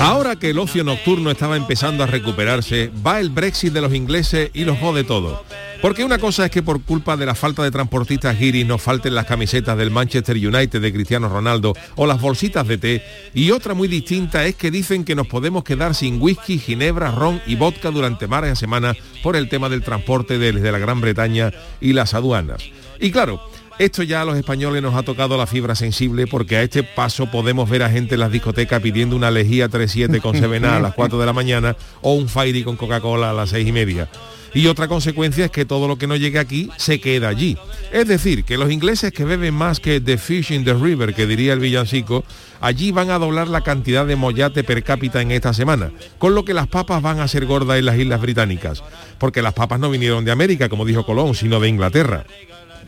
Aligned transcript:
Ahora 0.00 0.36
que 0.36 0.50
el 0.50 0.58
ocio 0.60 0.84
nocturno 0.84 1.30
estaba 1.30 1.56
empezando 1.56 2.04
a 2.04 2.06
recuperarse, 2.06 2.92
va 3.04 3.18
el 3.18 3.30
Brexit 3.30 3.72
de 3.72 3.80
los 3.80 3.92
ingleses 3.92 4.50
y 4.54 4.64
los 4.64 4.78
jode 4.78 5.02
todo. 5.02 5.42
Porque 5.82 6.04
una 6.04 6.18
cosa 6.18 6.44
es 6.44 6.50
que 6.52 6.62
por 6.62 6.82
culpa 6.82 7.16
de 7.16 7.26
la 7.26 7.34
falta 7.34 7.64
de 7.64 7.72
transportistas 7.72 8.38
guiris 8.38 8.64
nos 8.64 8.80
falten 8.80 9.14
las 9.14 9.26
camisetas 9.26 9.76
del 9.76 9.90
Manchester 9.90 10.36
United 10.36 10.80
de 10.80 10.92
Cristiano 10.92 11.28
Ronaldo 11.28 11.74
o 11.96 12.06
las 12.06 12.20
bolsitas 12.20 12.66
de 12.66 12.78
té, 12.78 13.02
y 13.34 13.50
otra 13.50 13.74
muy 13.74 13.88
distinta 13.88 14.44
es 14.46 14.54
que 14.54 14.70
dicen 14.70 15.04
que 15.04 15.16
nos 15.16 15.26
podemos 15.26 15.64
quedar 15.64 15.94
sin 15.96 16.22
whisky, 16.22 16.58
ginebra, 16.58 17.10
ron 17.10 17.40
y 17.46 17.56
vodka 17.56 17.90
durante 17.90 18.26
varias 18.26 18.58
semanas 18.58 18.96
por 19.22 19.34
el 19.34 19.48
tema 19.48 19.68
del 19.68 19.82
transporte 19.82 20.38
desde 20.38 20.72
la 20.72 20.78
Gran 20.78 21.00
Bretaña 21.00 21.52
y 21.80 21.92
las 21.92 22.14
aduanas. 22.14 22.62
Y 23.00 23.10
claro, 23.10 23.40
esto 23.78 24.02
ya 24.02 24.22
a 24.22 24.24
los 24.24 24.36
españoles 24.36 24.82
nos 24.82 24.94
ha 24.96 25.04
tocado 25.04 25.36
la 25.36 25.46
fibra 25.46 25.74
sensible 25.76 26.26
porque 26.26 26.56
a 26.56 26.62
este 26.62 26.82
paso 26.82 27.30
podemos 27.30 27.70
ver 27.70 27.84
a 27.84 27.90
gente 27.90 28.14
en 28.14 28.20
las 28.20 28.32
discotecas 28.32 28.82
pidiendo 28.82 29.14
una 29.14 29.30
lejía 29.30 29.68
37 29.68 30.20
con 30.20 30.36
Sevena 30.36 30.76
a 30.76 30.80
las 30.80 30.94
4 30.94 31.18
de 31.18 31.26
la 31.26 31.32
mañana 31.32 31.76
o 32.02 32.14
un 32.14 32.28
Fairy 32.28 32.64
con 32.64 32.76
Coca-Cola 32.76 33.30
a 33.30 33.32
las 33.32 33.50
6 33.50 33.68
y 33.68 33.72
media. 33.72 34.08
Y 34.54 34.66
otra 34.66 34.88
consecuencia 34.88 35.44
es 35.44 35.50
que 35.50 35.64
todo 35.64 35.86
lo 35.86 35.98
que 35.98 36.06
no 36.06 36.16
llegue 36.16 36.38
aquí 36.38 36.70
se 36.76 37.00
queda 37.00 37.28
allí. 37.28 37.56
Es 37.92 38.08
decir, 38.08 38.44
que 38.44 38.56
los 38.56 38.72
ingleses 38.72 39.12
que 39.12 39.24
beben 39.24 39.54
más 39.54 39.78
que 39.78 40.00
The 40.00 40.18
Fish 40.18 40.52
in 40.52 40.64
the 40.64 40.74
River, 40.74 41.14
que 41.14 41.26
diría 41.26 41.52
el 41.52 41.60
villancico, 41.60 42.24
allí 42.60 42.90
van 42.90 43.10
a 43.10 43.18
doblar 43.18 43.48
la 43.48 43.60
cantidad 43.60 44.06
de 44.06 44.16
mollate 44.16 44.64
per 44.64 44.82
cápita 44.82 45.20
en 45.20 45.30
esta 45.30 45.52
semana, 45.52 45.92
con 46.18 46.34
lo 46.34 46.44
que 46.44 46.54
las 46.54 46.66
papas 46.66 47.02
van 47.02 47.20
a 47.20 47.28
ser 47.28 47.44
gordas 47.44 47.78
en 47.78 47.84
las 47.84 47.98
Islas 47.98 48.20
Británicas, 48.20 48.82
porque 49.18 49.42
las 49.42 49.52
papas 49.52 49.78
no 49.78 49.90
vinieron 49.90 50.24
de 50.24 50.32
América, 50.32 50.68
como 50.68 50.86
dijo 50.86 51.04
Colón, 51.04 51.34
sino 51.34 51.60
de 51.60 51.68
Inglaterra 51.68 52.24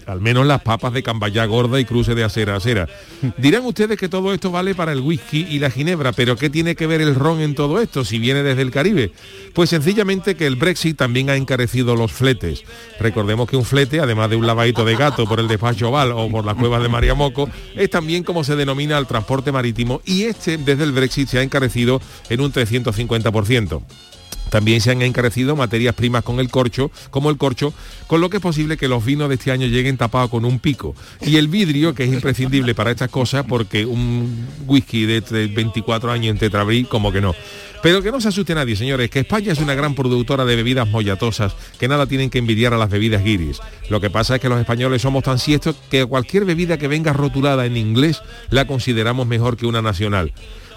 al 0.06 0.20
menos 0.20 0.46
las 0.46 0.62
papas 0.62 0.92
de 0.92 1.02
cambaya 1.02 1.44
gorda 1.44 1.80
y 1.80 1.84
cruce 1.84 2.14
de 2.14 2.24
acera 2.24 2.54
a 2.54 2.56
acera. 2.56 2.88
Dirán 3.36 3.64
ustedes 3.64 3.98
que 3.98 4.08
todo 4.08 4.32
esto 4.32 4.50
vale 4.50 4.74
para 4.74 4.92
el 4.92 5.00
whisky 5.00 5.46
y 5.48 5.58
la 5.58 5.70
ginebra, 5.70 6.12
pero 6.12 6.36
¿qué 6.36 6.50
tiene 6.50 6.74
que 6.74 6.86
ver 6.86 7.00
el 7.00 7.14
ron 7.14 7.40
en 7.40 7.54
todo 7.54 7.80
esto 7.80 8.04
si 8.04 8.18
viene 8.18 8.42
desde 8.42 8.62
el 8.62 8.70
Caribe? 8.70 9.12
Pues 9.54 9.70
sencillamente 9.70 10.34
que 10.34 10.46
el 10.46 10.56
Brexit 10.56 10.96
también 10.96 11.30
ha 11.30 11.36
encarecido 11.36 11.96
los 11.96 12.12
fletes. 12.12 12.64
Recordemos 12.98 13.48
que 13.48 13.56
un 13.56 13.64
flete, 13.64 14.00
además 14.00 14.30
de 14.30 14.36
un 14.36 14.46
lavadito 14.46 14.84
de 14.84 14.96
gato 14.96 15.26
por 15.26 15.40
el 15.40 15.48
despacho 15.48 15.88
Oval 15.88 16.12
o 16.12 16.28
por 16.30 16.44
las 16.44 16.56
cuevas 16.56 16.82
de 16.82 16.88
María 16.88 17.14
Moco, 17.14 17.48
es 17.74 17.90
también 17.90 18.24
como 18.24 18.44
se 18.44 18.56
denomina 18.56 18.98
el 18.98 19.06
transporte 19.06 19.52
marítimo 19.52 20.00
y 20.04 20.24
este 20.24 20.58
desde 20.58 20.84
el 20.84 20.92
Brexit 20.92 21.28
se 21.28 21.38
ha 21.38 21.42
encarecido 21.42 22.00
en 22.28 22.40
un 22.40 22.52
350%. 22.52 23.82
También 24.50 24.80
se 24.80 24.90
han 24.90 25.02
encarecido 25.02 25.56
materias 25.56 25.94
primas 25.94 26.24
con 26.24 26.40
el 26.40 26.50
corcho, 26.50 26.90
como 27.10 27.30
el 27.30 27.38
corcho, 27.38 27.72
con 28.06 28.20
lo 28.20 28.28
que 28.28 28.38
es 28.38 28.42
posible 28.42 28.76
que 28.76 28.88
los 28.88 29.04
vinos 29.04 29.28
de 29.28 29.36
este 29.36 29.52
año 29.52 29.66
lleguen 29.66 29.96
tapados 29.96 30.30
con 30.30 30.44
un 30.44 30.58
pico. 30.58 30.94
Y 31.22 31.36
el 31.36 31.48
vidrio, 31.48 31.94
que 31.94 32.04
es 32.04 32.12
imprescindible 32.12 32.74
para 32.74 32.90
estas 32.90 33.10
cosas, 33.10 33.44
porque 33.48 33.86
un 33.86 34.46
whisky 34.66 35.06
de 35.06 35.20
24 35.20 36.10
años 36.10 36.32
en 36.32 36.38
tetrabrí, 36.38 36.84
como 36.84 37.12
que 37.12 37.20
no. 37.20 37.34
Pero 37.82 38.02
que 38.02 38.12
no 38.12 38.20
se 38.20 38.28
asuste 38.28 38.54
nadie, 38.54 38.76
señores, 38.76 39.08
que 39.08 39.20
España 39.20 39.52
es 39.52 39.58
una 39.58 39.74
gran 39.74 39.94
productora 39.94 40.44
de 40.44 40.54
bebidas 40.54 40.86
mollatosas, 40.86 41.54
que 41.78 41.88
nada 41.88 42.06
tienen 42.06 42.28
que 42.28 42.38
envidiar 42.38 42.74
a 42.74 42.78
las 42.78 42.90
bebidas 42.90 43.24
guiris. 43.24 43.60
Lo 43.88 44.02
que 44.02 44.10
pasa 44.10 44.34
es 44.34 44.40
que 44.42 44.50
los 44.50 44.60
españoles 44.60 45.00
somos 45.00 45.24
tan 45.24 45.38
siestos 45.38 45.76
que 45.90 46.04
cualquier 46.04 46.44
bebida 46.44 46.76
que 46.76 46.88
venga 46.88 47.14
rotulada 47.14 47.64
en 47.64 47.78
inglés 47.78 48.20
la 48.50 48.66
consideramos 48.66 49.26
mejor 49.26 49.56
que 49.56 49.64
una 49.64 49.80
nacional. 49.80 50.32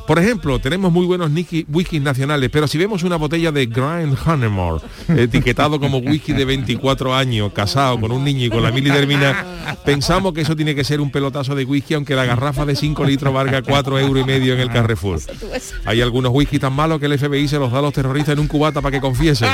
Por 0.07 0.19
ejemplo, 0.19 0.59
tenemos 0.59 0.91
muy 0.91 1.05
buenos 1.05 1.31
whiskies 1.71 2.01
nacionales, 2.01 2.49
pero 2.51 2.67
si 2.67 2.77
vemos 2.77 3.03
una 3.03 3.15
botella 3.15 3.51
de 3.51 3.65
Grind 3.67 4.17
Honeymoon, 4.25 4.81
etiquetado 5.07 5.79
como 5.79 5.99
whisky 5.99 6.33
de 6.33 6.43
24 6.43 7.15
años, 7.15 7.53
casado 7.53 7.99
con 8.01 8.11
un 8.11 8.23
niño 8.23 8.45
y 8.45 8.49
con 8.49 8.61
la 8.61 8.71
milidermina, 8.71 9.45
pensamos 9.85 10.33
que 10.33 10.41
eso 10.41 10.57
tiene 10.57 10.75
que 10.75 10.83
ser 10.83 10.99
un 10.99 11.09
pelotazo 11.09 11.55
de 11.55 11.63
whisky, 11.63 11.93
aunque 11.93 12.15
la 12.15 12.25
garrafa 12.25 12.65
de 12.65 12.75
5 12.75 13.05
litros 13.05 13.33
valga 13.33 13.61
4 13.61 13.99
euros 13.99 14.23
y 14.23 14.25
medio 14.25 14.53
en 14.53 14.59
el 14.59 14.69
Carrefour. 14.69 15.19
Hay 15.85 16.01
algunos 16.01 16.33
whisky 16.33 16.59
tan 16.59 16.73
malos 16.73 16.99
que 16.99 17.05
el 17.05 17.17
FBI 17.17 17.47
se 17.47 17.57
los 17.57 17.71
da 17.71 17.79
a 17.79 17.81
los 17.81 17.93
terroristas 17.93 18.33
en 18.33 18.39
un 18.39 18.47
cubata 18.47 18.81
para 18.81 18.91
que 18.91 19.01
confiesen. 19.01 19.49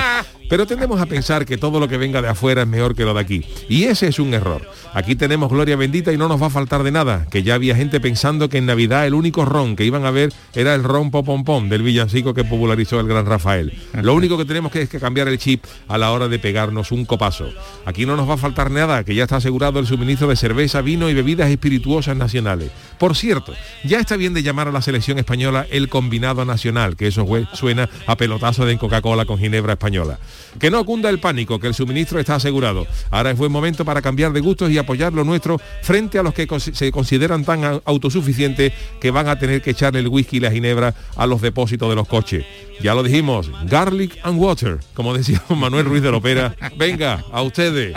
Pero 0.49 0.65
tendemos 0.65 0.99
a 0.99 1.05
pensar 1.05 1.45
que 1.45 1.57
todo 1.57 1.79
lo 1.79 1.87
que 1.87 1.97
venga 1.97 2.23
de 2.23 2.27
afuera 2.27 2.63
es 2.63 2.67
mejor 2.67 2.95
que 2.95 3.05
lo 3.05 3.13
de 3.13 3.19
aquí. 3.19 3.45
Y 3.69 3.83
ese 3.83 4.07
es 4.07 4.17
un 4.17 4.33
error. 4.33 4.67
Aquí 4.95 5.15
tenemos 5.15 5.51
gloria 5.51 5.75
bendita 5.75 6.11
y 6.11 6.17
no 6.17 6.27
nos 6.27 6.41
va 6.41 6.47
a 6.47 6.49
faltar 6.49 6.81
de 6.81 6.89
nada, 6.89 7.27
que 7.29 7.43
ya 7.43 7.53
había 7.53 7.75
gente 7.75 7.99
pensando 7.99 8.49
que 8.49 8.57
en 8.57 8.65
Navidad 8.65 9.05
el 9.05 9.13
único 9.13 9.45
ron 9.45 9.75
que 9.75 9.85
iban 9.85 10.05
a 10.05 10.11
ver 10.11 10.33
era 10.53 10.73
el 10.75 10.83
ron 10.83 11.11
pompón 11.11 11.69
del 11.69 11.83
villancico 11.83 12.33
que 12.33 12.43
popularizó 12.43 12.99
el 12.99 13.07
gran 13.07 13.25
Rafael. 13.25 13.73
Lo 14.01 14.13
único 14.13 14.37
que 14.37 14.45
tenemos 14.45 14.71
que 14.71 14.81
es 14.81 14.89
que 14.89 14.99
cambiar 14.99 15.27
el 15.27 15.37
chip 15.37 15.63
a 15.87 15.97
la 15.97 16.11
hora 16.11 16.27
de 16.27 16.39
pegarnos 16.39 16.91
un 16.91 17.05
copazo. 17.05 17.49
Aquí 17.85 18.05
no 18.05 18.15
nos 18.15 18.29
va 18.29 18.33
a 18.33 18.37
faltar 18.37 18.71
nada, 18.71 19.03
que 19.03 19.15
ya 19.15 19.23
está 19.23 19.37
asegurado 19.37 19.79
el 19.79 19.87
suministro 19.87 20.27
de 20.27 20.35
cerveza, 20.35 20.81
vino 20.81 21.09
y 21.09 21.13
bebidas 21.13 21.49
espirituosas 21.49 22.15
nacionales. 22.15 22.71
Por 22.97 23.15
cierto, 23.15 23.53
ya 23.83 23.99
está 23.99 24.15
bien 24.17 24.33
de 24.33 24.43
llamar 24.43 24.67
a 24.67 24.71
la 24.71 24.81
selección 24.81 25.19
española 25.19 25.65
el 25.69 25.89
combinado 25.89 26.45
nacional, 26.45 26.95
que 26.95 27.07
eso 27.07 27.27
suena 27.53 27.89
a 28.07 28.15
pelotazo 28.15 28.65
de 28.65 28.77
Coca-Cola 28.77 29.25
con 29.25 29.39
ginebra 29.39 29.73
española. 29.73 30.19
Que 30.59 30.71
no 30.71 30.83
cunda 30.85 31.09
el 31.09 31.19
pánico, 31.19 31.59
que 31.59 31.67
el 31.67 31.73
suministro 31.73 32.19
está 32.19 32.35
asegurado. 32.35 32.87
Ahora 33.11 33.31
es 33.31 33.37
buen 33.37 33.51
momento 33.51 33.85
para 33.85 34.01
cambiar 34.01 34.33
de 34.33 34.39
gustos 34.39 34.71
y 34.71 34.77
apoyar 34.77 35.13
lo 35.13 35.23
nuestro 35.23 35.59
frente 35.81 36.19
a 36.19 36.23
los 36.23 36.33
que 36.33 36.47
se 36.59 36.91
consideran 36.91 37.45
tan 37.45 37.81
autosuficientes 37.85 38.73
que 38.99 39.11
van 39.11 39.27
a 39.27 39.37
tener 39.37 39.61
que 39.61 39.71
echarle 39.71 39.99
el 39.99 40.07
whisky 40.07 40.28
y 40.31 40.39
la 40.39 40.51
ginebra 40.51 40.93
a 41.15 41.25
los 41.25 41.41
depósitos 41.41 41.89
de 41.89 41.95
los 41.95 42.07
coches. 42.07 42.45
Ya 42.81 42.93
lo 42.93 43.03
dijimos, 43.03 43.51
garlic 43.65 44.17
and 44.23 44.39
water, 44.39 44.79
como 44.93 45.13
decía 45.13 45.41
Manuel 45.49 45.85
Ruiz 45.85 46.01
de 46.01 46.11
Lopera. 46.11 46.55
Venga, 46.77 47.23
a 47.31 47.41
ustedes. 47.41 47.93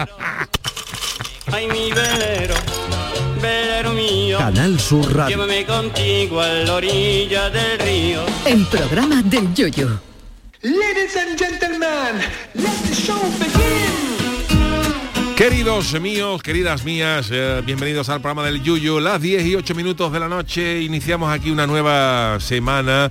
Ay, 1.52 1.66
mi 1.68 1.90
velero, 1.92 2.54
velero 3.40 3.92
mío. 3.92 4.38
Canal 4.38 4.78
Sur 4.80 5.14
Radio. 5.14 5.36
Llévame 5.36 5.64
contigo 5.66 6.40
a 6.40 6.48
la 6.48 6.74
orilla 6.74 7.50
del 7.50 7.78
río. 7.78 8.22
El 8.46 8.64
programa 8.66 9.22
del 9.22 9.52
Yoyo. 9.54 10.00
Ladies 10.62 11.16
and 11.16 11.36
gentlemen, 11.36 12.22
let 12.54 12.70
the 12.88 12.94
show 12.94 13.20
begin. 13.38 14.01
Queridos 15.42 16.00
míos, 16.00 16.40
queridas 16.40 16.84
mías, 16.84 17.28
eh, 17.32 17.62
bienvenidos 17.66 18.08
al 18.08 18.20
programa 18.20 18.46
del 18.46 18.62
Yuyu. 18.62 19.00
Las 19.00 19.20
10 19.20 19.44
y 19.44 19.56
8 19.56 19.74
minutos 19.74 20.12
de 20.12 20.20
la 20.20 20.28
noche, 20.28 20.80
iniciamos 20.82 21.34
aquí 21.34 21.50
una 21.50 21.66
nueva 21.66 22.38
semana. 22.38 23.10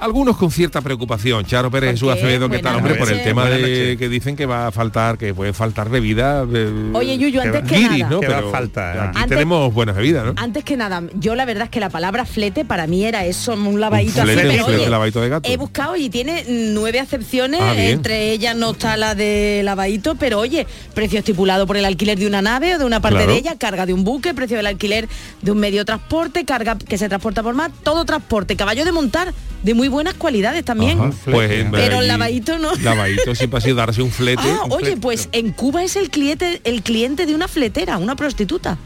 Algunos 0.00 0.38
con 0.38 0.50
cierta 0.50 0.80
preocupación. 0.80 1.44
Charo 1.44 1.70
Pérez 1.70 1.90
Jesús 1.92 2.10
Acevedo, 2.10 2.48
¿qué 2.48 2.60
tal, 2.60 2.76
hombre? 2.76 2.94
Por 2.94 3.12
el 3.12 3.22
tema 3.22 3.44
de 3.50 3.96
que 3.98 4.08
dicen 4.08 4.34
que 4.34 4.46
va 4.46 4.68
a 4.68 4.72
faltar, 4.72 5.18
que 5.18 5.34
puede 5.34 5.52
faltar 5.52 5.90
bebida. 5.90 6.46
eh, 6.52 6.90
Oye, 6.94 7.18
Yuyu, 7.18 7.38
antes 7.40 7.62
que 7.64 7.76
guiris, 7.76 7.98
nada. 7.98 8.10
¿no? 8.10 8.20
¿Qué 8.20 8.28
va 8.28 8.34
a 8.34 8.38
Pero 8.38 8.50
faltar? 8.50 8.98
Aquí 8.98 9.18
Antes- 9.18 9.28
tenemos 9.28 9.74
buenas 9.74 9.94
bebidas, 9.96 10.24
¿no? 10.24 10.32
Antes 10.36 10.64
que 10.64 10.78
nada, 10.78 11.02
yo 11.14 11.34
la 11.34 11.44
verdad 11.44 11.64
es 11.64 11.70
que 11.70 11.80
la 11.80 11.90
palabra 11.90 12.24
flete 12.24 12.64
para 12.64 12.86
mí 12.86 13.04
era 13.04 13.26
eso, 13.26 13.52
un 13.52 13.78
lavadito 13.78 14.22
flete, 14.22 14.40
así. 14.40 14.48
un 14.48 14.52
pero, 14.54 14.64
flete, 14.66 14.80
oye, 14.80 14.90
lavadito 14.90 15.20
de 15.20 15.28
gato. 15.28 15.50
He 15.50 15.56
buscado 15.58 15.96
y 15.96 16.08
tiene 16.08 16.44
nueve 16.48 16.98
acepciones, 16.98 17.60
Ah, 17.62 17.74
entre 17.76 18.30
ellas 18.32 18.56
no 18.56 18.70
está 18.70 18.96
la 18.96 19.14
de 19.14 19.60
lavadito, 19.64 20.14
pero 20.14 20.38
oye, 20.38 20.66
precio 20.94 21.18
estipulado 21.18 21.66
por 21.66 21.76
el 21.76 21.84
alquiler 21.84 22.18
de 22.18 22.26
una 22.26 22.40
nave 22.40 22.74
o 22.76 22.78
de 22.78 22.84
una 22.86 23.00
parte 23.00 23.18
Claro. 23.18 23.32
de 23.32 23.38
ella, 23.38 23.56
carga 23.58 23.84
de 23.84 23.92
un 23.92 24.02
buque, 24.04 24.32
precio 24.32 24.56
del 24.56 24.66
alquiler 24.66 25.08
de 25.42 25.50
un 25.50 25.58
medio 25.58 25.80
de 25.80 25.84
transporte, 25.84 26.46
carga 26.46 26.78
que 26.78 26.96
se 26.96 27.08
transporta 27.10 27.42
por 27.42 27.54
mar, 27.54 27.70
todo 27.82 28.06
transporte, 28.06 28.56
caballo 28.56 28.86
de 28.86 28.92
montar 28.92 29.34
de 29.62 29.74
muy 29.74 29.88
buenas 29.88 30.14
cualidades 30.14 30.64
también. 30.64 30.98
Ajá, 31.00 31.10
Pues, 31.30 31.50
en- 31.50 31.70
Pero 31.70 32.00
el 32.00 32.08
lavadito 32.08 32.58
no. 32.58 32.74
Lavadito 32.76 33.34
siempre 33.34 33.58
ha 33.58 33.60
sido 33.60 33.76
darse 33.76 34.02
un 34.02 34.10
flete. 34.10 34.42
Ah, 34.44 34.62
un 34.64 34.72
oye, 34.72 34.84
flete. 34.86 35.00
pues 35.00 35.28
en 35.32 35.52
Cuba 35.52 35.82
es 35.84 35.96
el 35.96 36.10
cliente, 36.10 36.60
el 36.64 36.82
cliente 36.82 37.26
de 37.26 37.34
una 37.34 37.48
fletera, 37.48 37.98
una 37.98 38.16
prostituta. 38.16 38.78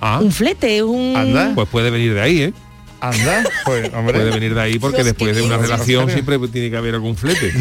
Ah, 0.00 0.20
Un 0.22 0.30
flete, 0.30 0.82
un... 0.82 1.16
Anda. 1.16 1.52
pues 1.54 1.68
puede 1.68 1.90
venir 1.90 2.14
de 2.14 2.20
ahí, 2.20 2.42
¿eh? 2.42 2.52
Anda, 3.00 3.44
pues, 3.64 3.92
hombre. 3.94 4.14
Puede 4.18 4.30
venir 4.30 4.54
de 4.54 4.60
ahí 4.60 4.78
porque 4.78 4.98
Dios, 4.98 5.06
después 5.06 5.34
de 5.36 5.42
una 5.42 5.56
relación 5.56 6.10
siempre 6.10 6.38
tiene 6.48 6.70
que 6.70 6.76
haber 6.76 6.94
algún 6.94 7.16
flete. 7.16 7.52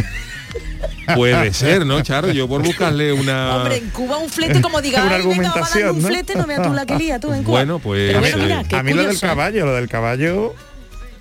Puede 1.15 1.53
ser, 1.53 1.85
¿no, 1.85 2.01
Charo? 2.01 2.31
Yo 2.31 2.47
por 2.47 2.61
buscarle 2.63 3.13
una... 3.13 3.55
Hombre, 3.55 3.77
en 3.77 3.89
Cuba 3.91 4.17
un 4.17 4.29
flete 4.29 4.61
como 4.61 4.81
diga, 4.81 5.03
Una 5.05 5.15
"Ay, 5.15 5.21
venga, 5.25 5.49
vamos 5.49 5.55
a 5.55 5.79
darle 5.79 5.83
un 5.83 5.95
argumentación, 5.95 6.01
¿no? 6.01 6.07
flete, 6.07 6.35
no 6.35 6.45
veas 6.47 6.61
tú 6.63 6.73
la 6.73 6.85
que 6.85 6.95
lía 6.97 7.19
tú 7.19 7.33
en 7.33 7.43
Cuba. 7.43 7.59
Bueno, 7.59 7.79
pues, 7.79 8.07
Pero 8.07 8.17
a 8.17 8.21
bueno, 8.21 8.37
mí- 8.37 8.43
mira, 8.43 8.63
qué 8.65 8.75
a 8.75 8.83
mí 8.83 8.93
lo 8.93 9.03
del 9.03 9.15
¿eh? 9.15 9.19
caballo, 9.19 9.65
lo 9.65 9.73
del 9.75 9.87
caballo 9.87 10.53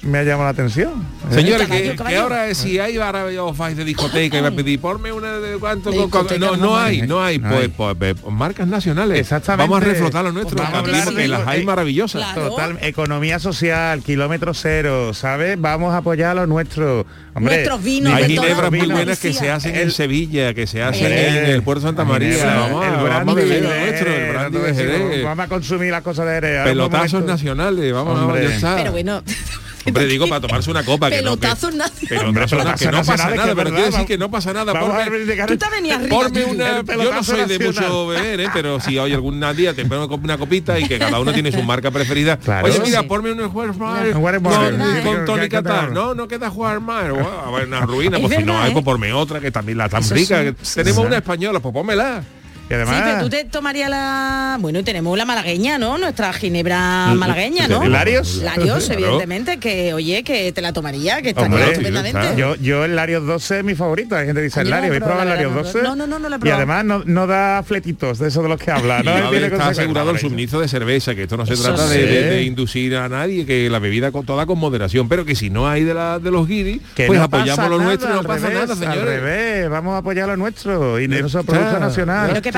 me 0.06 0.18
ha 0.18 0.22
llamado 0.22 0.44
la 0.44 0.50
atención. 0.50 0.90
¿eh? 1.30 1.34
Señores, 1.34 1.66
Caballo, 1.66 1.82
que, 1.84 1.90
que 1.90 1.96
caballo. 1.96 2.22
ahora 2.22 2.54
si 2.54 2.78
hay 2.78 2.96
ahora 2.96 3.24
os 3.42 3.56
vais 3.56 3.76
de 3.76 3.84
discoteca 3.84 4.38
y 4.38 4.40
va 4.40 4.48
a 4.48 4.52
pedir, 4.52 4.80
ponme 4.80 5.12
una 5.12 5.38
de 5.38 5.58
cuánto, 5.58 5.90
De 5.90 6.08
con- 6.08 6.26
no, 6.38 6.56
no 6.56 6.78
hay, 6.78 7.02
no 7.02 7.22
hay, 7.22 7.38
No 7.38 7.48
pues, 7.48 7.60
hay. 7.62 7.68
pues, 7.68 7.96
pues, 7.98 8.14
pues, 8.20 8.34
marcas 8.34 8.68
nacionales. 8.68 9.18
Exactamente. 9.18 9.68
Vamos 9.70 9.82
a 9.82 9.86
reflotar 9.90 10.24
lo 10.24 10.32
nuestro, 10.32 10.56
Vamos 10.56 10.70
a 10.70 10.82
que, 10.84 10.90
hablar 10.96 11.14
que 11.14 11.28
las 11.28 11.46
hay 11.46 11.64
maravillosas. 11.64 12.32
Claro. 12.32 12.50
Total, 12.50 12.78
economía 12.82 13.38
social, 13.38 14.02
kilómetro 14.02 14.54
cero, 14.54 15.12
¿sabes? 15.14 15.60
Vamos 15.60 15.92
a 15.94 15.98
apoyar 15.98 16.30
a 16.30 16.34
lo 16.34 16.46
nuestro. 16.46 17.06
Hombre, 17.34 17.56
Nuestros 17.56 17.82
vinos, 17.82 18.14
Hay 18.14 18.24
ginebras 18.28 18.70
muy 18.70 18.86
buenas 18.86 19.18
que 19.20 19.32
se 19.34 19.50
hacen 19.50 19.74
en 19.76 19.90
Sevilla, 19.90 20.54
que 20.54 20.66
se 20.66 20.82
hacen 20.82 21.12
en 21.12 21.46
el 21.50 21.62
puerto 21.62 21.82
de 21.82 21.88
Santa 21.88 22.04
María. 22.04 22.44
Vamos, 22.46 22.82
a- 22.82 22.86
el 22.88 22.92
vamos 22.92 23.04
brandy 23.04 23.30
a 23.32 23.34
beber 23.34 23.48
de 23.48 23.60
lo 23.60 23.68
Jerez, 23.68 23.90
nuestro, 23.90 24.14
el 24.14 24.26
no 24.26 24.32
brandy 24.32 24.52
te 24.52 24.58
voy 24.58 24.64
de 24.64 24.70
a 24.70 24.72
decir, 24.86 25.02
Jerez. 25.08 25.24
Vamos 25.24 25.44
a 25.44 25.48
consumir 25.48 25.90
las 25.90 26.02
cosas 26.02 26.26
de 26.26 26.32
Jerez. 26.34 26.64
Pelotazos 26.64 27.24
nacionales, 27.24 27.92
vamos, 27.92 28.34
ya 28.40 28.54
está. 28.54 28.76
Pero 28.76 28.92
bueno. 28.92 29.22
Hombre, 29.86 30.06
digo 30.06 30.26
para 30.28 30.40
tomarse 30.40 30.70
una 30.70 30.84
copa. 30.84 31.10
que 31.10 31.22
no, 31.22 31.36
que-. 31.36 31.46
Pero 32.08 32.28
Hombre, 32.28 32.46
no, 32.50 32.74
que 32.74 32.86
no 32.86 33.04
pasa 33.04 33.16
nada, 33.16 33.36
pero 33.36 33.54
quiero 33.54 33.54
verdad, 33.54 33.84
decir 33.86 34.06
que 34.06 34.18
no 34.18 34.30
pasa 34.30 34.52
nada. 34.52 34.72
Tú 35.46 35.56
te 35.56 35.70
venías 35.70 36.00
una, 36.44 36.68
yo 36.68 36.76
no 36.78 36.84
pelotazo 36.84 37.36
soy 37.36 37.44
de 37.46 37.58
mucho 37.66 38.06
beber, 38.08 38.40
¿eh? 38.40 38.48
pero 38.52 38.80
si 38.80 38.98
hoy 38.98 39.12
algún 39.12 39.40
día 39.56 39.74
te 39.74 39.84
pongo 39.84 40.08
una 40.24 40.38
copita 40.38 40.78
y 40.78 40.86
que 40.88 40.98
cada 40.98 41.20
uno 41.20 41.32
tiene 41.32 41.52
su 41.52 41.62
marca 41.62 41.90
preferida. 41.90 42.36
Claro. 42.38 42.66
Oye, 42.66 42.80
mira, 42.80 43.00
Sí. 43.00 43.06
ponme 43.06 43.32
un 43.32 43.40
Un 44.12 44.20
Juarmar, 44.20 45.02
con, 45.02 45.40
que- 45.40 45.48
Qatar. 45.48 45.92
No, 45.92 46.14
no 46.14 46.26
queda 46.28 46.50
a 47.46 47.50
ver, 47.52 47.66
una 47.68 47.80
ruina, 47.86 48.16
Es 48.18 48.22
pues 48.24 48.36
si 48.36 48.42
no 48.44 48.58
hay, 48.60 48.70
¿eh? 48.70 48.72
pues 48.72 48.84
ponme 48.84 49.12
otra 49.12 49.40
que 49.40 49.50
también 49.50 49.78
la 49.78 49.88
tan 49.88 50.08
rica. 50.08 50.42
Tenemos 50.74 51.04
una 51.04 51.16
española, 51.16 51.60
pues 51.60 51.72
pónmela. 51.72 52.22
Y 52.68 52.74
además, 52.74 52.96
Sí, 52.96 53.02
pero 53.04 53.22
tú 53.22 53.28
te 53.30 53.44
tomarías 53.44 53.88
la... 53.88 54.56
Bueno, 54.60 54.80
y 54.80 54.82
tenemos 54.82 55.16
la 55.16 55.24
malagueña, 55.24 55.78
¿no? 55.78 55.98
Nuestra 55.98 56.32
ginebra 56.32 57.14
malagueña, 57.14 57.68
¿no? 57.68 57.84
¿Larios? 57.86 58.36
Larios, 58.42 58.86
Claro. 58.86 59.00
evidentemente, 59.02 59.58
que 59.58 59.94
oye, 59.94 60.24
que 60.24 60.50
te 60.52 60.60
la 60.62 60.72
tomaría, 60.72 61.22
que 61.22 61.28
está 61.28 61.42
Hombre, 61.42 61.70
estupendamente. 61.70 62.34
Yo, 62.36 62.56
yo 62.56 62.84
el 62.84 62.96
Larios 62.96 63.24
12 63.24 63.58
es 63.58 63.64
mi 63.64 63.74
favorito. 63.76 64.16
Hay 64.16 64.26
gente 64.26 64.40
que 64.40 64.44
dice 64.46 64.62
el 64.62 64.70
Larios. 64.70 64.88
¿Habéis 64.88 65.02
probado 65.04 65.22
el 65.22 65.28
Larios 65.28 65.50
la 65.52 65.56
verdad, 65.58 65.72
12? 65.74 65.82
no, 65.88 65.94
no, 65.96 66.06
no, 66.08 66.18
no 66.18 66.28
lo 66.28 66.36
he 66.44 66.48
Y 66.48 66.50
además 66.50 66.84
no, 66.84 67.02
no 67.04 67.26
da 67.28 67.62
fletitos 67.62 68.18
de 68.18 68.28
eso 68.28 68.42
de 68.42 68.48
los 68.48 68.58
que 68.60 68.70
habla. 68.72 69.02
¿no? 69.02 69.32
está 69.32 69.68
asegurado 69.68 70.10
el 70.10 70.18
suministro 70.18 70.60
de 70.60 70.66
cerveza, 70.68 71.14
que 71.14 71.22
esto 71.22 71.36
no 71.36 71.46
se 71.46 71.52
Eso 71.54 71.62
trata 71.62 71.86
de, 71.88 71.96
sí. 72.00 72.02
de- 72.06 72.22
de 72.30 72.42
inducir 72.42 72.96
a 72.96 73.08
nadie, 73.08 73.46
que 73.46 73.70
la 73.70 73.78
bebida 73.78 74.10
con 74.10 74.26
toda 74.26 74.44
con 74.46 74.58
moderación, 74.58 75.08
pero 75.08 75.24
que 75.24 75.36
si 75.36 75.50
no 75.50 75.68
hay 75.68 75.84
de, 75.84 75.94
la, 75.94 76.18
de 76.18 76.30
los 76.32 76.48
guiris, 76.48 76.80
Que 76.96 77.06
pues 77.06 77.18
no 77.18 77.24
apoyamos 77.26 77.68
lo 77.70 77.78
nuestro 77.78 78.08
y 78.08 78.12
no 78.12 78.20
al 78.20 78.26
pasa 78.26 78.48
revés, 78.48 78.68
nada, 78.80 78.92
Al 78.92 79.02
revés, 79.02 79.68
vamos 79.70 79.94
a 79.94 79.98
apoyar 79.98 80.26
lo 80.28 80.36
nuestro 80.36 80.98
y 81.00 81.06
no 81.08 81.14
Ya 81.16 81.26
esos 81.26 81.44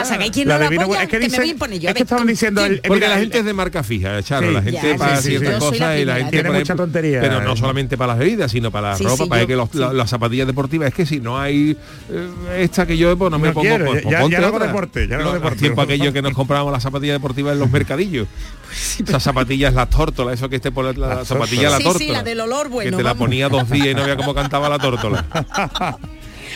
está, 0.03 0.17
productos 0.17 0.19
nacionales. 0.19 0.19
Pero 0.19 0.19
¿qué 0.19 0.19
pasa? 0.19 0.19
Que 0.19 0.25
hay 0.25 0.31
quien 0.31 0.49
no 0.49 0.55
La 0.59 0.65
lo 0.65 0.71
vino- 0.71 0.83
apoya, 0.83 1.03
es 1.03 1.09
que 1.09 1.11
que 1.11 1.19
me 1.19 1.25
dicen- 1.27 1.41
voy 1.41 1.49
a 1.49 1.53
imponer 1.53 1.79
yo. 1.81 1.89
Es 1.89 1.95
que 1.95 2.03
estaban 2.03 2.21
¿con 2.23 2.29
diciendo 2.29 2.65
el- 2.65 2.81
Porque 2.81 2.91
mira, 2.95 3.09
la 3.09 3.15
el- 3.15 3.21
gente 3.21 3.39
es 3.39 3.45
de 3.45 3.53
marca 3.53 3.83
fija, 3.83 4.23
Charo, 4.23 4.49
Sí. 4.49 4.55
la 4.55 4.63
gente 4.63 4.81
Ya, 4.93 4.97
para 4.97 5.17
sí, 5.17 5.23
sí, 5.23 5.29
ciertas 5.39 5.53
yo 5.55 5.61
soy 5.61 5.79
la 5.79 5.87
cosas 5.87 5.99
y 6.01 6.05
la 6.05 6.15
gente 6.17 6.31
Tiene 6.31 6.51
mucha 6.59 6.75
tontería. 6.77 7.21
Pero 7.21 7.41
no 7.43 7.57
solamente 7.57 7.97
para 7.97 8.13
las 8.13 8.19
bebidas, 8.19 8.51
sino 8.53 8.71
para 8.71 8.91
la 8.91 8.97
Sí, 8.97 9.05
ropa, 9.05 9.25
sí, 9.25 9.29
para 9.31 9.41
yo- 9.43 9.47
que 9.49 9.57
los- 9.57 9.69
sí. 9.71 9.79
la- 9.79 9.93
las 9.93 10.11
zapatillas 10.11 10.47
deportivas. 10.47 10.89
Es 10.89 10.95
que 10.95 11.07
si 11.07 11.21
no 11.21 11.39
hay 11.41 11.77
eh, 12.11 12.29
esta 12.63 12.87
que 12.87 12.97
yo 12.97 13.17
pues, 13.17 13.31
no 13.31 13.39
me 13.39 13.49
No 13.49 13.55
pongo, 13.55 13.67
quiero, 13.69 13.87
pues, 13.87 14.03
ya- 14.05 14.21
pues 14.21 14.31
ya 14.33 14.41
no 14.41 14.59
deporte, 14.59 15.09
ya 15.09 15.19
no 15.19 15.33
deporte. 15.33 15.59
tiempos 15.59 15.85
aquellos 15.85 16.13
que 16.13 16.23
nos 16.23 16.33
comprábamos 16.33 16.73
las 16.73 16.83
zapatillas 16.83 17.15
deportivas 17.17 17.53
en 17.55 17.61
los 17.61 17.71
mercadillos. 17.71 18.27
Esas 19.07 19.23
zapatillas, 19.23 19.73
las 19.75 19.89
tórtolas, 19.91 20.35
eso 20.35 20.49
que 20.49 20.57
esté 20.57 20.71
por 20.71 20.97
la, 20.97 21.25
zapatilla 21.25 21.71
la 21.71 21.79
Sí, 21.79 21.85
tórtola. 21.85 22.05
sí, 22.05 22.13
la 22.13 22.23
del 22.23 22.41
olor, 22.41 22.69
bueno, 22.69 22.91
Que 22.91 22.97
te 22.97 23.03
la 23.03 23.15
ponía 23.15 23.49
dos 23.49 23.69
días 23.71 23.89
y 23.89 23.95
no 23.95 24.03
veía 24.03 24.17
cómo 24.17 24.35
cantaba 24.35 24.69
la 24.69 24.79
tórtola. 24.79 25.25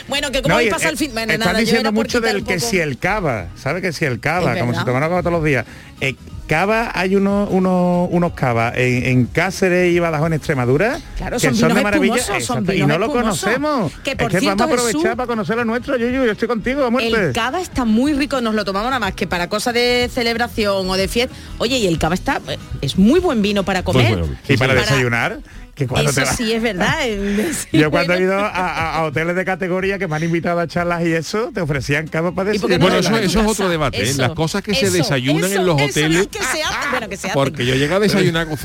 Bueno, 0.07 0.31
que 0.31 0.41
como 0.41 0.59
No, 0.59 0.69
pasa 0.69 0.87
eh, 0.87 0.91
el 0.91 0.97
fin... 0.97 1.11
Bueno, 1.13 1.33
están 1.33 1.47
nada, 1.47 1.59
diciendo 1.59 1.91
mucho 1.91 2.19
del 2.21 2.43
que 2.43 2.59
si 2.59 2.79
el 2.79 2.97
cava, 2.97 3.47
¿sabe 3.55 3.81
que 3.81 3.93
si 3.93 4.05
el 4.05 4.19
cava? 4.19 4.57
Como 4.57 4.73
si 4.73 4.83
tomara 4.85 5.07
cava 5.07 5.21
todos 5.21 5.33
los 5.33 5.43
días. 5.43 5.65
Eh, 6.01 6.15
cava 6.45 6.91
hay 6.93 7.15
unos 7.15 7.47
unos 7.49 8.09
unos 8.11 8.33
cava 8.33 8.73
en, 8.75 9.05
en 9.05 9.25
Cáceres 9.27 9.93
y 9.93 9.99
Badajoz 9.99 10.27
en 10.27 10.33
Extremadura 10.33 10.99
Claro, 11.15 11.37
que 11.37 11.47
son 11.47 11.55
son, 11.55 11.67
vinos 11.69 11.77
de 11.77 11.83
maravilla 11.83 12.41
son 12.41 12.67
y 12.75 12.81
no 12.81 12.97
lo 12.97 13.05
espumosos. 13.05 13.39
conocemos 13.45 13.93
Que, 14.03 14.17
por 14.17 14.27
es 14.27 14.33
que 14.33 14.39
cierto, 14.41 14.57
vamos 14.57 14.61
a 14.61 14.73
aprovechar 14.73 15.01
Jesús, 15.01 15.15
para 15.15 15.27
conocer 15.27 15.55
lo 15.55 15.63
nuestro 15.65 15.95
yo, 15.95 16.09
yo, 16.09 16.25
yo 16.25 16.31
estoy 16.33 16.49
contigo 16.49 16.83
a 16.83 16.89
muerte 16.89 17.27
El 17.27 17.31
cava 17.33 17.61
está 17.61 17.85
muy 17.85 18.11
rico, 18.11 18.41
nos 18.41 18.55
lo 18.55 18.65
tomamos 18.65 18.89
nada 18.89 18.99
más 18.99 19.13
que 19.15 19.25
para 19.25 19.47
cosas 19.47 19.73
de 19.73 20.09
celebración 20.13 20.89
o 20.89 20.97
de 20.97 21.07
fiesta. 21.07 21.33
Oye, 21.59 21.77
y 21.77 21.87
el 21.87 21.97
cava 21.97 22.13
está 22.15 22.41
eh, 22.49 22.57
es 22.81 22.97
muy 22.97 23.21
buen 23.21 23.41
vino 23.41 23.63
para 23.63 23.83
comer. 23.83 24.09
bueno, 24.17 24.35
y 24.49 24.57
para 24.57 24.73
Para- 24.73 24.81
desayunar 24.81 25.39
que 25.75 25.87
cuando 25.87 26.11
Eso 26.11 26.21
te 26.21 26.25
vas- 26.27 26.35
sí 26.35 26.51
es 26.53 26.61
verdad. 26.61 26.95
eh, 27.03 27.51
sí, 27.71 27.77
yo 27.77 27.89
cuando 27.89 28.13
he 28.13 28.21
ido 28.21 28.37
a, 28.37 28.47
a- 28.47 28.95
a 28.97 29.03
hoteles 29.05 29.35
de 29.35 29.43
categoría 29.45 29.97
que 29.97 30.07
me 30.07 30.15
han 30.15 30.23
invitado 30.23 30.59
a 30.59 30.67
charlas 30.67 31.03
y 31.05 31.13
eso 31.13 31.51
te 31.53 31.61
ofrecían 31.61 32.07
cava 32.07 32.31
para 32.33 32.53
¿Y 32.55 32.59
por 32.59 32.69
qué 32.69 32.77
desayunar 32.77 33.03
no 33.03 33.09
Bueno, 33.11 33.25
eso- 33.25 33.41
es 33.41 33.47
otro 33.47 33.69
debate, 33.69 33.97
¿eh? 33.99 34.03
Eso, 34.03 34.21
Las 34.21 34.31
cosas 34.31 34.61
que 34.61 34.75
se 34.75 34.91
desayunan 34.91 35.49
eso, 35.51 35.59
en 35.61 35.65
los 35.65 35.81
hoteles. 35.81 36.17
las 36.19 36.27
que 36.27 36.39
se 36.39 36.63
hacen, 36.63 36.91
bueno, 36.91 37.09
que 37.09 37.17
se 37.17 37.27
hacen. 37.27 37.33
Porque 37.33 37.65
yo 37.65 37.75
llegué 37.75 37.93
a 37.93 37.99
desayunar 37.99 38.47
con 38.47 38.57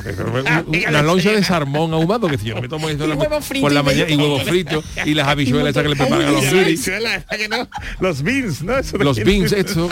una 0.89 1.03
loncha 1.03 1.33
de 1.33 1.43
salmón 1.43 1.93
ahumado, 1.95 2.29
que 2.29 2.39
si 2.39 2.47
yo 2.47 2.61
me 2.61 2.69
tomo 2.69 2.89
eso 2.89 3.07
por 3.61 3.73
la 3.73 3.81
y 3.81 3.83
mañana 3.85 4.11
y 4.11 4.17
huevos 4.17 4.43
fritos 4.43 4.85
y 5.05 5.15
las 5.15 5.29
habichuelas 5.29 5.71
esas 5.71 5.83
que 5.83 5.89
le 5.89 5.97
preparan 5.97 6.27
a 6.29 6.31
los 6.31 6.43
guiris. 6.53 6.91
los 8.01 8.23
beans 8.23 8.63
no 8.63 8.77
Eso 8.79 8.99
Los 8.99 9.17
beans, 9.19 9.53
esto. 9.53 9.89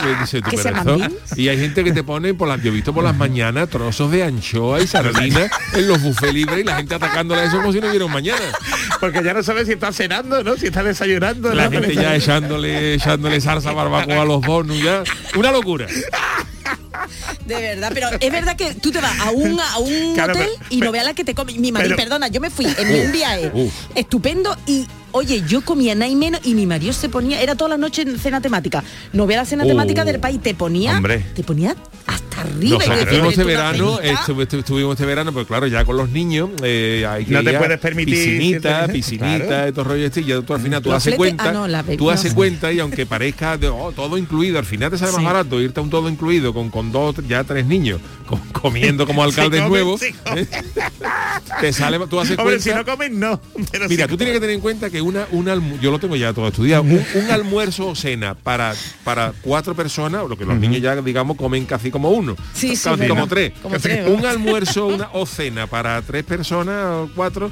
Y 1.36 1.48
hay 1.48 1.58
gente 1.58 1.82
que 1.84 1.92
te 1.92 2.02
pone 2.02 2.34
por 2.34 2.48
las, 2.48 2.62
yo 2.62 2.70
he 2.70 2.74
visto 2.74 2.92
por 2.92 3.04
las 3.04 3.16
mañanas 3.16 3.68
trozos 3.68 4.10
de 4.10 4.22
anchoa 4.22 4.80
y 4.80 4.86
sardina 4.86 5.50
en 5.72 5.88
los 5.88 6.02
buffets 6.02 6.34
libres 6.34 6.60
y 6.60 6.64
la 6.64 6.76
gente 6.76 6.94
atacándole 7.06 7.44
eso 7.44 7.56
como 7.58 7.72
si 7.72 7.80
no 7.80 7.88
hubiera 7.88 8.04
un 8.04 8.12
mañana. 8.12 8.40
porque 9.00 9.22
ya 9.22 9.32
no 9.34 9.42
sabes 9.42 9.66
si 9.66 9.72
está 9.74 9.92
cenando 9.92 10.42
no 10.42 10.56
si 10.56 10.66
está 10.66 10.82
desayunando 10.82 11.52
La 11.54 11.64
¿no? 11.68 11.70
gente 11.80 11.94
ya 11.94 12.14
echándole, 12.14 12.94
echándole 12.94 13.40
salsa 13.40 13.72
barbacoa 13.72 14.22
a 14.22 14.24
los 14.24 14.40
donuts, 14.42 14.82
ya. 14.82 15.02
Una 15.36 15.52
locura. 15.52 15.86
De 17.44 17.54
verdad, 17.54 17.90
pero 17.94 18.08
es 18.18 18.32
verdad 18.32 18.56
que 18.56 18.74
tú 18.74 18.90
te 18.90 19.00
vas 19.00 19.18
a 19.20 19.30
un, 19.30 19.60
a 19.60 19.78
un 19.78 20.14
Claro, 20.14 20.32
hotel 20.32 20.48
pero- 20.58 20.66
y 20.70 20.80
no 20.80 20.90
veas 20.92 21.04
la 21.04 21.14
que 21.14 21.24
te 21.24 21.34
come. 21.34 21.52
Mi 21.58 21.70
marido, 21.70 21.94
perdona, 21.96 22.28
yo 22.28 22.40
me 22.40 22.50
fui 22.50 22.66
en 22.66 23.06
un 23.06 23.12
viaje 23.12 23.52
estupendo 23.94 24.56
y 24.66 24.86
oye, 25.16 25.42
yo 25.48 25.62
comía 25.62 25.94
nada 25.94 26.08
y 26.08 26.16
menos 26.16 26.40
y 26.44 26.54
mi 26.54 26.66
marido 26.66 26.92
se 26.92 27.08
ponía, 27.08 27.40
era 27.40 27.54
toda 27.54 27.70
la 27.70 27.76
noche 27.78 28.02
en 28.02 28.18
cena 28.18 28.40
temática. 28.40 28.84
No 29.12 29.26
vea 29.26 29.38
la 29.38 29.44
cena 29.44 29.64
Oh. 29.64 29.66
temática 29.66 30.04
del 30.04 30.20
país, 30.20 30.40
te 30.42 30.54
ponía, 30.54 30.96
Hombre. 30.96 31.24
te 31.34 31.42
ponía 31.42 31.74
hasta 32.06 32.40
arriba. 32.42 32.78
Nosotros 32.78 32.88
decía, 32.88 33.02
estuvimos 33.02 33.32
este 33.32 33.44
"Pero 33.44 33.58
tú 33.58 33.62
verano, 33.64 33.92
una 33.92 34.02
cenita". 34.02 34.20
estu- 34.22 34.36
estu- 34.46 34.58
estuvimos 34.60 34.92
este 34.92 35.06
verano, 35.06 35.32
pero 35.32 35.46
claro, 35.46 35.66
ya 35.66 35.84
con 35.84 35.96
los 35.96 36.10
niños 36.10 36.50
eh, 36.62 37.06
hay 37.08 37.24
que 37.24 37.32
No 37.32 37.42
te 37.42 37.52
ir 37.52 37.58
puedes 37.58 37.80
permitir 37.80 38.14
piscinita, 38.14 38.86
piscinita, 38.88 39.46
Claro. 39.46 39.66
estos 39.68 39.86
rollos 39.86 40.04
este, 40.06 40.20
y 40.20 40.24
ya 40.24 40.40
tú 40.42 40.54
al 40.54 40.60
final 40.60 40.82
tú 40.82 40.90
Los 40.90 40.98
haces 40.98 41.14
cuenta, 41.16 41.48
ah, 41.48 41.52
no, 41.52 41.66
la 41.66 41.82
tú 41.82 42.04
no. 42.04 42.10
haces 42.10 42.34
cuenta 42.34 42.70
y 42.72 42.78
aunque 42.80 43.06
parezca 43.06 43.56
de, 43.56 43.68
oh, 43.68 43.92
todo 43.92 44.18
incluido, 44.18 44.58
al 44.58 44.64
final 44.66 44.90
te 44.90 44.98
sale 44.98 45.12
más 45.12 45.24
barato 45.24 45.60
irte 45.60 45.80
a 45.80 45.82
un 45.82 45.90
todo 45.90 46.08
incluido 46.08 46.52
con, 46.52 46.68
con 46.70 46.92
dos, 46.92 47.16
ya 47.26 47.42
tres 47.44 47.64
niños 47.66 48.00
co- 48.28 48.38
comiendo 48.52 49.06
como 49.06 49.22
alcaldes 49.24 49.66
nuevos, 49.68 50.00
sí 50.00 50.12
comen. 50.24 50.44
¿eh? 50.52 50.62
te 51.60 51.72
sale, 51.72 51.98
tú 52.08 52.20
haces 52.20 52.38
Hombre, 52.38 52.56
cuenta. 52.56 52.62
si 52.62 52.70
no 52.76 52.84
comen 52.84 53.18
no 53.18 53.40
pero 53.72 53.88
Mira, 53.88 54.06
tú 54.06 54.16
tienes 54.16 54.34
que 54.34 54.40
tener 54.40 54.54
en 54.54 54.60
cuenta 54.60 54.90
que 54.90 55.00
una, 55.06 55.26
un 55.30 55.46
almu- 55.46 55.78
yo 55.80 55.90
lo 55.90 55.98
tengo 55.98 56.16
ya 56.16 56.32
todo 56.32 56.48
estudiado, 56.48 56.82
un, 56.82 56.92
un 57.14 57.30
almuerzo 57.30 57.88
o 57.88 57.94
cena 57.94 58.34
para, 58.34 58.74
para 59.04 59.32
cuatro 59.42 59.74
personas, 59.74 60.28
lo 60.28 60.36
que 60.36 60.44
los 60.44 60.56
niños 60.58 60.80
ya 60.82 60.96
digamos 61.00 61.36
comen 61.36 61.64
casi 61.66 61.90
como 61.90 62.10
uno, 62.10 62.36
Sí, 62.52 62.76
casi 62.76 63.08
como 63.08 63.26
tres. 63.26 63.52
Como 63.62 63.76
un 64.14 64.26
almuerzo 64.26 64.86
una, 64.86 65.08
o 65.12 65.26
cena 65.26 65.66
para 65.66 66.02
tres 66.02 66.24
personas 66.24 66.86
o 66.86 67.10
cuatro. 67.14 67.50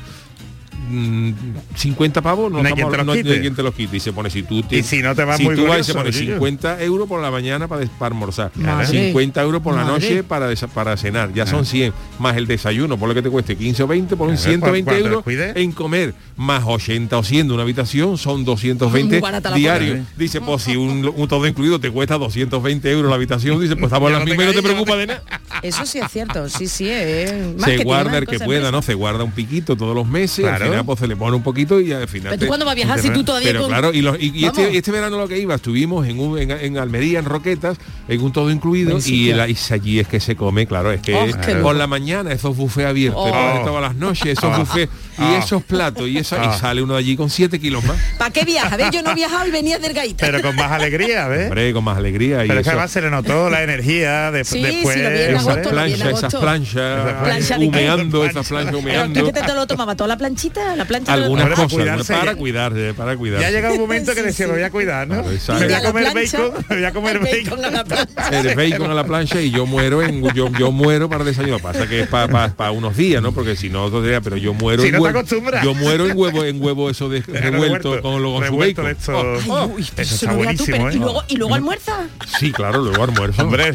Mm, 0.89 1.33
50 1.77 2.23
pavos 2.23 2.51
no, 2.51 2.59
No 2.63 2.69
hay 2.69 2.73
estamos- 2.73 2.77
quien 2.77 2.91
te 2.91 2.97
los 2.99 3.07
no 3.07 3.13
hay 3.13 3.41
quien 3.41 3.55
te 3.55 3.63
los 3.63 3.75
quite 3.75 3.97
y 3.97 4.01
se 4.01 4.13
pone 4.13 4.31
si 4.31 4.43
tú 4.43 4.63
Y 4.71 4.83
si 4.83 5.03
no 5.03 5.15
te 5.15 5.25
vas 5.25 5.39
si 5.39 5.45
muy 5.45 5.57
tú 5.57 5.67
vas 5.67 5.81
y 5.81 5.85
se 5.85 5.95
pone 5.95 6.11
Yuyu. 6.11 6.33
50 6.35 6.83
euros 6.83 7.09
por 7.09 7.21
la 7.21 7.31
mañana 7.31 7.67
para, 7.69 7.85
para 7.87 8.15
almorzar 8.15 8.51
Madre. 8.57 8.87
50 8.87 9.43
euros 9.43 9.63
por 9.63 9.75
la 9.75 9.85
Madre. 9.85 9.93
noche 10.09 10.23
para, 10.25 10.51
desa- 10.51 10.69
para 10.69 10.97
cenar 10.97 11.33
ya 11.33 11.47
son 11.47 11.65
100 11.67 11.93
más 12.19 12.37
el 12.37 12.47
desayuno 12.47 12.97
por 12.99 13.09
lo 13.09 13.15
que 13.15 13.23
te 13.23 13.31
cueste 13.31 13.57
15 13.57 13.83
o 13.83 13.87
20 13.87 14.17
por 14.17 14.29
un 14.29 14.35
Claro, 14.37 14.51
120 14.51 14.91
cuando 14.91 15.09
euros 15.09 15.57
en 15.57 15.73
comer 15.73 16.15
más 16.37 16.63
80 16.67 17.17
o 17.19 17.23
100 17.23 17.49
de 17.49 17.55
una 17.55 17.63
habitación 17.63 18.19
son 18.19 18.45
220 18.45 19.17
Muy 19.17 19.21
barata 19.23 19.51
la 19.51 19.57
diarios 19.57 19.99
cosa, 19.99 20.11
dice 20.17 20.41
pues 20.41 20.63
si 20.63 20.77
un, 20.77 21.11
un 21.15 21.29
todo 21.29 21.47
incluido 21.47 21.79
te 21.81 21.91
cuesta 21.91 22.19
220 22.19 22.91
euros 22.91 23.09
la 23.09 23.17
habitación 23.17 23.61
dice 23.61 23.75
pues 23.77 23.87
estamos 23.87 24.09
en 24.09 24.13
las 24.15 24.21
no 24.21 24.25
te 24.25 24.31
mismas 24.31 24.45
y 24.47 24.49
no 24.49 24.55
te 24.55 24.63
preocupa 24.63 24.97
de 24.97 25.07
nada 25.07 25.23
Eso 25.63 25.87
sí 25.87 25.99
es 25.99 26.11
cierto, 26.11 26.49
sí, 26.49 26.67
sí. 26.67 26.89
Es 26.91 27.33
se 27.65 27.79
guarda 27.85 28.19
el 28.19 28.27
que 28.27 28.39
pueda. 28.41 28.71
¿no? 28.71 28.83
Se 28.83 28.95
guarda 28.95 29.25
un 29.25 29.31
piquito 29.33 29.77
todos 29.77 29.95
los 29.95 30.07
meses, 30.07 30.45
Claro. 30.45 30.67
Final 30.75 30.85
pues 30.87 30.99
se 31.01 31.07
le 31.07 31.17
pone 31.17 31.37
un 31.37 31.43
poquito 31.43 31.81
y 31.81 31.93
al 31.93 32.09
final 32.09 32.31
Pero 32.31 32.37
tú 32.37 32.41
te- 32.41 32.47
cuando 32.47 32.65
vas 32.67 32.73
a 32.73 32.77
viajar, 32.77 33.01
si 33.01 33.11
tú 33.11 33.25
todavía 33.25 33.49
pero 33.49 33.61
con- 33.63 33.69
claro, 33.71 33.93
y, 33.93 34.01
los- 34.03 34.17
y- 34.21 34.33
y 34.35 34.45
este, 34.45 34.77
este 34.77 34.91
verano 34.91 35.19
lo 35.19 35.29
que 35.29 35.39
iba, 35.39 35.55
estuvimos 35.55 36.07
en, 36.07 36.19
un- 36.21 36.39
en, 36.39 36.51
en 36.51 36.79
Almería, 36.79 37.19
en 37.21 37.25
Roquetas, 37.25 37.77
en 38.09 38.21
un 38.21 38.33
todo 38.33 38.51
incluido, 38.51 38.99
y, 39.05 39.31
el- 39.31 39.51
y 39.51 39.57
allí 39.73 39.99
es 40.01 40.09
que 40.09 40.21
se 40.21 40.37
come, 40.37 40.67
claro, 40.67 40.93
es 40.93 41.01
que 41.01 41.15
Oh, 41.15 41.27
qué 41.27 41.53
por 41.55 41.63
bueno. 41.63 41.79
la 41.79 41.87
mañana 41.87 42.33
esos 42.33 42.57
buffets 42.57 42.89
abiertos, 42.89 43.23
Oh. 43.27 43.63
todas 43.65 43.83
las 43.83 43.95
noches, 43.97 44.37
esos 44.39 44.57
buffets 44.59 44.93
y 45.19 45.35
esos 45.35 45.63
platos, 45.63 46.09
y, 46.09 46.19
eso, 46.19 46.37
y 46.37 46.59
sale 46.59 46.83
uno 46.83 46.95
de 46.95 47.01
allí 47.01 47.17
con 47.17 47.31
7 47.31 47.59
kilos 47.61 47.85
más. 47.85 47.97
¿Para 48.19 48.31
qué 48.31 48.45
viaja? 48.45 48.77
¿Ves? 48.77 48.91
Yo 48.93 49.03
no 49.03 49.11
he 49.11 49.15
viajado 49.15 49.47
y 49.47 49.51
venía 49.51 49.79
delgadita. 49.79 50.27
pero 50.27 50.43
con 50.43 50.57
más 50.57 50.71
alegría 50.73 51.29
¿ves? 51.29 51.45
Hombre, 51.47 51.73
con 51.73 51.85
más 51.85 51.97
alegría. 51.99 52.45
y 52.45 52.49
pero 52.49 52.61
es 52.61 52.65
que 52.65 52.71
además 52.71 52.91
se 52.91 53.01
le 53.01 53.11
notó 53.11 53.49
la 53.51 53.63
energía 53.63 54.31
de- 54.31 54.45
Sí, 54.45 54.61
después 54.63 54.97
sí, 54.97 55.03
lo 55.03 55.11
vi 55.11 55.17
en 55.19 55.37
agosto, 55.37 55.59
en 55.61 55.69
planchas, 55.71 56.09
esas 56.19 56.35
planchas, 56.35 57.59
humeando, 57.59 58.25
esas 58.25 58.47
planchas 58.49 58.75
humeando. 58.75 59.21
¿tú 59.21 59.33
qué 59.33 59.41
te 59.41 59.55
lo 59.55 59.67
tomaba? 59.67 59.95
¿Toda 59.95 60.09
la 60.09 60.17
planchita? 60.17 60.64
¿La 60.77 60.85
plancha? 60.85 61.13
Algunas 61.13 61.45
Para 61.45 61.55
cosas, 61.57 61.73
cuidarse, 61.73 62.13
para 62.13 62.33
ya- 62.33 62.39
cuidarse, 62.39 62.95
para 62.95 63.17
cuidarse. 63.17 63.45
Ya 63.45 63.51
llega 63.51 63.73
un 63.73 63.79
momento 63.81 64.13
que 64.15 64.21
Sí, 64.21 64.27
decía, 64.27 64.47
sí. 64.47 64.51
me 64.53 64.59
voy 64.59 64.65
a 64.65 64.71
cuidar, 64.71 65.07
¿no? 65.07 65.23
Claro, 65.23 65.29
Me 65.61 65.67
voy 65.67 65.71
Y 65.71 65.73
a 65.75 65.83
comer 65.83 66.13
plancha, 66.13 66.39
bacon, 66.39 66.65
me 66.69 66.77
voy 66.77 66.85
a 66.85 66.93
comer 66.93 67.17
el 67.17 67.23
bacon. 67.23 67.45
bacon 67.45 67.65
a 67.65 67.71
la 67.71 67.85
plancha. 67.85 68.41
el 68.41 68.55
bacon 68.57 68.91
a 68.91 68.95
la 68.95 69.05
plancha 69.05 69.41
y 69.41 69.51
yo 69.51 69.67
muero 69.67 70.03
en 70.03 70.23
yo, 70.35 70.51
yo 70.59 70.73
muero 70.73 71.09
para 71.09 71.25
desayunar 71.25 71.61
pasa 71.61 71.87
que 71.87 72.01
es 72.01 72.09
para 72.09 72.71
unos 72.73 72.97
días 72.97 73.23
no 73.23 73.33
porque 73.33 73.57
si 73.57 73.69
no 73.71 73.85
otro 73.85 74.03
día 74.03 74.21
pero 74.21 74.37
yo 74.37 74.55
muero 74.55 74.83
Si 74.83 74.89
en 74.89 74.95
no 74.95 75.01
huevo 75.03 75.23
yo 75.63 75.75
muero 75.75 76.07
en 76.09 76.17
huevo 76.17 76.45
en 76.45 76.63
huevo 76.63 76.91
eso 76.91 77.09
de 77.09 77.21
revuelto 77.21 78.01
con 78.03 78.23
lo 78.23 78.35
con 78.35 78.47
su 78.47 78.57
bacon 78.57 78.87
esto. 78.89 79.19
Ay, 79.19 79.71
uy, 79.77 79.89
Eso 79.97 80.15
está 80.15 80.33
buenísimo, 80.33 80.77
pero- 80.77 80.91
¿eh? 80.91 80.95
Y 80.95 80.99
luego, 80.99 81.23
y 81.29 81.37
luego 81.37 81.55
almuerza. 81.55 82.07
sí 82.39 82.53
claro 82.53 82.83
luego 82.83 83.05
almuerzo 83.05 83.43
Hombre, 83.43 83.73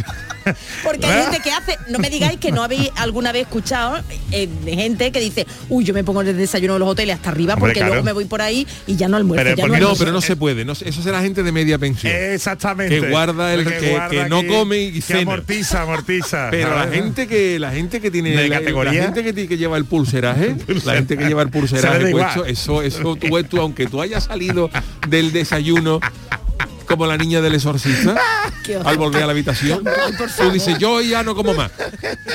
Porque 0.84 1.06
hay 1.06 1.24
gente 1.24 1.40
que 1.42 1.52
hace, 1.52 1.78
no 1.90 2.00
me 2.00 2.10
digáis 2.10 2.40
que 2.40 2.52
no 2.52 2.64
habéis 2.64 2.90
alguna 2.96 3.32
vez 3.32 3.44
escuchado 3.44 4.02
eh, 4.32 4.48
de 4.66 4.76
gente 4.76 5.12
que 5.12 5.20
dice, 5.20 5.46
uy, 5.70 5.84
yo 5.84 5.94
me 5.94 6.04
pongo 6.04 6.22
el 6.22 6.36
desayuno 6.38 6.74
de 6.74 6.80
los 6.80 6.90
hoteles 6.90 7.16
hasta 7.16 7.30
arriba 7.30 7.54
Hombre, 7.54 7.70
porque 7.70 7.80
claro. 7.80 7.94
luego 7.94 8.06
me 8.06 8.14
voy 8.14 8.26
por 8.26 8.42
ahí 8.42 8.66
y 8.88 8.96
ya 8.96 9.08
no 9.08 9.18
almuerzo. 9.18 9.44
Pero 9.44 9.56
ya 9.56 9.64
no, 9.64 9.68
no 9.68 9.76
almuerzo". 9.76 10.00
pero 10.00 10.12
no 10.12 10.22
se 10.22 10.36
puede 10.36 10.66
no, 10.66 10.74
eso 10.74 11.02
será 11.02 11.22
gente 11.22 11.44
de 11.44 11.52
media 11.52 11.78
pensión 11.78 12.14
exactamente. 12.14 13.00
Que 13.00 13.10
guarda 13.10 13.54
el- 13.54 13.66
que- 13.66 14.00
que 14.10 14.30
no 14.30 14.46
come 14.46 14.78
y 14.78 14.92
que 14.94 15.02
cena. 15.02 15.22
amortiza, 15.22 15.82
amortiza. 15.84 16.48
pero 16.52 16.76
la 16.76 16.88
gente 16.88 17.28
que 17.28 17.60
la 17.60 17.72
gente 17.72 18.02
que 18.02 18.12
tiene 18.12 18.48
la, 18.48 18.60
categoría. 18.60 18.94
la 19.00 19.04
gente 19.06 19.24
que, 19.24 19.34
tiene 19.34 19.50
que 19.50 19.58
lleva 19.58 19.78
el 19.78 19.86
pulseraje 19.90 20.56
la 20.86 20.94
gente 20.96 21.18
que 21.18 21.26
lleva 21.26 21.42
el 21.42 21.50
pulseraje 21.50 22.12
puesto, 22.12 22.46
eso 22.46 22.82
eso 22.82 23.16
tú, 23.16 23.44
tú 23.44 23.60
aunque 23.62 23.88
tú 23.88 24.02
hayas 24.02 24.26
salido 24.26 24.70
del 25.08 25.32
desayuno 25.32 26.00
como 26.90 27.06
la 27.06 27.18
niña 27.18 27.40
del 27.40 27.54
exorcista 27.56 28.16
horror. 28.68 28.88
al 28.88 28.98
volver 28.98 29.24
a 29.24 29.26
la 29.28 29.32
habitación 29.32 29.84
tú 30.38 30.52
dices 30.52 30.78
yo 30.80 31.00
ya 31.02 31.24
no 31.24 31.36
como 31.36 31.54
más 31.54 31.72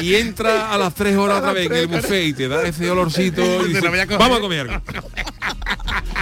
y 0.01 0.15
entra 0.15 0.73
a 0.73 0.79
las 0.79 0.95
tres 0.95 1.17
horas 1.17 1.39
otra 1.39 1.53
vez 1.53 1.67
en 1.67 1.77
el 1.77 1.87
buffet 1.89 2.29
y 2.29 2.33
te 2.33 2.49
da 2.49 2.63
ese 2.63 2.91
olorcito 2.91 3.43
y 3.65 3.69
dices, 3.75 3.83
vamos 4.19 4.39
a 4.39 4.41
comer 4.41 4.61
algo 4.61 4.83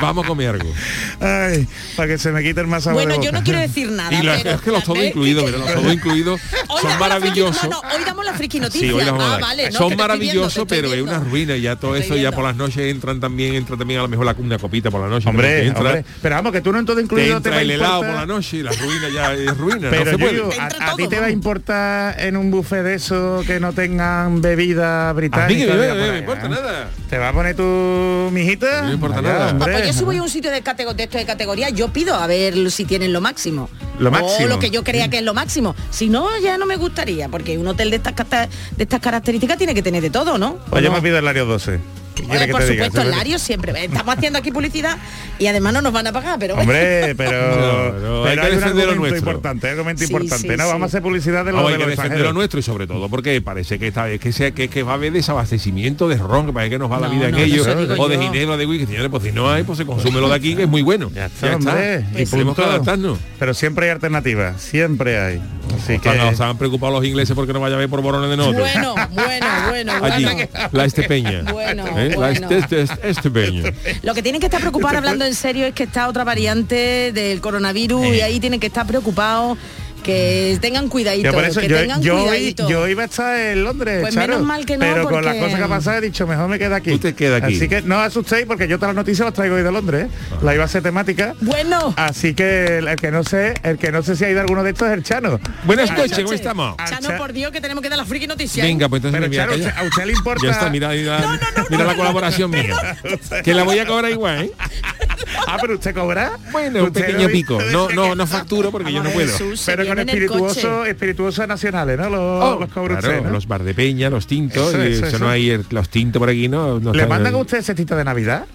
vamos 0.00 0.24
a 0.24 0.28
comer 0.28 0.48
algo 0.50 0.72
Ay, 1.20 1.66
para 1.96 2.08
que 2.08 2.18
se 2.18 2.30
me 2.32 2.42
quite 2.42 2.60
el 2.60 2.66
más 2.66 2.84
sabor 2.84 3.00
de 3.00 3.06
Bueno, 3.06 3.22
yo 3.22 3.32
no 3.32 3.42
quiero 3.42 3.60
decir 3.60 3.90
nada. 3.90 4.12
y 4.12 4.22
la- 4.22 4.36
pero- 4.42 4.50
es 4.56 4.60
que 4.62 4.70
los 4.70 4.84
todo 4.84 5.02
incluidos 5.04 5.44
pero 5.44 5.58
los 5.58 5.74
todo 5.74 5.92
incluidos 5.92 6.40
son 6.80 6.98
maravillosos 6.98 7.64
No, 7.64 7.70
no, 7.70 7.80
hoy 7.96 8.04
damos 8.04 8.24
la 8.24 8.32
friki 8.34 8.60
noticia. 8.60 8.88
Sí, 8.90 9.00
a 9.00 9.12
ah, 9.12 9.38
vale, 9.40 9.70
no, 9.70 9.78
Son 9.78 9.96
maravillosos, 9.96 10.64
pero 10.68 10.92
es 10.94 11.02
una 11.02 11.18
ruina. 11.18 11.56
Ya 11.56 11.76
todo 11.76 11.96
eso 11.96 12.16
ya 12.16 12.32
por 12.32 12.44
las 12.44 12.56
noches 12.56 12.78
entran 12.90 13.20
también, 13.20 13.54
entra 13.54 13.76
también 13.76 14.00
a 14.00 14.02
lo 14.04 14.08
mejor 14.08 14.24
la, 14.26 14.34
una 14.38 14.58
copita 14.58 14.90
por 14.90 15.00
la 15.00 15.08
noche. 15.08 15.24
pero 15.26 15.30
Hombre, 15.38 15.60
que 15.60 15.66
entra, 15.66 15.80
hombre, 15.82 16.04
pero 16.22 16.34
vamos, 16.36 16.52
que 16.52 16.60
tú 16.60 16.72
no 16.72 16.78
en 16.78 16.86
todo 16.86 17.00
incluido 17.00 17.28
te, 17.32 17.36
entra 17.36 17.52
va 17.52 17.58
a 17.58 17.62
el 17.62 17.70
helado 17.70 17.94
importar- 18.02 18.10
por 18.12 18.20
la 18.28 18.34
noche 18.34 18.56
y 18.58 18.62
la 18.62 18.72
ruina 18.72 19.08
ya 19.14 19.34
es 19.34 19.56
ruina. 19.58 19.90
Pero 19.90 20.04
no 20.04 20.10
se 20.12 20.18
puede. 20.18 20.32
Yuyu, 20.36 20.52
Entra 20.52 20.86
a, 20.86 20.92
a 20.92 20.96
ti 20.96 21.08
te 21.08 21.20
va 21.20 21.26
a 21.26 21.30
importar 21.30 22.20
en 22.20 22.36
un 22.36 22.50
buffet 22.50 22.82
de 22.82 22.94
eso 22.94 23.42
que 23.46 23.60
no 23.60 23.72
tengan 23.72 24.40
bebida 24.40 25.10
A 25.10 25.14
mí 25.14 25.18
británica. 25.20 25.66
que 25.66 25.72
me, 25.72 25.82
diga, 25.82 25.94
me- 25.94 26.00
por 26.00 26.08
me 26.08 26.12
ahí, 26.14 26.18
importa 26.20 26.46
¿eh? 26.46 26.48
nada. 26.48 26.90
¿Te 27.08 27.18
va 27.18 27.28
a 27.28 27.32
poner 27.32 27.56
tu 27.56 28.30
mijita? 28.32 28.82
No 28.82 28.88
me 28.88 28.94
importa 28.94 29.22
nada. 29.22 29.50
hombre. 29.50 29.89
Yo 29.92 29.98
si 29.98 30.04
voy 30.04 30.16
a 30.18 30.22
un 30.22 30.28
sitio 30.28 30.50
de, 30.50 30.60
de 30.60 31.02
esto 31.02 31.18
de 31.18 31.26
categoría, 31.26 31.70
yo 31.70 31.88
pido 31.92 32.14
a 32.14 32.26
ver 32.26 32.70
si 32.70 32.84
tienen 32.84 33.12
lo 33.12 33.20
máximo. 33.20 33.68
Lo 33.98 34.08
O 34.08 34.12
máximo. 34.12 34.48
lo 34.48 34.58
que 34.58 34.70
yo 34.70 34.82
crea 34.84 35.08
que 35.08 35.18
es 35.18 35.24
lo 35.24 35.34
máximo. 35.34 35.74
Si 35.90 36.08
no, 36.08 36.26
ya 36.42 36.56
no 36.58 36.66
me 36.66 36.76
gustaría, 36.76 37.28
porque 37.28 37.58
un 37.58 37.66
hotel 37.68 37.90
de 37.90 37.96
estas, 37.96 38.14
de 38.16 38.82
estas 38.82 39.00
características 39.00 39.58
tiene 39.58 39.74
que 39.74 39.82
tener 39.82 40.02
de 40.02 40.10
todo, 40.10 40.38
¿no? 40.38 40.56
Pues 40.70 40.80
¿O 40.80 40.84
yo 40.84 40.90
no? 40.90 40.96
me 40.96 41.02
pido 41.02 41.18
el 41.18 41.24
Lario 41.24 41.44
12. 41.46 41.78
¿Qué 42.20 42.26
Bueno, 42.26 42.44
quieres 42.44 42.46
que 42.46 42.52
por 42.52 42.62
supuesto. 42.90 43.10
Lario 43.10 43.38
siempre. 43.38 43.84
Estamos 43.84 44.14
haciendo 44.16 44.38
aquí 44.38 44.50
publicidad 44.50 44.96
y 45.38 45.46
además 45.46 45.72
no 45.72 45.82
nos 45.82 45.92
van 45.92 46.06
a 46.06 46.12
pagar, 46.12 46.38
pero. 46.38 46.54
Hombre, 46.54 47.14
pero, 47.16 47.30
No, 47.60 47.98
no, 47.98 48.24
hay 48.24 48.30
pero 48.36 48.42
que 48.42 48.48
hay 48.48 48.56
un 48.56 48.62
argumento 48.64 48.94
nuestro. 48.96 49.18
importante, 49.18 49.66
hay 49.66 49.72
un 49.74 49.78
argumento 49.80 50.00
Sí, 50.06 50.12
importante. 50.12 50.42
sí, 50.48 50.56
no, 50.56 50.64
sí. 50.64 50.70
vamos 50.72 50.82
a 50.82 50.86
hacer 50.86 51.02
publicidad 51.02 51.44
de 51.44 51.50
lo 51.52 51.56
Vamos, 51.58 51.70
de 51.70 51.74
hay 51.76 51.80
que 51.82 51.86
los 51.88 51.96
defender 51.96 52.20
lo 52.26 52.32
nuestro 52.32 52.60
y 52.60 52.62
sobre 52.62 52.86
todo 52.86 53.08
porque 53.08 53.40
parece 53.40 53.78
que 53.78 53.88
esta 53.88 54.04
vez 54.04 54.20
que 54.20 54.32
sea 54.32 54.50
que, 54.52 54.68
que 54.68 54.82
va 54.82 54.92
a 54.92 54.94
haber 54.94 55.12
desabastecimiento 55.12 56.08
de 56.08 56.16
ron, 56.16 56.46
que 56.46 56.52
parece 56.52 56.70
que 56.70 56.78
nos 56.78 56.90
va 56.90 57.00
la 57.00 57.08
vida 57.08 57.26
en 57.26 57.32
no, 57.32 57.38
ello, 57.38 57.62
eso 57.62 57.74
digo 57.86 58.02
o 58.02 58.08
de 58.08 58.18
ginebra, 58.18 58.56
de 58.56 58.66
whisky, 58.66 58.86
señores, 58.86 59.08
pues 59.10 59.22
si 59.22 59.32
no 59.32 59.50
hay, 59.50 59.62
pues 59.62 59.78
se 59.78 59.86
consume 59.86 60.20
lo 60.20 60.28
de 60.28 60.34
aquí, 60.34 60.54
que 60.54 60.62
es 60.64 60.68
muy 60.68 60.82
bueno. 60.82 61.10
Ya 61.14 61.26
está, 61.26 61.56
hombre. 61.56 62.04
Y 62.16 62.26
tenemos 62.26 62.56
que 62.56 62.62
adaptarnos. 62.62 63.18
Pero 63.38 63.54
siempre 63.54 63.86
hay 63.86 63.92
alternativas, 63.92 64.60
siempre 64.60 65.18
hay. 65.20 65.40
Así 65.76 65.98
que 65.98 66.08
Están- 66.10 66.36
se 66.36 66.42
han 66.44 66.58
preocupado 66.58 66.92
los 66.92 67.04
ingleses 67.04 67.34
porque 67.34 67.52
no 67.52 67.60
vaya 67.60 67.76
a 67.76 67.78
ver 67.78 67.88
por 67.88 68.02
borones 68.02 68.28
de 68.30 68.36
nosotros. 68.36 68.68
Bueno, 68.74 68.94
bueno, 69.10 69.46
bueno, 69.68 69.92
Allí, 70.04 70.24
bueno. 70.24 70.48
la 70.72 70.84
Estepeña. 70.84 71.42
Bueno, 71.52 71.84
¿Eh? 71.96 72.09
La 72.10 72.16
bueno. 72.16 72.48
este, 72.50 72.58
este- 72.58 72.82
este- 72.82 73.10
Estepeña. 73.10 73.72
Lo 74.02 74.14
que 74.14 74.22
tienen 74.22 74.40
que 74.40 74.46
estar 74.46 74.60
preocupados 74.60 74.96
hablando 74.98 75.24
en 75.24 75.34
serio 75.34 75.66
es 75.66 75.74
que 75.74 75.84
está 75.84 76.08
otra 76.08 76.24
variante 76.24 77.12
del 77.12 77.40
coronavirus 77.40 78.04
Eh. 78.06 78.16
y 78.16 78.20
ahí 78.20 78.40
tienen 78.40 78.60
que 78.60 78.66
estar 78.68 78.86
preocupados 78.86 79.58
que 80.00 80.58
tengan 80.60 80.88
cuidadito, 80.88 81.26
Yo 81.28 81.32
por 81.32 81.44
eso 81.44 81.60
que 81.60 81.68
yo, 81.68 81.76
tengan 81.78 82.02
yo, 82.02 82.18
cuidadito. 82.20 82.68
yo 82.68 82.88
iba 82.88 83.02
a 83.02 83.06
estar 83.06 83.38
en 83.38 83.64
Londres, 83.64 84.00
Pues 84.02 84.14
Charo, 84.14 84.28
menos 84.34 84.46
mal 84.46 84.66
que 84.66 84.76
no, 84.76 84.80
Pero 84.80 85.08
con 85.08 85.24
las 85.24 85.36
cosas 85.36 85.58
que 85.58 85.64
ha 85.64 85.68
pasado 85.68 85.98
he 85.98 86.00
dicho, 86.00 86.26
mejor 86.26 86.48
me 86.48 86.58
queda 86.58 86.76
aquí. 86.76 86.90
Tú 86.90 86.98
te 86.98 87.14
quedas 87.14 87.42
aquí. 87.42 87.56
Así 87.56 87.68
que 87.68 87.82
no 87.82 87.98
asustéis 88.00 88.46
porque 88.46 88.68
yo 88.68 88.76
todas 88.78 88.94
las 88.94 88.96
noticias 89.04 89.24
las 89.24 89.34
traigo 89.34 89.56
hoy 89.56 89.62
de 89.62 89.72
Londres. 89.72 90.06
¿eh? 90.06 90.36
La 90.42 90.54
iba 90.54 90.64
a 90.64 90.68
ser 90.68 90.82
temática. 90.82 91.34
Bueno, 91.40 91.94
Así 91.96 92.34
que 92.34 92.78
el 92.78 92.96
que 92.96 93.10
no 93.10 93.24
sé, 93.24 93.54
el 93.62 93.78
que 93.78 93.92
no 93.92 94.02
sé 94.02 94.16
si 94.16 94.24
ha 94.24 94.30
ido 94.30 94.40
alguno 94.40 94.62
de 94.62 94.70
estos 94.70 94.88
es 94.88 94.94
el 94.94 95.02
Chano. 95.02 95.38
Buenas 95.64 95.90
Buenas 95.90 95.90
noches, 96.10 96.18
¿cómo 96.24 96.32
estamos? 96.32 96.74
Ah, 96.78 96.86
Chano, 96.88 97.08
Cha- 97.08 97.16
por 97.18 97.32
Dios 97.32 97.50
que 97.52 97.60
tenemos 97.60 97.82
que 97.82 97.88
dar 97.88 97.98
la 97.98 98.04
friki 98.04 98.26
noticia. 98.26 98.64
¿eh? 98.64 98.66
Venga, 98.68 98.88
pues 98.88 99.02
entonces 99.04 99.28
Pero 99.30 99.42
a 99.42 99.46
Charo, 99.46 99.58
callar. 99.58 99.78
¿a 99.78 99.82
usted 99.88 100.04
le 100.06 100.12
importa? 100.12 100.46
Ya 100.46 100.52
está, 100.52 100.70
mira, 100.70 100.88
mira, 100.90 101.18
No, 101.20 101.26
no, 101.28 101.38
no, 101.56 101.66
mira 101.70 101.78
no, 101.78 101.84
la 101.84 101.92
no, 101.92 101.96
colaboración 101.98 102.50
mía. 102.50 102.98
Que 103.44 103.54
la 103.54 103.62
voy 103.64 103.78
a 103.78 103.86
cobrar 103.86 104.10
igual, 104.10 104.44
¿eh? 104.44 104.50
Ah, 105.46 105.58
pero 105.60 105.74
usted 105.74 105.94
cobra. 105.94 106.38
Bueno, 106.52 106.84
un 106.84 106.92
pequeño 106.92 107.28
pico. 107.28 107.58
No, 107.72 107.88
no, 107.90 108.14
no 108.14 108.26
facturo 108.26 108.70
porque 108.70 108.92
yo 108.92 109.02
no 109.02 109.10
puedo. 109.10 109.32
Pero 109.66 109.86
con 109.86 109.98
espirituosos, 109.98 110.86
espirituosos 110.88 111.46
nacionales, 111.48 111.98
¿no? 111.98 112.08
Los, 112.10 112.20
Oh, 112.20 112.56
los 112.60 112.68
cobra 112.70 112.98
claro, 112.98 113.16
usted, 113.16 113.26
¿no? 113.26 113.32
los 113.32 113.46
bar 113.46 113.62
de 113.62 113.74
peña, 113.74 114.10
los 114.10 114.26
tintos, 114.26 114.74
Eso, 114.74 114.84
y 114.84 114.92
eso, 114.92 115.06
eso 115.06 115.16
eso. 115.16 115.18
no 115.24 115.28
hay 115.30 115.50
el- 115.50 115.66
los 115.70 115.88
tintos 115.88 116.18
por 116.20 116.28
aquí, 116.30 116.48
no. 116.48 116.78
no 116.80 116.92
¿Le 116.92 117.06
mandan 117.06 117.34
a 117.34 117.38
usted 117.38 117.62
cestita 117.62 117.96
de 117.96 118.04
Navidad? 118.04 118.46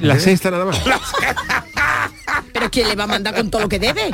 la 0.00 0.18
cesta 0.18 0.50
nada 0.50 0.64
más. 0.64 0.80
Pero 2.52 2.70
¿quién 2.70 2.88
le 2.88 2.96
va 2.96 3.04
a 3.04 3.06
mandar 3.06 3.34
con 3.34 3.50
todo 3.50 3.62
lo 3.62 3.68
que 3.68 3.78
debe? 3.78 4.10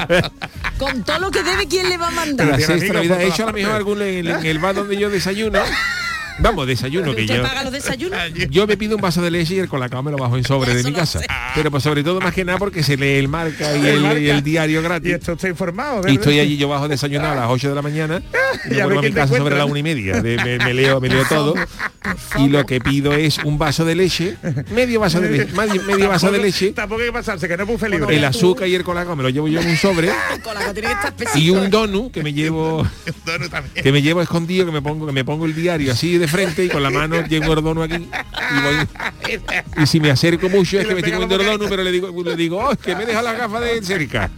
Con 0.78 1.02
todo 1.04 1.18
lo 1.18 1.30
que 1.30 1.42
debe, 1.42 1.66
¿quién 1.66 1.88
le 1.88 1.96
va 1.96 2.08
a 2.08 2.10
mandar? 2.10 2.46
La 2.46 2.54
amigos 2.54 2.82
Navidad. 2.92 3.20
He 3.22 3.26
hecho 3.28 3.44
a 3.44 3.46
lo 3.46 3.52
mejor 3.52 3.72
algún 3.74 4.02
en, 4.02 4.26
en 4.26 4.46
el 4.46 4.58
bar 4.58 4.74
donde 4.74 4.96
yo 4.98 5.08
desayuno. 5.10 5.60
Vamos, 6.38 6.66
desayuno 6.66 7.14
que 7.14 7.22
¿Usted 7.22 7.36
yo. 7.36 7.42
paga 7.42 7.62
los 7.64 7.72
desayunos? 7.72 8.18
Yo 8.50 8.66
me 8.66 8.76
pido 8.76 8.96
un 8.96 9.02
vaso 9.02 9.22
de 9.22 9.30
leche 9.30 9.54
y 9.54 9.58
el 9.58 9.68
colacao 9.68 10.02
me 10.02 10.10
lo 10.10 10.18
bajo 10.18 10.36
en 10.36 10.44
sobre 10.44 10.74
de 10.74 10.82
mi 10.84 10.92
casa. 10.92 11.20
sé. 11.20 11.26
Pero 11.54 11.70
pues 11.70 11.82
sobre 11.82 12.02
todo 12.04 12.20
más 12.20 12.34
que 12.34 12.44
nada 12.44 12.58
porque 12.58 12.82
se 12.82 12.96
lee 12.96 13.14
el 13.18 13.28
marca 13.28 13.74
y 13.76 13.86
el, 13.86 14.00
marca. 14.00 14.18
y 14.20 14.28
el 14.28 14.42
diario 14.42 14.80
Y 14.80 14.82
gratis. 14.82 15.12
esto 15.14 15.32
está 15.32 15.48
informado, 15.48 15.98
Y 16.00 16.02
¿verdad? 16.02 16.12
estoy 16.14 16.40
allí 16.40 16.56
yo 16.56 16.68
bajo 16.68 16.84
a 16.84 16.88
desayunar 16.88 17.32
a 17.32 17.40
las 17.40 17.50
8 17.50 17.70
de 17.70 17.74
la 17.74 17.82
mañana 17.82 18.22
y 18.66 18.70
me 18.70 18.76
Ya 18.76 18.84
vuelvo 18.84 19.00
a 19.00 19.02
mi 19.02 19.12
casa 19.12 19.36
sobre 19.36 19.56
la 19.56 19.64
una 19.64 19.78
y 19.78 19.82
media. 19.82 20.20
De- 20.20 20.36
me, 20.36 20.58
me 20.58 20.74
leo, 20.74 21.00
me 21.00 21.08
leo 21.08 21.24
todo. 21.28 21.54
Y 22.38 22.48
lo 22.48 22.64
que 22.66 22.80
pido 22.80 23.12
es 23.14 23.38
un 23.38 23.58
vaso 23.58 23.84
de 23.84 23.94
leche, 23.96 24.36
medio 24.72 25.00
vaso 25.00 25.20
de 25.20 25.30
leche, 25.30 25.52
medio, 25.54 25.82
medio 25.82 26.08
vaso 26.08 26.30
de 26.30 26.38
leche, 26.38 26.72
Tampoco 26.72 27.00
hay 27.00 27.08
que 27.08 27.12
pasarse, 27.12 27.48
que 27.48 27.56
no 27.56 27.64
es 27.64 27.68
buffet 27.68 27.90
libre. 27.90 28.16
el 28.16 28.24
azúcar 28.24 28.68
y 28.68 28.74
el 28.74 28.84
colacao 28.84 29.16
me 29.16 29.22
lo 29.22 29.30
llevo 29.30 29.48
yo 29.48 29.60
en 29.60 29.68
un 29.68 29.76
sobre 29.76 30.10
Con 30.44 30.54
la 30.54 30.66
estar 30.66 31.14
y 31.34 31.50
un 31.50 31.68
donut 31.70 32.12
que 32.12 32.22
me 32.22 32.32
llevo 32.32 32.86
que 33.82 33.90
me 33.92 34.02
llevo 34.02 34.22
escondido, 34.22 34.66
que 34.66 34.72
me 34.72 34.82
pongo 34.82 35.06
que 35.06 35.12
me 35.12 35.24
pongo 35.24 35.46
el 35.46 35.54
diario 35.54 35.90
así 35.92 36.18
de 36.18 36.25
frente 36.26 36.64
y 36.64 36.68
con 36.68 36.82
la 36.82 36.90
mano 36.90 37.24
llevo 37.26 37.52
el 37.54 37.62
donut 37.62 37.84
aquí 37.90 37.94
y 38.04 38.62
voy. 38.62 38.88
Y 39.82 39.86
si 39.86 40.00
me 40.00 40.10
acerco 40.10 40.48
mucho 40.48 40.78
es 40.78 40.86
que 40.86 40.94
me 40.94 41.00
estoy 41.00 41.12
comiendo 41.12 41.38
donut, 41.38 41.68
pero 41.68 41.82
le 41.82 41.90
digo 41.92 42.10
le 42.24 42.36
digo, 42.36 42.58
"Oh, 42.58 42.72
es 42.72 42.78
que 42.78 42.94
me 42.96 43.04
deja 43.06 43.22
la 43.22 43.32
gafa 43.34 43.60
de 43.60 43.82
cerca." 43.82 44.30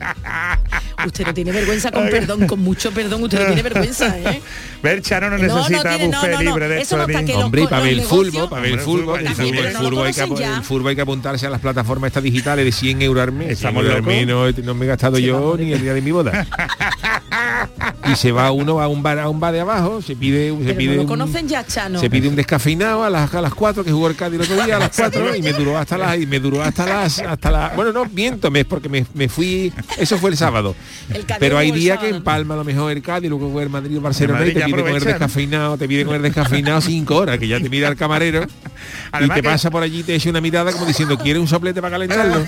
Usted 1.06 1.26
no 1.26 1.34
tiene 1.34 1.52
vergüenza 1.52 1.92
con 1.92 2.08
perdón, 2.08 2.46
con 2.48 2.60
mucho 2.60 2.90
perdón, 2.90 3.22
usted 3.22 3.38
no 3.38 3.46
tiene 3.46 3.62
vergüenza, 3.62 4.18
¿eh? 4.18 4.42
Ver, 4.82 5.00
Chano 5.00 5.30
no 5.30 5.38
No, 5.38 5.46
no 5.46 5.54
necesita 5.56 5.90
tiene- 5.90 6.08
no, 6.08 6.18
buffet 6.18 6.30
no, 6.32 6.36
no, 6.42 6.50
libre 6.50 6.68
de 6.68 6.80
eso 6.80 7.00
está 7.00 7.24
que 7.24 7.32
y 7.32 7.66
para 7.66 7.82
ver 7.82 7.92
el 7.92 8.02
fútbol, 8.02 8.48
para 8.48 8.62
ver 8.62 8.72
el 8.72 8.80
fútbol, 8.80 9.20
el 9.20 9.28
fútbol, 9.34 10.06
hay 10.06 10.12
que, 10.14 10.20
hay 10.88 11.00
apuntarse 11.00 11.46
a 11.46 11.50
las 11.50 11.60
plataformas 11.60 12.08
estas 12.08 12.22
digitales 12.22 12.64
de 12.64 12.72
100 12.72 13.02
euros 13.02 13.22
al 13.22 13.32
mes. 13.32 13.50
Estamos 13.52 13.84
100 13.84 14.28
euros 14.28 14.56
no, 14.58 14.64
no 14.64 14.74
me 14.74 14.84
he 14.86 14.88
gastado 14.88 15.18
yo 15.18 15.56
ni 15.58 15.72
el 15.72 15.80
día 15.82 15.94
de 15.94 16.02
mi 16.02 16.10
boda. 16.10 16.46
y 18.12 18.16
se 18.16 18.32
va 18.32 18.50
uno 18.50 18.80
a 18.80 18.88
un 18.88 19.02
bar 19.02 19.18
a 19.18 19.28
un 19.28 19.38
bar 19.40 19.52
de 19.52 19.60
abajo, 19.60 20.00
se 20.02 20.16
pide, 20.16 20.50
se 20.50 20.56
Pero 20.64 20.76
pide 20.78 20.90
no 20.90 20.94
lo 20.96 21.00
un- 21.02 21.08
conocen 21.08 21.48
ya, 21.48 21.64
Se 22.00 22.10
pide 22.10 22.28
un 22.28 22.36
descafeinado 22.36 23.04
a 23.04 23.10
las 23.10 23.32
a 23.34 23.40
las 23.40 23.54
4 23.54 23.84
que 23.84 23.92
jugó 23.92 24.08
el 24.08 24.16
Cádiz 24.16 24.40
el 24.40 24.42
otro 24.52 24.64
día 24.64 24.76
a 24.76 24.80
las 24.80 24.90
4 24.96 25.36
y 25.36 25.42
me 25.42 25.52
duró 25.52 25.78
hasta 25.78 25.96
las 25.98 26.18
y 26.18 26.26
me 26.26 26.40
duró 26.40 26.62
hasta 26.62 26.86
las 26.86 27.18
hasta 27.20 27.50
la 27.50 27.72
bueno 27.76 27.92
no 27.92 28.04
miento 28.06 28.50
me 28.50 28.64
porque 28.64 28.88
me, 28.88 29.06
me 29.14 29.28
fui 29.28 29.72
eso 29.98 30.18
fue 30.18 30.30
el 30.30 30.36
sábado. 30.36 30.74
El 31.12 31.24
pero 31.38 31.56
hay 31.58 31.70
días 31.70 31.98
que 31.98 32.08
empalma 32.08 32.54
a 32.54 32.56
lo 32.58 32.64
mejor 32.64 32.92
el 32.92 33.02
Cádiz 33.02 33.28
luego 33.30 33.48
juega 33.50 33.64
el 33.64 33.70
Madrid 33.70 33.94
o 33.94 33.98
el 33.98 34.04
Barcelona 34.04 34.38
Madrid 34.40 34.52
y 34.52 34.54
te 34.54 34.64
pide 34.64 34.70
con 34.72 34.80
el 34.80 34.86
aprovechan. 34.96 35.12
descafeinado 35.20 35.76
te 35.78 35.88
pide 35.88 36.04
con 36.04 36.14
el 36.16 36.22
descafeinado 36.22 36.80
cinco 36.80 37.16
horas 37.16 37.38
que 37.38 37.48
ya 37.48 37.60
te 37.60 37.68
mira 37.68 37.88
el 37.88 37.96
camarero. 37.96 38.46
Además 39.12 39.36
y 39.38 39.40
te 39.40 39.42
que- 39.42 39.48
pasa 39.48 39.70
por 39.70 39.82
allí 39.82 40.00
y 40.00 40.02
te 40.02 40.14
echa 40.14 40.30
una 40.30 40.40
mirada 40.40 40.72
como 40.72 40.86
diciendo 40.86 41.16
quiere 41.18 41.38
un 41.38 41.48
soplete 41.48 41.80
para 41.80 41.92
calentarlo 41.92 42.46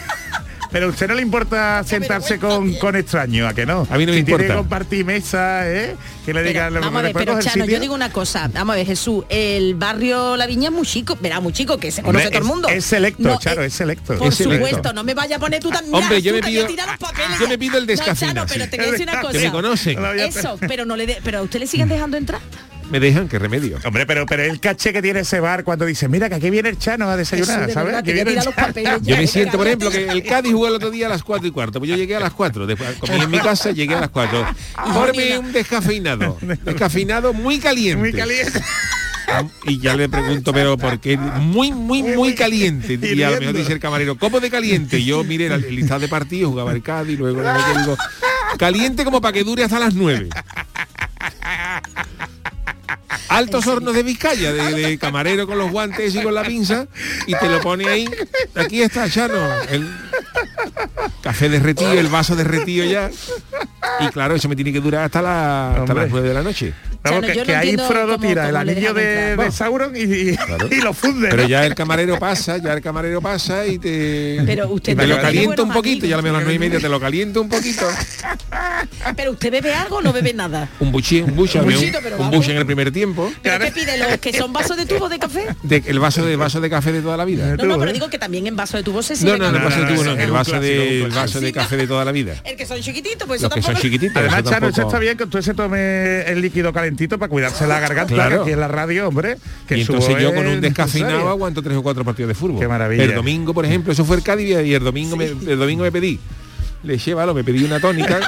Pero 0.73 0.87
a 0.87 0.89
usted 0.91 1.09
no 1.09 1.15
le 1.15 1.23
importa 1.23 1.83
sentarse 1.85 2.39
con, 2.39 2.75
con 2.75 2.95
extraños, 2.95 3.51
¿a 3.51 3.55
que 3.55 3.67
no? 3.67 3.89
A 3.91 3.99
mí 3.99 4.07
no 4.07 4.13
me 4.13 4.19
si 4.19 4.25
tiene 4.25 4.39
que 4.39 4.45
importa. 4.45 4.55
compartir 4.55 5.05
mesa, 5.05 5.69
¿eh? 5.69 5.97
Que 6.25 6.33
le 6.33 6.45
digan 6.45 6.73
vamos 6.75 6.87
a 6.91 7.03
ver, 7.03 7.05
¿me 7.07 7.13
puede 7.13 7.27
pero 7.27 7.41
Chano, 7.43 7.65
yo 7.65 7.81
digo 7.81 7.93
una 7.95 8.13
cosa, 8.13 8.49
vamos 8.55 8.75
a 8.75 8.77
ver, 8.77 8.87
Jesús, 8.87 9.25
el 9.31 9.75
barrio 9.75 10.37
La 10.37 10.47
Viña 10.47 10.69
es 10.69 10.75
muy 10.75 10.87
chico, 10.87 11.19
verá, 11.21 11.41
muy 11.41 11.53
chico, 11.53 11.77
que 11.79 11.91
se 11.91 12.03
Hombre, 12.03 12.13
conoce 12.23 12.29
todo 12.31 12.39
el 12.39 12.45
mundo. 12.45 12.69
es 12.69 12.85
selecto, 12.85 13.23
No, 13.23 13.39
Charo, 13.39 13.63
eh, 13.63 13.67
es 13.67 13.75
selecto. 13.75 14.17
Por 14.17 14.29
Es 14.29 14.37
selecto. 14.37 14.67
supuesto, 14.67 14.93
no 14.93 15.03
me 15.03 15.15
vaya 15.15 15.37
a 15.37 15.39
poner 15.41 15.61
tú 15.61 15.71
también. 15.71 15.93
Hombre, 15.95 16.23
yo 16.23 16.33
me 16.35 16.41
te 16.41 16.47
voy 16.47 16.59
a 16.59 16.67
pido- 16.67 16.69
yo 17.41 17.49
me 17.49 17.55
el 17.55 17.71
No, 17.73 17.87
descafina, 17.87 18.35
Chano, 18.35 18.47
pero 18.49 18.69
te 18.69 18.77
voy 18.77 18.87
a 18.87 18.91
decir 18.93 19.09
una 19.09 19.21
Que 19.21 19.27
cosa. 19.27 19.39
me 19.41 19.51
conocen. 19.51 20.01
No, 20.01 20.15
ya- 20.15 20.25
Eso, 20.27 20.57
pero 20.69 20.85
no 20.85 20.95
le 20.97 21.07
de- 21.07 21.19
pero 21.25 21.39
a 21.39 21.43
usted 21.43 21.59
le 21.59 21.67
siguen 21.67 21.89
dejando 21.89 22.17
entrar. 22.17 22.41
Me 22.91 22.99
dejan, 22.99 23.29
qué 23.29 23.39
remedio. 23.39 23.79
Hombre, 23.85 24.05
pero, 24.05 24.27
pero 24.27 24.43
el 24.43 24.59
caché 24.59 24.93
que 24.93 25.01
tiene 25.01 25.21
ese 25.21 25.39
bar 25.39 25.63
cuando 25.63 25.87
dice, 25.87 26.09
mira 26.09 26.29
que 26.29 26.35
aquí 26.35 26.51
viene 26.51 26.69
el 26.69 26.79
Chano 26.79 27.09
a 27.09 27.17
desayunar, 27.17 27.67
de 27.67 27.73
¿sabes? 27.73 27.87
verdad, 27.93 28.05
Que 28.05 28.13
viene 28.13 28.33
el 28.33 28.39
Chano. 28.39 28.53
papeles 28.53 29.03
Yo 29.03 29.17
me 29.17 29.27
siento, 29.27 29.57
por 29.57 29.67
ejemplo, 29.67 29.91
que 29.91 30.09
el 30.09 30.25
Cádiz 30.25 30.53
jugó 30.53 30.69
el 30.69 30.75
otro 30.75 30.91
día 30.91 31.07
a 31.07 31.11
las 31.11 31.23
4 31.23 31.47
y 31.47 31.51
cuarto. 31.51 31.79
Pues 31.79 31.91
yo 31.91 31.97
llegué 31.97 32.17
a 32.17 32.21
las 32.21 32.33
4. 32.33 32.67
Después 32.67 32.97
comí 32.99 33.21
en 33.21 33.31
mi 33.31 33.39
casa, 33.39 33.71
llegué 33.71 33.95
a 33.95 34.01
las 34.01 34.11
4. 34.11 34.47
Forme 34.93 35.39
un 35.39 35.53
descafeinado. 35.53 36.37
Descafeinado 36.65 37.33
muy 37.33 37.59
caliente. 37.59 37.99
Muy 37.99 38.13
caliente. 38.13 38.61
Y 39.65 39.79
ya 39.79 39.95
le 39.95 40.09
pregunto, 40.09 40.53
pero 40.53 40.77
¿por 40.77 40.99
qué? 40.99 41.17
Muy, 41.17 41.73
muy, 41.73 42.03
muy 42.03 42.35
caliente. 42.35 42.99
Y 43.01 43.23
a 43.23 43.31
lo 43.31 43.39
mejor 43.39 43.55
dice 43.55 43.73
el 43.73 43.81
camarero, 43.81 44.19
¿cómo 44.19 44.41
de 44.41 44.51
caliente? 44.51 44.99
Y 44.99 45.05
yo 45.05 45.23
miré 45.23 45.47
el, 45.47 45.75
listado 45.75 46.01
de 46.01 46.09
partidos, 46.09 46.51
jugaba 46.51 46.73
el 46.73 46.83
Cádiz, 46.83 47.19
luego 47.19 47.41
qué, 47.41 47.79
digo, 47.81 47.97
caliente 48.59 49.05
como 49.05 49.21
para 49.21 49.33
que 49.33 49.45
dure 49.45 49.63
hasta 49.63 49.79
las 49.79 49.95
9. 49.95 50.31
Altos 53.29 53.67
hornos 53.67 53.95
de 53.95 54.03
Vizcaya, 54.03 54.53
de, 54.53 54.73
de 54.75 54.99
camarero 54.99 55.47
con 55.47 55.59
los 55.59 55.71
guantes 55.71 56.15
y 56.15 56.23
con 56.23 56.35
la 56.35 56.43
pinza, 56.43 56.87
y 57.27 57.35
te 57.35 57.49
lo 57.49 57.61
pone 57.61 57.89
ahí. 57.89 58.09
Aquí 58.55 58.83
está, 58.83 59.09
Chano. 59.09 59.39
El 59.71 59.89
café 61.23 61.49
derretido, 61.49 61.93
el 61.93 62.09
vaso 62.09 62.35
derretido 62.37 62.85
ya. 62.85 63.11
Y 64.01 64.09
claro, 64.09 64.35
eso 64.35 64.49
me 64.49 64.57
tiene 64.57 64.73
que 64.73 64.81
durar 64.81 65.05
hasta, 65.05 65.21
la- 65.23 65.71
hasta 65.71 65.81
Hombre. 65.83 66.03
las 66.03 66.11
9 66.11 66.29
de 66.29 66.35
la 66.35 66.43
noche. 66.43 66.73
Vamos, 67.03 67.21
Chano, 67.21 67.27
que, 67.29 67.35
yo 67.35 67.41
no 67.41 67.47
que 67.47 67.57
ahí 67.57 67.77
Frodo 67.77 68.17
cómo- 68.17 68.29
tira 68.29 68.49
el 68.49 68.53
cómo 68.55 68.65
le 68.65 68.73
anillo 68.73 68.95
de, 68.95 69.51
Sauron 69.53 69.97
y, 69.97 70.01
y- 70.01 70.39
y 70.71 70.81
lo 70.81 70.93
funde. 70.93 71.29
Pero 71.29 71.47
ya 71.47 71.65
el 71.67 71.75
camarero 71.75 72.19
pasa, 72.19 72.59
ya 72.59 72.73
el 72.73 72.83
camarero 72.83 73.21
pasa 73.21 73.67
y 73.67 73.79
te, 73.79 74.43
Pero 74.45 74.69
usted 74.69 74.93
y 74.93 74.97
te 74.97 75.03
tiene 75.03 75.15
lo 75.17 75.23
calienta 75.23 75.63
un 75.63 75.73
poquito, 75.73 76.07
ya 76.07 76.15
a 76.15 76.19
lo 76.19 76.23
mejor 76.23 76.37
a 76.37 76.39
las 76.41 76.45
nueve 76.47 76.57
y 76.57 76.69
media 76.69 76.81
te 76.81 76.89
lo 76.89 77.01
calienta 77.01 77.41
un 77.41 77.49
poquito. 77.49 77.87
Pero 79.17 79.33
usted 79.33 79.51
bebe 79.51 79.75
algo 79.75 79.97
o 79.97 80.03
no 80.03 80.13
bebe 80.13 80.33
nada. 80.33 80.69
Un 80.81 80.93
buchi, 80.93 81.21
un 81.21 81.35
buche, 81.35 81.59
Un 81.59 81.67
un, 81.67 81.75
buchito, 81.75 81.99
pero 82.03 82.19
un 82.19 82.31
buche 82.31 82.53
en 82.53 82.59
el 82.59 82.67
primer 82.67 82.91
tiempo. 82.93 83.33
¿Pero 83.43 83.65
qué 83.65 83.73
pide? 83.73 83.99
¿Los 83.99 84.19
que 84.19 84.33
son 84.33 84.53
vasos 84.53 84.77
de 84.77 84.87
tubo 84.87 85.09
de 85.09 85.19
café? 85.19 85.47
De, 85.63 85.83
el 85.87 85.99
vaso 85.99 86.25
de 86.25 86.37
vaso 86.37 86.61
de 86.61 86.71
café 86.71 86.93
de 86.93 87.03
toda 87.03 87.17
la 87.17 87.25
vida. 87.25 87.57
No, 87.57 87.65
no, 87.65 87.79
pero 87.79 87.91
¿eh? 87.91 87.95
digo 87.95 88.09
que 88.09 88.19
también 88.19 88.47
en 88.47 88.57
vaso 88.57 88.77
de 88.77 88.83
tubo 88.83 89.03
se 89.03 89.15
No, 89.15 89.19
sirve 89.21 89.39
no, 89.39 89.51
no, 89.53 89.59
el 89.59 89.63
café. 89.65 89.81
vaso 89.81 89.81
de 89.81 89.95
tubo 89.95 90.05
no, 90.05 90.21
el 90.23 90.31
vaso 90.31 90.61
de, 90.61 91.03
el 91.05 91.11
vaso 91.11 91.41
de 91.41 91.53
café 91.53 91.77
de 91.77 91.87
toda 91.87 92.05
la 92.05 92.13
vida. 92.13 92.35
El 92.45 92.57
que 92.57 92.67
son 92.67 92.81
chiquititos, 92.81 93.27
pues 93.27 93.43
Los 93.43 93.51
eso 93.51 93.55
que 93.57 93.63
son 93.63 93.77
chiquititos. 93.77 94.17
Además, 94.17 94.63
eso 94.73 94.83
está 94.83 94.99
bien 94.99 95.17
que 95.17 95.25
usted 95.25 95.43
se 95.43 95.55
tome 95.55 96.23
el 96.23 96.41
líquido 96.41 96.73
calentito 96.73 97.19
para 97.19 97.29
cuidarse 97.31 97.67
la 97.67 97.81
garganta 97.81 98.15
Claro. 98.15 98.43
aquí 98.43 98.53
en 98.53 98.61
la 98.61 98.69
radio, 98.69 99.09
hombre. 99.09 99.37
Que 99.67 99.79
y 99.79 99.81
entonces 99.83 100.17
yo 100.21 100.35
con 100.35 100.47
un 100.47 100.61
descafeinado 100.61 101.29
aguanto 101.29 101.63
tres 101.63 101.77
o 101.77 101.83
cuatro 101.83 102.05
partidos 102.05 102.29
de 102.29 102.35
fútbol. 102.35 102.61
Qué 102.61 102.69
maravilla. 102.69 103.05
El 103.05 103.15
domingo, 103.15 103.55
por 103.55 103.65
ejemplo, 103.65 103.93
eso 103.93 104.05
fue 104.05 104.17
el 104.17 104.23
Cádiz 104.23 104.49
y 104.65 104.75
el 104.75 104.83
domingo 104.85 105.17
me, 105.17 105.27
el 105.27 105.59
domingo 105.59 105.83
me 105.85 105.93
pedí. 105.93 106.19
Le 106.83 106.99
llevalo, 106.99 107.35
me 107.35 107.45
pedí 107.45 107.65
una 107.65 107.79
tónica. 107.81 108.21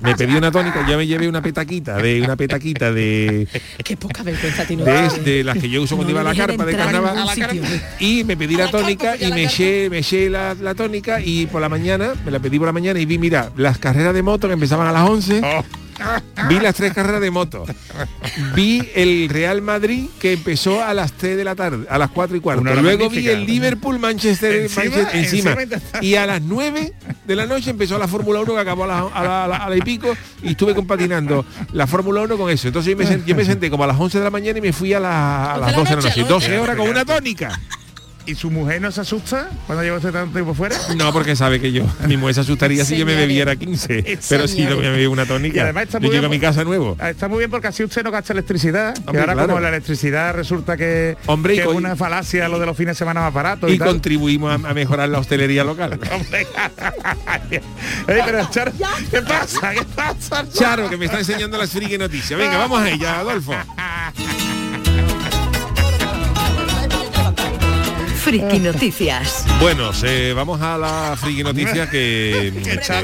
me 0.00 0.14
pedí 0.14 0.34
una 0.36 0.50
tónica, 0.50 0.86
ya 0.88 0.96
me 0.96 1.06
llevé 1.06 1.28
una 1.28 1.42
petaquita 1.42 1.96
de 1.96 2.22
una 2.22 2.36
petaquita 2.36 2.92
de 2.92 3.48
Qué 3.82 3.96
poca 3.96 4.22
vergüenza 4.22 4.64
tiene 4.64 4.84
de, 4.84 5.42
las 5.44 5.58
que 5.58 5.68
yo 5.68 5.82
uso 5.82 5.96
cuando 5.96 6.12
No 6.12 6.20
iba 6.20 6.30
a 6.30 6.34
la 6.34 6.46
carpa 6.46 6.64
de 6.64 6.76
carnaval. 6.76 7.26
y 7.98 8.24
me 8.24 8.36
pedí 8.36 8.56
la 8.56 8.70
tónica 8.70 9.16
y 9.16 9.30
me 9.32 9.44
eché, 9.44 9.88
me 9.90 9.98
eché 9.98 10.30
la, 10.30 10.54
la 10.54 10.74
tónica 10.74 11.20
y 11.20 11.46
por 11.46 11.60
la 11.60 11.68
mañana, 11.68 12.12
me 12.24 12.30
la 12.30 12.38
pedí 12.38 12.58
por 12.58 12.66
la 12.66 12.72
mañana 12.72 13.00
y 13.00 13.06
vi, 13.06 13.18
mira, 13.18 13.50
las 13.56 13.78
carreras 13.78 14.14
de 14.14 14.22
moto 14.22 14.46
que 14.46 14.54
empezaban 14.54 14.86
a 14.86 14.92
las 14.92 15.08
11, 15.08 15.40
Oh. 15.44 15.64
Vi 16.48 16.58
las 16.60 16.74
tres 16.74 16.92
carreras 16.92 17.20
de 17.20 17.30
moto, 17.30 17.64
vi 18.54 18.88
el 18.94 19.28
Real 19.28 19.62
Madrid 19.62 20.06
que 20.20 20.32
empezó 20.32 20.82
a 20.82 20.92
las 20.94 21.12
3 21.12 21.36
de 21.36 21.44
la 21.44 21.54
tarde, 21.54 21.86
a 21.88 21.98
las 21.98 22.10
4 22.10 22.36
y 22.36 22.40
cuarto, 22.40 22.62
luego 22.74 23.08
vi 23.10 23.28
el 23.28 23.46
Liverpool 23.46 23.98
Manchester, 23.98 24.62
Encima, 24.62 24.84
Manchester- 24.84 25.16
encima, 25.16 25.56
y 26.00 26.14
a 26.16 26.26
las 26.26 26.42
9 26.42 26.92
de 27.26 27.36
la 27.36 27.46
noche 27.46 27.70
empezó 27.70 27.98
la 27.98 28.08
Fórmula 28.08 28.40
1 28.40 28.54
que 28.54 28.60
acabó 28.60 28.84
a 28.84 28.86
la, 28.86 28.98
a 29.00 29.22
la- 29.22 29.44
a 29.44 29.48
la- 29.48 29.56
a 29.56 29.70
la 29.70 29.76
y 29.76 29.80
pico 29.82 30.14
y 30.42 30.50
estuve 30.50 30.74
compaginando 30.74 31.44
la 31.72 31.86
Fórmula 31.86 32.22
1 32.22 32.36
con 32.36 32.50
eso. 32.50 32.68
Entonces 32.68 32.90
yo 32.92 32.96
me, 32.96 33.06
senté, 33.06 33.28
yo 33.30 33.36
me 33.36 33.44
senté 33.44 33.70
como 33.70 33.84
a 33.84 33.86
las 33.86 33.98
11 33.98 34.18
de 34.18 34.24
la 34.24 34.30
mañana 34.30 34.58
y 34.58 34.62
me 34.62 34.72
fui 34.72 34.92
a, 34.92 35.00
la- 35.00 35.52
a 35.54 35.56
Once 35.56 35.60
las 35.60 35.70
de 35.70 35.72
la 35.72 35.78
12 35.78 35.90
de 35.90 35.96
la 35.96 36.02
noche, 36.02 36.20
noche. 36.20 36.32
12 36.32 36.48
12. 36.48 36.58
horas 36.58 36.76
con 36.76 36.88
una 36.88 37.04
tónica. 37.04 37.60
¿Y 38.26 38.34
su 38.36 38.50
mujer 38.50 38.80
no 38.80 38.90
se 38.90 39.02
asusta 39.02 39.50
cuando 39.66 39.84
lleva 39.84 39.98
usted 39.98 40.10
tanto 40.10 40.32
tiempo 40.32 40.54
fuera? 40.54 40.74
No, 40.96 41.12
porque 41.12 41.36
sabe 41.36 41.60
que 41.60 41.72
yo, 41.72 41.84
mi 42.06 42.16
mujer 42.16 42.34
se 42.36 42.40
asustaría 42.40 42.82
si 42.84 42.96
yo 42.96 43.04
me 43.04 43.14
bebiera 43.14 43.54
15. 43.54 44.18
Pero 44.30 44.48
si 44.48 44.62
no 44.64 44.76
me 44.78 44.88
bebí 44.90 45.04
una 45.06 45.26
tónica, 45.26 45.56
Y 45.58 45.60
además 45.60 45.84
está 45.84 45.98
yo 45.98 46.06
muy 46.06 46.14
llego 46.14 46.26
a 46.26 46.28
bien 46.30 46.40
mi 46.40 46.46
casa 46.46 46.64
nuevo. 46.64 46.96
Ah, 46.98 47.10
Está 47.10 47.28
muy 47.28 47.38
bien 47.38 47.50
porque 47.50 47.66
así 47.68 47.84
usted 47.84 48.02
no 48.02 48.10
gasta 48.10 48.32
electricidad. 48.32 48.94
Hombre, 49.06 49.20
ahora 49.20 49.34
claro. 49.34 49.48
como 49.48 49.60
la 49.60 49.68
electricidad 49.68 50.32
resulta 50.34 50.76
que, 50.76 51.16
Hombre, 51.26 51.54
y 51.54 51.56
que 51.58 51.62
es 51.64 51.68
una 51.68 51.96
falacia 51.96 52.48
lo 52.48 52.58
de 52.58 52.64
los 52.66 52.76
fines 52.76 52.96
de 52.96 52.98
semana 52.98 53.20
más 53.20 53.32
baratos 53.34 53.70
y, 53.70 53.74
Y 53.74 53.78
tal. 53.78 53.88
contribuimos 53.88 54.50
a, 54.50 54.70
a 54.70 54.72
mejorar 54.74 55.08
la 55.10 55.18
hostelería 55.18 55.62
local. 55.62 56.00
Hombre. 56.12 56.46
Ey, 58.08 58.20
pero 58.24 58.48
Charo, 58.50 58.72
¿qué 59.10 59.20
pasa? 59.20 59.72
¿Qué 59.74 59.82
pasa? 59.94 60.46
Charo, 60.50 60.88
que 60.88 60.96
me 60.96 61.04
está 61.06 61.18
enseñando 61.18 61.58
las 61.58 61.70
friki 61.70 61.98
noticias. 61.98 62.38
Venga, 62.40 62.56
vamos 62.56 62.80
a 62.80 62.88
ella, 62.88 63.20
Adolfo. 63.20 63.52
Friki 68.24 68.58
Noticias. 68.58 69.44
Bueno, 69.60 69.92
se- 69.92 70.32
vamos 70.32 70.60
a 70.62 70.78
la 70.78 71.14
friki 71.20 71.42
noticia 71.44 71.90
que, 71.90 72.52
Que 72.64 72.70
feo, 72.70 72.80
está 72.80 73.00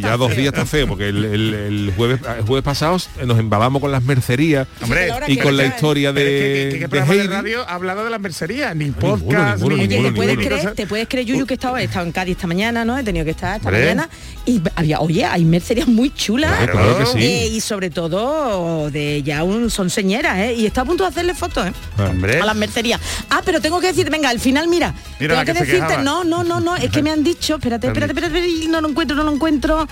ya 0.00 0.16
dos 0.16 0.34
días 0.34 0.46
está 0.46 0.64
feo, 0.64 0.88
porque 0.88 1.08
el, 1.08 1.24
el- 1.24 1.54
el 1.54 1.92
jueves, 1.94 2.20
el 2.38 2.44
jueves 2.44 2.64
pasado 2.64 2.96
nos 3.26 3.38
embalamos 3.38 3.82
con 3.82 3.92
las 3.92 4.02
mercerías 4.02 4.66
Hombre, 4.82 5.10
y 5.26 5.36
con 5.36 5.56
la 5.56 5.66
historia 5.66 6.12
de, 6.12 6.68
¿qué 6.72 6.78
de 6.78 6.88
programa 6.88 7.12
de 7.12 7.20
Heidi. 7.20 7.28
radio 7.32 7.68
ha 7.68 7.74
hablado 7.74 8.04
de 8.04 8.10
la 8.10 8.18
mercería? 8.18 8.72
Ni 8.74 8.90
podcast, 8.92 9.56
ninguno, 9.60 9.76
ni... 9.76 9.82
Oye, 9.84 9.88
ninguno, 9.88 10.08
¿te 10.08 10.14
puedes, 10.16 10.36
creer, 10.38 10.74
¿te 10.74 10.86
puedes 10.86 11.08
creer, 11.08 11.26
Yuyu, 11.26 11.46
que 11.46 11.54
estaba, 11.54 11.80
he 11.82 11.84
estado 11.84 12.06
en 12.06 12.12
Cádiz 12.12 12.36
esta 12.36 12.46
mañana, 12.46 12.84
¿no? 12.86 12.96
He 12.96 13.02
tenido 13.04 13.24
que 13.26 13.32
estar 13.32 13.56
esta 13.56 13.68
Hombre. 13.68 13.82
mañana. 13.84 14.08
Y 14.46 14.62
había, 14.74 15.00
oye, 15.00 15.24
hay 15.26 15.44
mercerías 15.44 15.86
muy 15.86 16.10
chulas. 16.14 16.50
Claro, 16.56 16.72
claro 16.72 16.98
que 16.98 17.06
sí. 17.06 17.18
Eh, 17.26 17.48
y 17.48 17.60
sobre 17.60 17.90
todo 17.90 18.90
de 18.90 19.22
ya 19.22 19.44
un 19.44 19.70
son 19.70 19.90
señeras, 19.90 20.38
¿eh? 20.38 20.54
Y 20.54 20.64
está 20.66 20.80
a 20.80 20.84
punto 20.86 21.04
de 21.04 21.10
hacerle 21.10 21.34
fotos, 21.34 21.66
¿eh? 21.66 21.72
Hombre. 21.98 22.40
A 22.40 22.46
las 22.46 22.56
mercerías. 22.56 23.00
Ah, 23.28 23.42
pero 23.44 23.60
tengo 23.60 23.80
que 23.80 23.88
venga, 24.04 24.28
al 24.30 24.40
final, 24.40 24.68
mira, 24.68 24.94
Mira 25.20 25.34
la 25.36 25.44
tengo 25.44 25.60
que, 25.60 25.66
decirte, 25.66 25.98
no, 26.02 26.24
no, 26.24 26.44
no, 26.44 26.60
no, 26.60 26.76
es 26.76 26.90
que 26.90 27.02
me 27.02 27.10
han 27.10 27.22
dicho, 27.24 27.56
espérate, 27.56 27.88
espérate, 27.88 28.12
espérate, 28.12 28.38
espérate, 28.38 28.68
no 28.68 28.80
lo 28.80 28.88
encuentro, 28.88 29.16
no 29.16 29.24
lo 29.24 29.32
encuentro, 29.32 29.88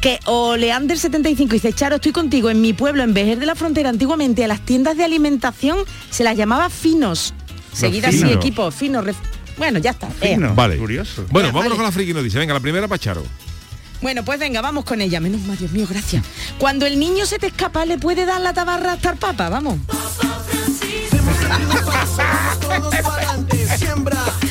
que 0.00 0.20
Oleander75 0.26 1.48
dice, 1.48 1.72
Charo, 1.72 1.96
estoy 1.96 2.12
contigo, 2.12 2.50
en 2.50 2.60
mi 2.60 2.72
pueblo, 2.72 3.02
en 3.02 3.14
Vejer 3.14 3.38
de 3.38 3.46
la 3.46 3.54
Frontera, 3.54 3.88
antiguamente 3.90 4.44
a 4.44 4.48
las 4.48 4.60
tiendas 4.64 4.96
de 4.96 5.04
alimentación 5.04 5.78
se 6.10 6.24
las 6.24 6.36
llamaba 6.36 6.70
finos. 6.70 7.34
Seguida 7.72 8.08
así, 8.08 8.18
finos. 8.18 8.34
equipo, 8.36 8.70
fino, 8.70 9.02
ref- 9.02 9.14
bueno, 9.56 9.78
ya 9.78 9.90
está. 9.90 10.08
Fino, 10.08 10.54
Vale. 10.54 10.76
Curioso. 10.76 11.26
Bueno, 11.30 11.48
Ya, 11.48 11.52
vámonos 11.52 11.70
vale. 11.70 11.76
con 11.76 11.84
la 11.84 11.92
friki 11.92 12.12
noticia. 12.14 12.38
Venga, 12.40 12.54
la 12.54 12.60
primera 12.60 12.86
para 12.86 12.98
Charo. 12.98 13.24
Bueno, 14.00 14.24
pues 14.24 14.38
venga, 14.38 14.60
vamos 14.60 14.84
con 14.84 15.00
ella. 15.00 15.18
Menos 15.20 15.40
mal, 15.42 15.56
Dios 15.58 15.72
mío, 15.72 15.84
gracias. 15.90 16.24
Cuando 16.58 16.86
el 16.86 16.98
niño 17.00 17.26
se 17.26 17.38
te 17.40 17.48
escapa, 17.48 17.84
le 17.84 17.98
puede 17.98 18.24
dar 18.26 18.40
la 18.40 18.52
tabarra 18.54 18.92
a 18.92 18.94
estar 18.94 19.16
papa, 19.16 19.48
vamos. 19.48 19.78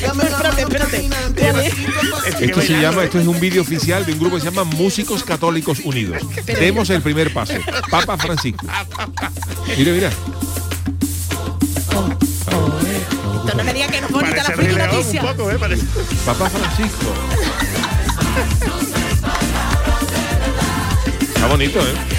Espérate, 0.02 0.62
espérate. 0.62 1.06
espérate. 1.06 2.44
Esto 2.44 2.60
se 2.62 2.80
llama, 2.80 3.04
esto 3.04 3.18
es 3.18 3.26
un 3.26 3.38
vídeo 3.40 3.62
oficial 3.62 4.04
de 4.06 4.12
un 4.12 4.18
grupo 4.18 4.36
que 4.36 4.42
se 4.42 4.50
llama 4.50 4.64
Músicos 4.64 5.22
Católicos 5.24 5.80
Unidos. 5.84 6.22
Demos 6.46 6.90
el 6.90 7.02
primer 7.02 7.32
paso. 7.32 7.54
Papa 7.90 8.16
Francisco. 8.16 8.66
Mira, 9.76 9.92
mira. 9.92 10.08
Esto 13.38 13.56
no 13.56 13.64
me 13.64 13.72
diga 13.74 13.86
que 13.88 14.00
no 14.00 14.06
es 14.06 14.12
bonita 14.12 14.42
Parece 14.42 14.50
la 14.50 14.56
Rey 14.56 14.66
friki 14.66 14.76
León 14.78 14.90
noticia. 14.92 15.22
un 15.22 15.28
poco, 15.36 15.50
¿eh? 15.50 15.58
Papa 16.26 16.50
Francisco. 16.50 17.14
Está 21.34 21.46
bonito, 21.46 21.80
¿eh? 21.80 22.17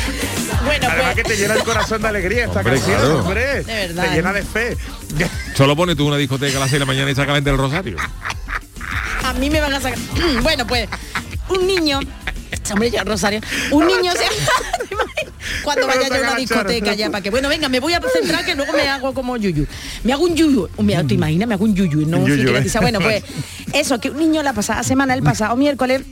Bueno, 0.70 0.88
Además 0.88 1.16
que 1.16 1.24
pues, 1.24 1.36
te 1.36 1.42
llena 1.42 1.56
el 1.56 1.64
corazón 1.64 2.02
de 2.02 2.08
alegría 2.08 2.46
esta 2.46 2.60
Hombre, 2.60 2.76
canción, 2.76 3.00
claro. 3.00 3.20
hombre. 3.22 3.64
De 3.64 3.74
verdad, 3.74 4.04
Te 4.04 4.16
llena 4.16 4.34
de 4.34 4.44
fe. 4.44 4.78
Solo 5.56 5.76
pone 5.76 5.96
tú 5.96 6.08
una 6.08 6.18
discoteca 6.18 6.58
a 6.58 6.60
las 6.60 6.70
6 6.70 6.74
de 6.74 6.80
la 6.80 6.86
mañana 6.86 7.10
y 7.10 7.16
saca 7.16 7.34
vender 7.34 7.54
el 7.54 7.60
rosario. 7.60 7.98
a 9.24 9.34
mí 9.34 9.50
me 9.50 9.62
van 9.62 9.74
a 9.74 9.82
sacar. 9.82 9.98
bueno, 10.44 10.68
pues, 10.68 10.88
un 11.50 11.66
niño. 11.66 12.00
Hombre, 12.72 12.92
ya, 12.92 13.04
Rosario. 13.04 13.42
Un 13.72 13.88
niño 13.88 14.12
se. 14.12 14.26
Cuando 15.64 15.88
vaya 15.88 16.08
yo 16.08 16.16
a 16.16 16.20
una 16.20 16.36
discoteca 16.36 16.94
ya 16.94 17.10
para 17.10 17.24
que. 17.24 17.32
Bueno, 17.32 17.50
venga, 17.50 17.68
me 17.68 17.80
voy 17.80 17.94
a 17.94 18.02
centrar 18.14 18.46
que 18.46 18.54
luego 18.54 18.72
me 18.74 18.88
hago 18.88 19.12
como 19.14 19.38
yuyu. 19.38 19.66
Me 20.04 20.14
hago 20.14 20.24
un 20.26 20.36
yuyu. 20.36 20.70
Me, 20.78 21.04
¿Te 21.04 21.16
imaginas? 21.16 21.48
Me 21.48 21.56
hago 21.56 21.64
un 21.64 21.76
yuyu. 21.76 22.06
No, 22.06 22.28
yuyu, 22.28 22.56
¿eh? 22.56 22.66
Bueno, 22.80 23.00
pues 23.00 23.24
eso, 23.74 24.00
que 24.00 24.12
un 24.12 24.18
niño 24.20 24.44
la 24.44 24.54
pasada 24.54 24.84
semana, 24.84 25.16
el 25.16 25.24
pasado 25.24 25.56
miércoles, 25.56 26.04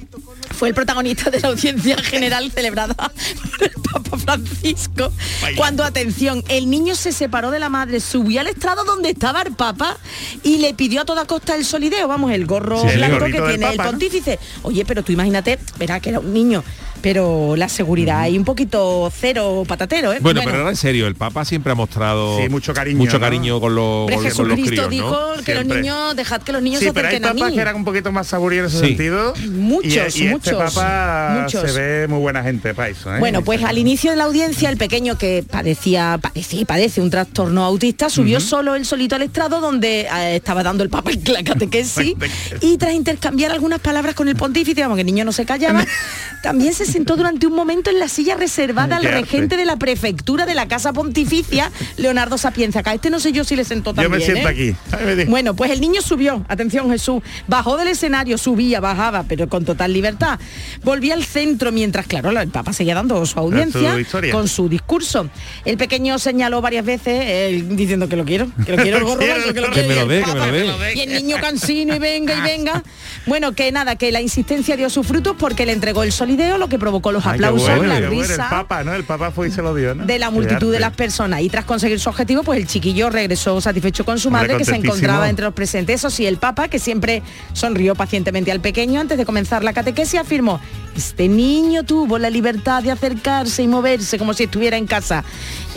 fue 0.57 0.69
el 0.69 0.73
protagonista 0.73 1.29
de 1.29 1.39
la 1.39 1.49
audiencia 1.49 1.97
general 1.97 2.51
celebrada 2.51 2.95
por 2.95 3.63
el 3.63 3.71
Papa 4.09 4.37
Francisco. 4.37 5.11
Cuando, 5.55 5.83
atención, 5.83 6.43
el 6.47 6.69
niño 6.69 6.95
se 6.95 7.11
separó 7.11 7.51
de 7.51 7.59
la 7.59 7.69
madre, 7.69 7.99
subió 7.99 8.41
al 8.41 8.47
estrado 8.47 8.83
donde 8.83 9.09
estaba 9.09 9.41
el 9.41 9.53
Papa 9.53 9.97
y 10.43 10.57
le 10.57 10.73
pidió 10.73 11.01
a 11.01 11.05
toda 11.05 11.25
costa 11.25 11.55
el 11.55 11.65
solideo, 11.65 12.07
vamos, 12.07 12.31
el 12.31 12.45
gorro 12.45 12.81
Sí, 12.81 12.87
el 12.87 12.97
blanco 12.97 13.25
que 13.25 13.41
tiene 13.41 13.69
el 13.69 13.77
pontífice. 13.77 14.39
Oye, 14.63 14.85
pero 14.85 15.03
tú 15.03 15.11
imagínate, 15.11 15.59
verá 15.77 15.99
que 15.99 16.09
era 16.09 16.19
un 16.19 16.33
niño, 16.33 16.63
pero 17.01 17.55
la 17.55 17.69
seguridad 17.69 18.19
hay 18.21 18.37
un 18.37 18.45
poquito 18.45 19.11
cero 19.15 19.63
patatero, 19.67 20.13
¿eh? 20.13 20.19
Bueno, 20.21 20.41
pero 20.43 20.57
ahora 20.57 20.69
en 20.69 20.75
serio, 20.75 21.07
el 21.07 21.15
Papa 21.15 21.45
siempre 21.45 21.71
ha 21.71 21.75
mostrado 21.75 22.37
Sí, 22.39 22.49
mucho 22.49 22.73
cariño, 22.73 22.97
mucho 22.97 23.13
¿no? 23.13 23.19
cariño 23.19 23.59
con, 23.59 23.75
los, 23.75 24.09
con, 24.11 24.29
con 24.31 24.47
los 24.49 24.59
críos, 24.59 24.89
dijo 24.89 25.33
¿no? 25.37 25.43
que 25.43 25.55
los 25.55 25.65
niños, 25.65 26.15
dejad 26.15 26.41
que 26.41 26.51
los 26.51 26.61
niños 26.61 26.79
Sí, 26.79 26.85
se 26.87 26.93
pero 26.93 27.07
hay 27.07 27.15
acerquen 27.15 27.29
a 27.29 27.33
papas 27.39 27.53
que 27.53 27.61
eran 27.61 27.75
un 27.75 27.85
poquito 27.85 28.11
más 28.11 28.27
saborieros 28.27 28.71
en 28.73 28.77
ese 28.77 28.85
Sí. 28.87 28.95
sentido. 28.95 29.33
Muchos, 29.51 29.91
y, 29.93 29.95
y 29.99 30.03
este 30.27 30.29
muchos, 30.29 30.53
papa 30.73 31.39
muchos. 31.43 31.71
se 31.71 31.79
ve 31.79 32.07
muy 32.07 32.19
buena 32.19 32.43
gente 32.43 32.73
para 32.73 32.89
eso. 32.89 33.13
¿eh? 33.15 33.19
Bueno, 33.19 33.41
pues 33.43 33.63
al 33.63 33.77
inicio 33.77 34.11
de 34.11 34.17
la 34.17 34.25
audiencia, 34.25 34.69
el 34.69 34.77
pequeño 34.77 35.17
que 35.17 35.43
padecía, 35.49 36.19
padecía 36.21 36.61
y 36.61 36.65
padece 36.65 37.01
un 37.01 37.09
trastorno 37.09 37.63
autista, 37.63 38.09
subió 38.09 38.39
solo 38.39 38.75
él 38.75 38.85
solito 38.85 39.15
al 39.15 39.21
estrado 39.23 39.59
donde 39.61 40.01
eh, 40.01 40.35
estaba 40.35 40.63
dando 40.63 40.83
el 40.83 40.89
papa 40.89 41.11
la 41.27 41.43
catequesis 41.43 42.15
y 42.61 42.77
tras 42.77 42.93
intercambiar 42.93 43.51
algunas 43.51 43.79
palabras 43.79 44.15
con 44.15 44.27
el 44.27 44.35
pontífice, 44.35 44.81
vamos, 44.81 44.95
que 44.95 45.01
el 45.01 45.07
niño 45.07 45.25
no 45.25 45.31
se 45.31 45.45
callaba, 45.45 45.85
también 46.43 46.73
se 46.73 46.85
sentó 46.97 47.15
durante 47.15 47.45
un 47.45 47.53
momento 47.53 47.91
en 47.91 47.99
la 47.99 48.07
silla 48.07 48.35
reservada 48.35 48.97
al 48.97 49.03
regente 49.03 49.55
de 49.55 49.65
la 49.65 49.75
prefectura 49.75 50.47
de 50.47 50.55
la 50.55 50.67
Casa 50.67 50.93
Pontificia, 50.93 51.71
Leonardo 51.95 52.39
Sapienza. 52.39 52.79
Acá 52.79 52.91
este 52.95 53.11
no 53.11 53.19
sé 53.19 53.31
yo 53.31 53.43
si 53.43 53.55
le 53.55 53.65
sentó 53.65 53.91
Yo 53.91 54.01
también. 54.01 54.19
me 54.19 54.19
siento 54.19 54.49
¿eh? 54.49 54.51
aquí. 54.51 55.05
Me 55.05 55.25
Bueno, 55.25 55.55
pues 55.55 55.69
el 55.69 55.79
niño 55.79 56.01
subió, 56.01 56.43
atención 56.47 56.89
Jesús, 56.89 57.21
bajó 57.47 57.77
del 57.77 57.89
escenario, 57.89 58.39
subía, 58.39 58.79
bajaba, 58.79 59.25
pero 59.27 59.47
con 59.47 59.63
total 59.63 59.93
libertad. 59.93 60.39
Volvía 60.83 61.13
al 61.13 61.23
centro 61.23 61.71
mientras, 61.71 62.07
claro, 62.07 62.31
el 62.31 62.49
Papa 62.49 62.73
seguía 62.73 62.95
dando 62.95 63.23
su 63.27 63.37
audiencia 63.37 63.95
Su 64.09 64.31
con 64.31 64.47
su 64.47 64.67
discurso. 64.67 65.29
El 65.65 65.77
pequeño 65.77 66.17
señaló 66.17 66.61
varias 66.61 66.83
veces, 66.83 67.25
él 67.27 67.77
diciendo 67.77 68.09
que 68.09 68.15
lo 68.15 68.25
quiero, 68.25 68.47
que 68.65 68.75
lo 68.75 68.81
quiero 68.81 68.97
el 68.97 69.03
gorro 69.03 69.19
Quiero 69.19 69.53
que 69.53 69.61
lo 69.61 69.69
Que 69.69 69.83
quiero. 69.85 70.07
me 70.07 70.19
lo 70.21 70.33
que 70.33 70.51
me 70.51 70.63
lo. 70.65 70.91
Y 70.95 71.01
el 71.01 71.13
niño 71.13 71.37
cansino 71.39 71.95
y 71.95 71.99
venga 71.99 72.35
y 72.35 72.41
venga. 72.41 72.83
Bueno, 73.27 73.51
que 73.51 73.71
nada, 73.73 73.97
que 73.97 74.09
la 74.13 74.21
insistencia 74.21 74.77
dio 74.77 74.89
sus 74.89 75.05
frutos 75.05 75.35
porque 75.37 75.65
le 75.65 75.73
entregó 75.73 76.03
el 76.03 76.13
solideo, 76.13 76.57
lo 76.57 76.69
que 76.69 76.76
provocó 76.77 77.11
los 77.11 77.25
Ay, 77.25 77.33
aplausos, 77.35 77.67
bueno, 77.67 77.83
la 77.83 78.07
bueno. 78.07 78.09
risa 78.09 78.43
El 78.43 78.49
papa, 78.49 78.83
¿no? 78.83 78.93
El 78.93 79.03
papa 79.03 79.31
fue 79.31 79.47
y 79.47 79.51
se 79.51 79.61
lo 79.61 79.73
dio, 79.73 79.95
¿no? 79.95 80.05
de 80.05 80.19
la 80.19 80.29
multitud 80.29 80.71
de 80.71 80.79
las 80.79 80.93
personas 80.93 81.41
y 81.41 81.49
tras 81.49 81.65
conseguir 81.65 81.99
su 81.99 82.09
objetivo 82.09 82.43
pues 82.43 82.59
el 82.59 82.67
chiquillo 82.67 83.09
regresó 83.09 83.59
satisfecho 83.61 84.05
con 84.05 84.19
su 84.19 84.31
madre 84.31 84.57
que 84.57 84.65
se 84.65 84.75
encontraba 84.75 85.29
entre 85.29 85.45
los 85.45 85.53
presentes 85.53 85.95
eso 85.95 86.09
sí 86.09 86.25
el 86.25 86.37
papa 86.37 86.67
que 86.67 86.79
siempre 86.79 87.23
sonrió 87.53 87.95
pacientemente 87.95 88.51
al 88.51 88.59
pequeño 88.59 88.99
antes 88.99 89.17
de 89.17 89.25
comenzar 89.25 89.63
la 89.63 89.73
catequesis 89.73 90.19
afirmó 90.19 90.59
este 90.95 91.27
niño 91.27 91.83
tuvo 91.83 92.17
la 92.17 92.29
libertad 92.29 92.81
de 92.81 92.91
acercarse 92.91 93.63
y 93.63 93.67
moverse 93.67 94.17
como 94.17 94.33
si 94.33 94.43
estuviera 94.43 94.77
en 94.77 94.87
casa 94.87 95.23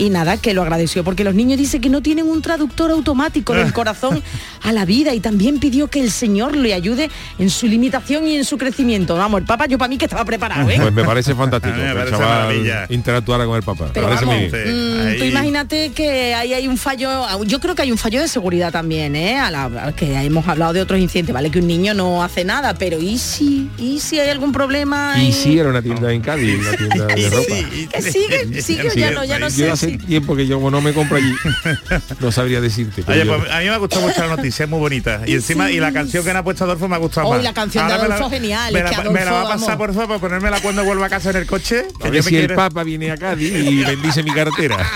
y 0.00 0.08
nada 0.08 0.38
que 0.38 0.54
lo 0.54 0.62
agradeció 0.62 1.04
porque 1.04 1.24
los 1.24 1.34
niños 1.34 1.58
dicen 1.58 1.80
que 1.82 1.90
no 1.90 2.00
tienen 2.00 2.26
un 2.26 2.40
traductor 2.40 2.90
automático 2.90 3.52
del 3.52 3.72
corazón 3.72 4.22
a 4.62 4.72
la 4.72 4.86
vida 4.86 5.12
y 5.14 5.20
también 5.20 5.60
pidió 5.60 5.88
que 5.88 6.00
el 6.00 6.10
señor 6.10 6.56
le 6.56 6.72
ayude 6.72 7.10
en 7.38 7.50
su 7.50 7.66
limitación 7.66 8.26
y 8.26 8.36
en 8.36 8.44
su 8.44 8.56
crecimiento 8.56 9.14
vamos 9.16 9.40
el 9.40 9.46
papa 9.46 9.66
yo 9.66 9.76
para 9.76 9.88
mí 9.90 9.98
que 9.98 10.06
estaba 10.06 10.24
preparado 10.24 10.68
¿eh? 10.70 10.76
Pues 10.80 10.92
me 10.92 11.04
parece 11.04 11.34
fantástico 11.34 11.74
me 11.76 11.82
que 11.82 11.90
el 11.90 11.96
parece 11.96 12.16
maravilla. 12.16 12.86
interactuara 12.88 13.44
con 13.44 13.56
el 13.56 13.62
Papa. 13.62 13.86
Me 13.86 13.90
Pero 13.92 14.06
parece 14.06 14.24
muy 14.24 14.34
vamos. 14.36 14.50
Sí, 14.50 14.70
mm, 14.70 15.18
tú 15.18 15.24
imagínate 15.24 15.92
que 15.92 16.34
ahí 16.34 16.54
hay 16.54 16.66
un 16.66 16.78
fallo, 16.78 17.44
yo 17.44 17.60
creo 17.60 17.74
que 17.74 17.82
hay 17.82 17.92
un 17.92 17.98
fallo 17.98 18.20
de 18.20 18.28
seguridad 18.28 18.72
también, 18.72 19.14
¿eh? 19.16 19.38
A 19.38 19.50
la, 19.50 19.64
a 19.64 19.92
que 19.92 20.14
hemos 20.14 20.48
hablado 20.48 20.72
de 20.72 20.80
otros 20.80 20.98
incidentes, 20.98 21.34
¿vale? 21.34 21.50
Que 21.50 21.58
un 21.58 21.66
niño 21.66 21.92
no 21.92 22.22
hace 22.22 22.44
nada, 22.44 22.74
pero 22.74 23.00
¿y 23.00 23.18
si? 23.18 23.68
¿Y 23.76 24.00
si 24.00 24.18
hay 24.18 24.30
algún 24.30 24.52
problema? 24.52 25.22
Y 25.22 25.32
sí, 25.32 25.58
era 25.58 25.68
una 25.68 25.82
tienda 25.82 26.12
en 26.12 26.22
Cádiz, 26.22 26.58
una 26.58 26.76
tienda 26.76 27.06
de 27.06 27.30
ropa. 27.30 27.54
Sí, 28.00 28.26
que 28.28 28.62
sí, 28.62 28.76
que 28.76 28.98
ya 28.98 29.10
no, 29.10 29.24
ya 29.24 29.38
no 29.38 29.48
Yo 29.48 29.76
sé 29.76 29.89
hace 29.96 30.06
tiempo 30.06 30.36
que 30.36 30.46
yo 30.46 30.56
como 30.56 30.70
no 30.70 30.80
me 30.80 30.92
compro 30.92 31.16
allí, 31.16 31.32
no 32.20 32.32
sabría 32.32 32.60
decirte. 32.60 33.02
pero 33.06 33.18
Oye, 33.20 33.26
yo- 33.26 33.38
pues 33.38 33.50
a 33.50 33.58
mí 33.58 33.64
me 33.64 33.70
ha 33.70 33.76
gustado 33.78 34.06
mucho 34.06 34.20
la 34.26 34.36
noticia, 34.36 34.64
es 34.64 34.70
muy 34.70 34.78
bonita. 34.80 35.22
Y 35.26 35.34
encima, 35.34 35.70
y 35.70 35.78
la 35.80 35.92
canción 35.92 36.24
que 36.24 36.32
me 36.32 36.38
ha 36.38 36.42
puesto 36.44 36.64
Adolfo 36.64 36.88
me 36.88 36.96
ha 36.96 36.98
gustado 36.98 37.26
Hoy 37.28 37.36
más. 37.38 37.44
la 37.44 37.52
canción 37.54 37.86
de 37.86 37.92
Ahora 37.94 38.04
Adolfo 38.16 38.30
genial, 38.30 38.72
Me 38.72 38.82
la, 38.82 38.90
que 38.90 39.10
me 39.10 39.24
la 39.24 39.32
va 39.32 39.40
a 39.40 39.44
pasar 39.44 39.76
vamos. 39.78 39.86
por 39.86 39.94
favor 39.94 40.08
para 40.08 40.20
ponérmela 40.20 40.60
cuando 40.60 40.84
vuelva 40.84 41.06
a 41.06 41.08
casa 41.10 41.30
en 41.30 41.36
el 41.36 41.46
coche. 41.46 41.84
a 42.00 42.04
que 42.04 42.10
ver 42.10 42.20
yo 42.20 42.24
me 42.24 42.30
si 42.30 42.36
el 42.36 42.54
Papa 42.54 42.82
viene 42.84 43.10
a 43.10 43.16
Cádiz 43.16 43.52
y 43.52 43.84
bendice 43.84 44.22
mi 44.22 44.32
cartera. 44.32 44.76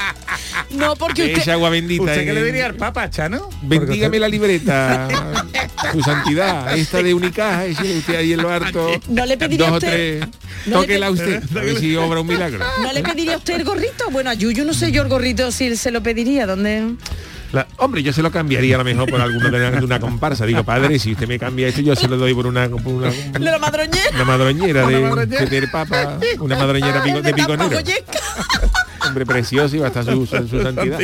No, 0.70 0.96
porque 0.96 1.34
usted... 1.34 1.52
agua 1.52 1.70
bendita. 1.70 2.02
¿Usted 2.02 2.18
en 2.20 2.26
qué 2.26 2.32
le 2.32 2.40
el- 2.40 2.46
diría 2.46 2.66
al 2.66 2.74
Papa, 2.74 3.08
Chano? 3.10 3.48
Bendígame 3.62 4.18
la 4.18 4.28
libreta, 4.28 5.08
su 5.92 6.00
santidad, 6.00 6.76
esta 6.76 7.02
de 7.02 7.14
Unicaja, 7.14 7.66
ese 7.66 7.98
usted 7.98 8.16
ahí 8.16 8.32
en 8.32 8.42
lo 8.42 8.50
harto. 8.50 8.88
No 9.08 9.24
le 9.26 9.36
pediría 9.36 9.66
dos 9.66 9.70
o 9.70 9.74
a 9.74 9.78
usted- 9.78 10.18
tres, 10.20 10.28
no 10.66 10.80
le 10.80 10.86
tóquela 10.86 11.10
usted, 11.10 11.42
a 11.56 11.60
ver 11.60 11.78
si 11.78 11.94
obra 11.96 12.20
un 12.20 12.26
milagro. 12.26 12.64
¿No 12.82 12.92
le 12.92 13.02
pediría 13.02 13.34
a 13.34 13.38
usted 13.38 13.54
el 13.54 13.64
gorrito? 13.64 14.10
Bueno, 14.10 14.30
a 14.30 14.34
Yuyu 14.34 14.64
no 14.64 14.74
sé 14.74 14.83
yo 14.88 15.02
el 15.02 15.08
gorrito 15.08 15.50
si 15.50 15.76
se 15.76 15.90
lo 15.90 16.02
pediría, 16.02 16.46
¿dónde? 16.46 16.94
La- 17.52 17.68
hombre, 17.76 18.02
yo 18.02 18.12
se 18.12 18.20
lo 18.20 18.32
cambiaría 18.32 18.74
a 18.74 18.78
lo 18.78 18.84
mejor 18.84 19.08
por 19.08 19.20
alguna 19.20 19.48
de, 19.50 19.84
una- 19.84 20.00
comparsa. 20.00 20.44
Digo, 20.44 20.64
padre, 20.64 20.98
si 20.98 21.12
usted 21.12 21.28
me 21.28 21.38
cambia 21.38 21.68
esto, 21.68 21.82
yo 21.82 21.94
se 21.94 22.08
lo 22.08 22.16
doy 22.16 22.34
por 22.34 22.46
una, 22.48 22.68
por 22.68 22.86
una, 22.94 23.10
¿De 23.10 23.38
la 23.38 23.58
madroñera? 23.58 24.10
una 24.12 24.24
madroñera 24.24 24.86
de, 24.88 24.98
madroñera. 25.00 25.46
de- 25.46 25.68
Papa, 25.68 26.18
una 26.40 26.56
madroñera 26.56 27.02
pico- 27.04 27.22
de 27.22 27.32
piconero. 27.34 27.78
Hombre 29.06 29.26
precioso 29.26 29.76
y 29.76 29.80
va 29.80 29.86
a 29.86 29.88
estar 29.88 30.04
su, 30.04 30.24
su, 30.26 30.48
su 30.48 30.62
santidad. 30.62 30.98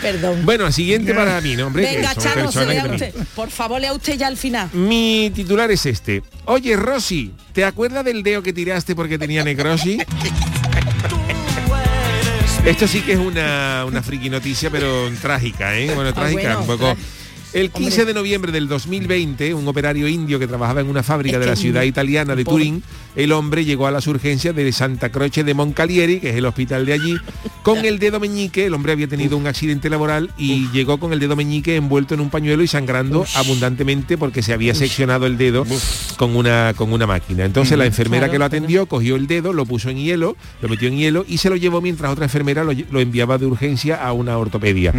Perdón. 0.00 0.46
Bueno, 0.46 0.70
siguiente 0.70 1.12
para 1.12 1.40
mí, 1.40 1.56
¿no, 1.56 1.66
hombre? 1.66 1.82
Venga, 1.82 2.14
Chano, 2.14 2.52
se 2.52 2.64
lea 2.64 2.86
usted. 2.86 3.12
Por 3.34 3.50
favor, 3.50 3.80
lea 3.80 3.92
usted 3.92 4.16
ya 4.16 4.28
al 4.28 4.36
final. 4.36 4.70
Mi 4.72 5.30
titular 5.34 5.70
es 5.72 5.84
este. 5.86 6.22
Oye, 6.44 6.76
Rosy, 6.76 7.32
¿te 7.52 7.64
acuerdas 7.64 8.04
del 8.04 8.22
dedo 8.22 8.42
que 8.42 8.52
tiraste 8.52 8.94
porque 8.94 9.18
tenía 9.18 9.42
necrosis? 9.44 10.02
Esto 12.66 12.88
sí 12.88 13.00
que 13.02 13.12
es 13.12 13.18
una, 13.18 13.84
una 13.86 14.02
friki 14.02 14.28
noticia, 14.28 14.70
pero 14.70 15.08
trágica, 15.22 15.78
¿eh? 15.78 15.94
Bueno, 15.94 16.12
trágica, 16.12 16.54
Ah, 16.54 16.56
bueno, 16.56 16.60
un 16.72 16.78
poco... 16.78 16.96
El 17.52 17.70
15 17.70 18.04
de 18.04 18.12
noviembre 18.12 18.50
del 18.50 18.66
2020, 18.66 19.54
un 19.54 19.68
operario 19.68 20.08
indio 20.08 20.40
que 20.40 20.48
trabajaba 20.48 20.80
en 20.80 20.88
una 20.88 21.04
fábrica 21.04 21.36
Es 21.36 21.40
de 21.40 21.46
la 21.46 21.56
ciudad 21.56 21.82
italiana 21.84 22.34
de. 22.34 22.44
Turín, 22.44 22.82
el 23.16 23.32
hombre 23.32 23.64
llegó 23.64 23.86
a 23.86 23.90
las 23.90 24.06
urgencias 24.06 24.54
de 24.54 24.70
Santa 24.72 25.10
Croce 25.10 25.42
de 25.42 25.54
Moncalieri, 25.54 26.20
que 26.20 26.30
es 26.30 26.36
el 26.36 26.46
hospital 26.46 26.86
de 26.86 26.92
allí, 26.92 27.16
con 27.62 27.84
el 27.84 27.98
dedo 27.98 28.20
meñique, 28.20 28.66
el 28.66 28.74
hombre 28.74 28.92
había 28.92 29.08
tenido 29.08 29.36
un 29.36 29.46
accidente 29.46 29.90
laboral 29.90 30.30
y 30.38 30.70
llegó 30.70 30.98
con 30.98 31.12
el 31.12 31.18
dedo 31.18 31.34
meñique 31.34 31.74
envuelto 31.74 32.14
en 32.14 32.20
un 32.20 32.30
pañuelo 32.30 32.62
y 32.62 32.68
sangrando 32.68 33.26
abundantemente 33.34 34.16
porque 34.16 34.42
se 34.42 34.52
había 34.52 34.74
seccionado 34.74 35.26
el 35.26 35.36
dedo 35.36 35.66
con 36.16 36.36
una, 36.36 36.74
con 36.76 36.92
una 36.92 37.06
máquina. 37.06 37.44
Entonces 37.44 37.76
la 37.76 37.86
enfermera 37.86 38.26
Claro, 38.26 38.32
que 38.32 38.38
lo 38.38 38.44
atendió 38.44 38.86
cogió 38.86 39.16
el 39.16 39.26
dedo, 39.26 39.52
lo 39.52 39.66
puso 39.66 39.90
en 39.90 39.98
hielo, 39.98 40.36
lo 40.62 40.68
metió 40.68 40.88
en 40.88 40.96
hielo 40.96 41.24
y 41.26 41.38
se 41.38 41.50
lo 41.50 41.56
llevó 41.56 41.80
mientras 41.80 42.12
otra 42.12 42.26
enfermera 42.26 42.62
lo, 42.62 42.72
lo 42.72 43.00
enviaba 43.00 43.36
de 43.36 43.46
urgencia 43.46 43.96
a 43.96 44.12
una 44.12 44.38
ortopedia. 44.38 44.92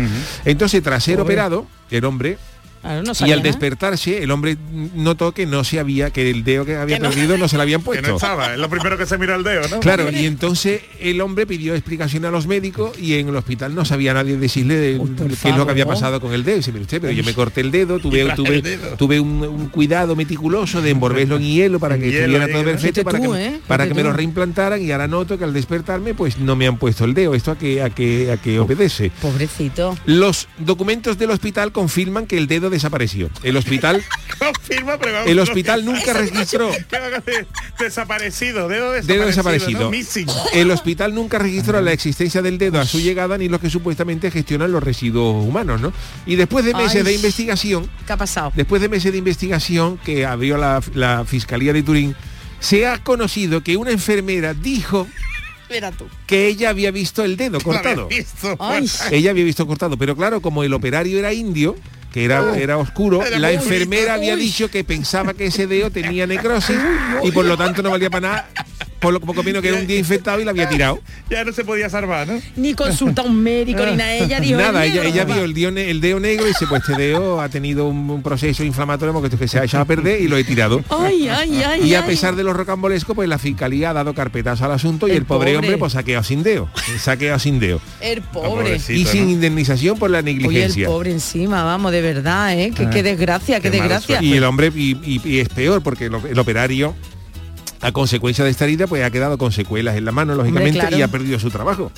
Entonces, 0.45 0.83
tras 0.83 1.03
ser 1.03 1.19
operado, 1.21 1.67
el 1.89 2.03
hombre 2.05 2.37
Claro, 2.81 3.03
no 3.03 3.13
y 3.27 3.31
al 3.31 3.41
despertarse, 3.43 4.23
el 4.23 4.31
hombre 4.31 4.57
notó 4.95 5.33
que 5.33 5.45
no 5.45 5.63
se 5.63 5.79
había, 5.79 6.09
que 6.11 6.29
el 6.29 6.43
dedo 6.43 6.65
que 6.65 6.75
había 6.75 6.97
Que 6.97 7.03
no. 7.03 7.09
perdido 7.09 7.37
no 7.37 7.47
se 7.47 7.55
lo 7.57 7.63
habían 7.63 7.81
Que 7.81 7.85
puesto. 7.85 8.07
no 8.07 8.15
estaba, 8.15 8.53
es 8.53 8.59
lo 8.59 8.69
primero 8.69 8.97
que 8.97 9.05
se 9.05 9.17
mira 9.17 9.35
el 9.35 9.43
dedo, 9.43 9.67
¿no? 9.69 9.79
Claro, 9.79 10.09
y 10.11 10.25
entonces 10.25 10.81
el 10.99 11.19
hombre 11.21 11.45
pidió 11.45 11.73
explicación 11.75 12.25
a 12.25 12.31
los 12.31 12.47
médicos 12.47 12.97
y 12.99 13.15
en 13.15 13.27
el 13.29 13.35
hospital 13.35 13.75
no 13.75 13.85
sabía 13.85 14.13
nadie 14.13 14.37
decirle 14.37 14.75
de- 14.75 14.99
Uy, 14.99 15.11
qué 15.41 15.49
es 15.49 15.55
lo 15.57 15.65
que 15.65 15.71
había 15.71 15.85
pasado 15.85 16.19
con 16.21 16.33
el 16.33 16.43
dedo. 16.43 16.55
Y 16.55 16.59
dice, 16.59 16.71
mire 16.71 16.83
usted, 16.83 17.01
pero 17.01 17.13
yo 17.13 17.23
me 17.23 17.33
corté 17.33 17.61
el 17.61 17.71
dedo, 17.71 17.99
tuve, 17.99 18.25
tuve, 18.35 18.55
el 18.55 18.61
dedo. 18.61 18.95
tuve 18.97 19.19
un, 19.19 19.41
un 19.43 19.67
cuidado 19.69 20.15
meticuloso 20.15 20.81
de 20.81 20.91
envolverlo 20.91 21.37
en 21.37 21.43
hielo 21.43 21.79
para 21.79 21.97
que 21.97 22.09
hielo, 22.11 22.37
estuviera 22.37 22.47
todo 22.51 22.63
perfecto, 22.63 23.03
para, 23.03 23.19
tú, 23.19 23.33
que, 23.33 23.45
¿eh? 23.45 23.59
para 23.67 23.87
que 23.87 23.93
me 23.93 24.03
lo 24.03 24.13
reimplantaran 24.13 24.81
y 24.81 24.91
ahora 24.91 25.07
noto 25.07 25.37
que 25.37 25.43
al 25.43 25.53
despertarme 25.53 26.13
pues 26.13 26.37
no 26.37 26.55
me 26.55 26.67
han 26.67 26.77
puesto 26.77 27.05
el 27.05 27.13
dedo. 27.13 27.33
¿Esto 27.35 27.51
a 27.51 27.57
qué, 27.57 27.81
a 27.81 27.89
qué, 27.89 28.31
a 28.31 28.37
qué 28.37 28.59
obedece? 28.59 29.11
Pobrecito. 29.21 29.97
Los 30.05 30.47
documentos 30.59 31.17
del 31.17 31.31
hospital 31.31 31.71
confirman 31.71 32.25
que 32.27 32.37
el 32.37 32.47
dedo 32.47 32.66
desapareció. 32.69 33.29
El 33.43 33.57
hospital 33.57 34.03
Confirma, 34.39 34.97
pero 34.99 35.13
vamos, 35.13 35.29
El 35.29 35.39
hospital 35.39 35.83
nunca 35.85 36.13
registró. 36.13 36.69
Desaparecido, 37.79 38.67
dedo 38.67 38.91
desaparecido. 38.91 39.15
dedo 39.15 39.25
desaparecido. 39.25 39.79
¿no? 39.81 39.89
Missing. 39.91 40.27
El 40.53 40.71
hospital 40.71 41.13
nunca 41.13 41.39
registró 41.39 41.81
la 41.81 41.91
existencia 41.91 42.41
del 42.41 42.57
dedo 42.57 42.79
a 42.79 42.85
su 42.85 42.99
llegada 42.99 43.37
ni 43.37 43.47
los 43.49 43.59
que 43.61 43.69
supuestamente 43.69 44.31
gestionan 44.31 44.71
los 44.71 44.83
residuos 44.83 45.45
humanos, 45.45 45.81
¿no? 45.81 45.93
Y 46.25 46.35
después 46.35 46.65
de 46.65 46.73
meses 46.73 46.97
Ay. 46.97 47.03
de 47.03 47.13
investigación, 47.13 47.89
¿Qué 48.05 48.13
ha 48.13 48.17
pasado? 48.17 48.51
después 48.55 48.81
de 48.81 48.89
meses 48.89 49.11
de 49.11 49.17
investigación 49.17 49.97
que 49.97 50.25
abrió 50.25 50.57
la, 50.57 50.81
la 50.93 51.25
Fiscalía 51.25 51.73
de 51.73 51.83
Turín, 51.83 52.15
se 52.59 52.87
ha 52.87 53.03
conocido 53.03 53.61
que 53.61 53.77
una 53.77 53.91
enfermera 53.91 54.53
dijo 54.53 55.07
tú. 55.97 56.07
que 56.25 56.47
ella 56.47 56.69
había 56.69 56.91
visto 56.91 57.23
el 57.23 57.37
dedo 57.37 57.59
cortado. 57.63 58.07
visto. 58.07 58.57
Ella 59.11 59.31
había 59.31 59.43
visto 59.43 59.67
cortado, 59.67 59.97
pero 59.97 60.15
claro, 60.15 60.41
como 60.41 60.63
el 60.63 60.73
operario 60.73 61.19
era 61.19 61.33
indio, 61.33 61.75
que 62.13 62.25
era, 62.25 62.57
era 62.57 62.77
oscuro, 62.77 63.23
Era 63.25 63.37
la 63.37 63.51
enfermera 63.51 64.13
bonito. 64.13 64.13
había 64.13 64.33
Uy. 64.35 64.39
dicho 64.41 64.69
que 64.71 64.83
pensaba 64.83 65.33
que 65.33 65.47
ese 65.47 65.67
dedo 65.67 65.91
tenía 65.91 66.25
necrosis 66.25 66.77
y 67.23 67.31
por 67.31 67.45
lo 67.45 67.57
tanto 67.57 67.81
no 67.83 67.91
valía 67.91 68.09
para 68.09 68.27
nada 68.29 68.49
por 68.99 69.13
lo 69.13 69.19
poco 69.19 69.43
menos 69.43 69.61
que 69.61 69.69
era 69.69 69.77
un 69.77 69.87
día 69.87 69.97
infectado 69.97 70.39
y 70.41 70.43
la 70.45 70.51
había 70.51 70.67
tirado. 70.69 70.99
Ya 71.29 71.43
no 71.43 71.51
se 71.53 71.63
podía 71.63 71.89
salvar, 71.89 72.27
¿no? 72.27 72.39
Ni 72.55 72.73
consulta 72.73 73.21
a 73.21 73.25
un 73.25 73.41
médico 73.41 73.85
ni 73.85 73.95
nada. 73.95 74.13
Ella 74.15 74.39
dijo. 74.39 74.57
Nada, 74.59 74.85
"El 74.85 74.91
ella, 74.91 75.03
negro, 75.03 75.15
ella 75.15 75.25
va". 75.25 75.33
vio 75.35 75.43
el 75.43 75.53
dedo, 75.53 75.71
ne- 75.71 75.89
el 75.91 76.01
dedo 76.01 76.19
negro 76.19 76.45
y 76.45 76.49
dice, 76.49 76.65
pues 76.67 76.81
este 76.87 77.01
dedo 77.01 77.39
ha 77.41 77.49
tenido 77.49 77.87
un, 77.87 78.09
un 78.09 78.23
proceso 78.23 78.63
inflamatorio 78.63 79.13
porque 79.13 79.35
que 79.37 79.47
se 79.47 79.59
ha 79.59 79.63
echado 79.63 79.83
a 79.83 79.85
perder 79.85 80.21
y 80.21 80.27
lo 80.27 80.37
he 80.37 80.43
tirado. 80.43 80.83
Ay, 80.89 81.27
ay, 81.29 81.61
ay. 81.63 81.83
Y 81.89 81.95
a 81.95 82.01
ay. 82.01 82.07
pesar 82.07 82.35
de 82.35 82.43
los 82.43 82.55
rocambolescos, 82.55 83.15
pues 83.15 83.29
la 83.29 83.37
fiscalía 83.37 83.91
ha 83.91 83.93
dado 83.93 84.13
carpetazo 84.13 84.65
al 84.65 84.71
asunto 84.71 85.07
y 85.07 85.11
El 85.11 85.17
el 85.17 85.25
pobre, 85.25 85.53
pobre. 85.53 85.57
hombre 85.57 85.77
pues 85.77 85.95
quedado 86.03 86.23
sin 86.23 86.41
dedo. 86.43 86.69
Se 86.99 87.11
ha 87.11 87.17
quedado 87.17 87.39
sin 87.39 87.59
dedo. 87.59 87.79
El 88.01 88.21
pobre. 88.21 88.49
pobrecito. 88.49 88.93
Y 88.99 89.05
sin 89.05 89.25
¿no? 89.25 89.31
indemnización 89.31 89.99
por 89.99 90.09
la 90.09 90.19
Oye, 90.19 90.31
el 90.31 90.37
negligencia. 90.39 90.87
pobre 90.87 91.11
encima, 91.11 91.63
vamos, 91.63 91.91
de 91.91 92.01
verdad, 92.01 92.57
¿eh? 92.57 92.71
Qué, 92.75 92.85
Ah, 92.85 92.89
qué 92.89 93.03
desgracia, 93.03 93.59
qué, 93.59 93.69
desgracia. 93.69 94.21
y 94.23 94.33
el 94.33 94.43
hombre, 94.43 94.71
y, 94.75 94.97
y- 95.03 95.21
y 95.23 95.39
es 95.39 95.49
peor, 95.49 95.83
porque 95.83 96.05
el, 96.05 96.15
el 96.29 96.39
operario, 96.39 96.95
a 97.81 97.91
consecuencia 97.91 98.43
de 98.43 98.51
esta 98.51 98.65
herida, 98.65 98.87
pues 98.87 99.03
ha 99.03 99.11
quedado 99.11 99.37
con 99.37 99.51
secuelas 99.51 99.95
en 99.97 100.05
la 100.05 100.11
mano, 100.11 100.35
lógicamente, 100.35 100.79
claro. 100.79 100.97
y 100.97 101.01
ha 101.01 101.07
perdido 101.07 101.39
su 101.39 101.49
trabajo. 101.49 101.91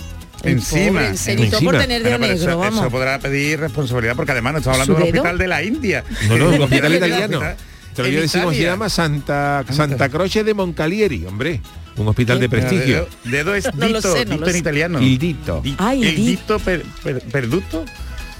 El 0.44 0.54
Encima, 0.54 1.02
pobre, 1.02 1.18
se 1.18 1.34
editó 1.34 1.58
por 1.60 1.76
encima. 1.76 1.80
tener 1.80 2.04
dedo 2.04 2.18
Bueno, 2.18 2.26
pero 2.28 2.34
negro, 2.40 2.50
eso, 2.52 2.60
vamos. 2.60 2.80
eso 2.82 2.90
podrá 2.92 3.20
pedir 3.20 3.60
responsabilidad 3.60 4.16
porque 4.16 4.32
además 4.32 4.54
no 4.54 4.60
estamos 4.60 4.80
hablando 4.80 4.94
¿Su 4.94 5.00
de 5.06 5.12
dedo? 5.12 5.22
hospital 5.22 5.38
de 5.38 5.48
la 5.48 5.64
India. 5.64 6.04
No, 6.30 6.38
no, 6.38 6.50
un 6.50 6.62
hospital 6.62 6.96
italiano. 6.96 7.38
hospital 7.40 7.58
Te 7.96 8.02
lo 8.04 8.08
voy 8.08 8.16
a 8.16 8.18
en 8.20 8.22
decir 8.24 8.42
cómo 8.42 8.54
se 8.54 8.62
llama 8.62 8.90
Santa, 8.90 9.66
Santa 9.70 10.08
Croce 10.10 10.44
de 10.46 10.54
Moncalieri, 10.54 11.26
hombre. 11.26 11.60
Un 11.98 12.08
hospital 12.08 12.40
de 12.40 12.48
prestigio. 12.48 13.08
Dedo, 13.26 13.52
dedo 13.52 13.56
es 13.56 13.66
No 13.76 13.88
lo 13.90 13.98
dito, 13.98 14.14
sé, 14.14 14.24
no 14.26 14.32
dito 14.32 14.38
lo 14.42 14.48
en 14.48 14.54
sé. 14.54 14.60
italiano. 14.60 15.02
Il 15.02 15.20
dito. 15.20 15.60
Di- 15.62 15.76
Ay, 15.78 16.04
el 16.08 16.16
di- 16.16 16.26
dito 16.28 16.58
per- 16.60 16.84
per- 17.04 17.22
perduto. 17.24 17.84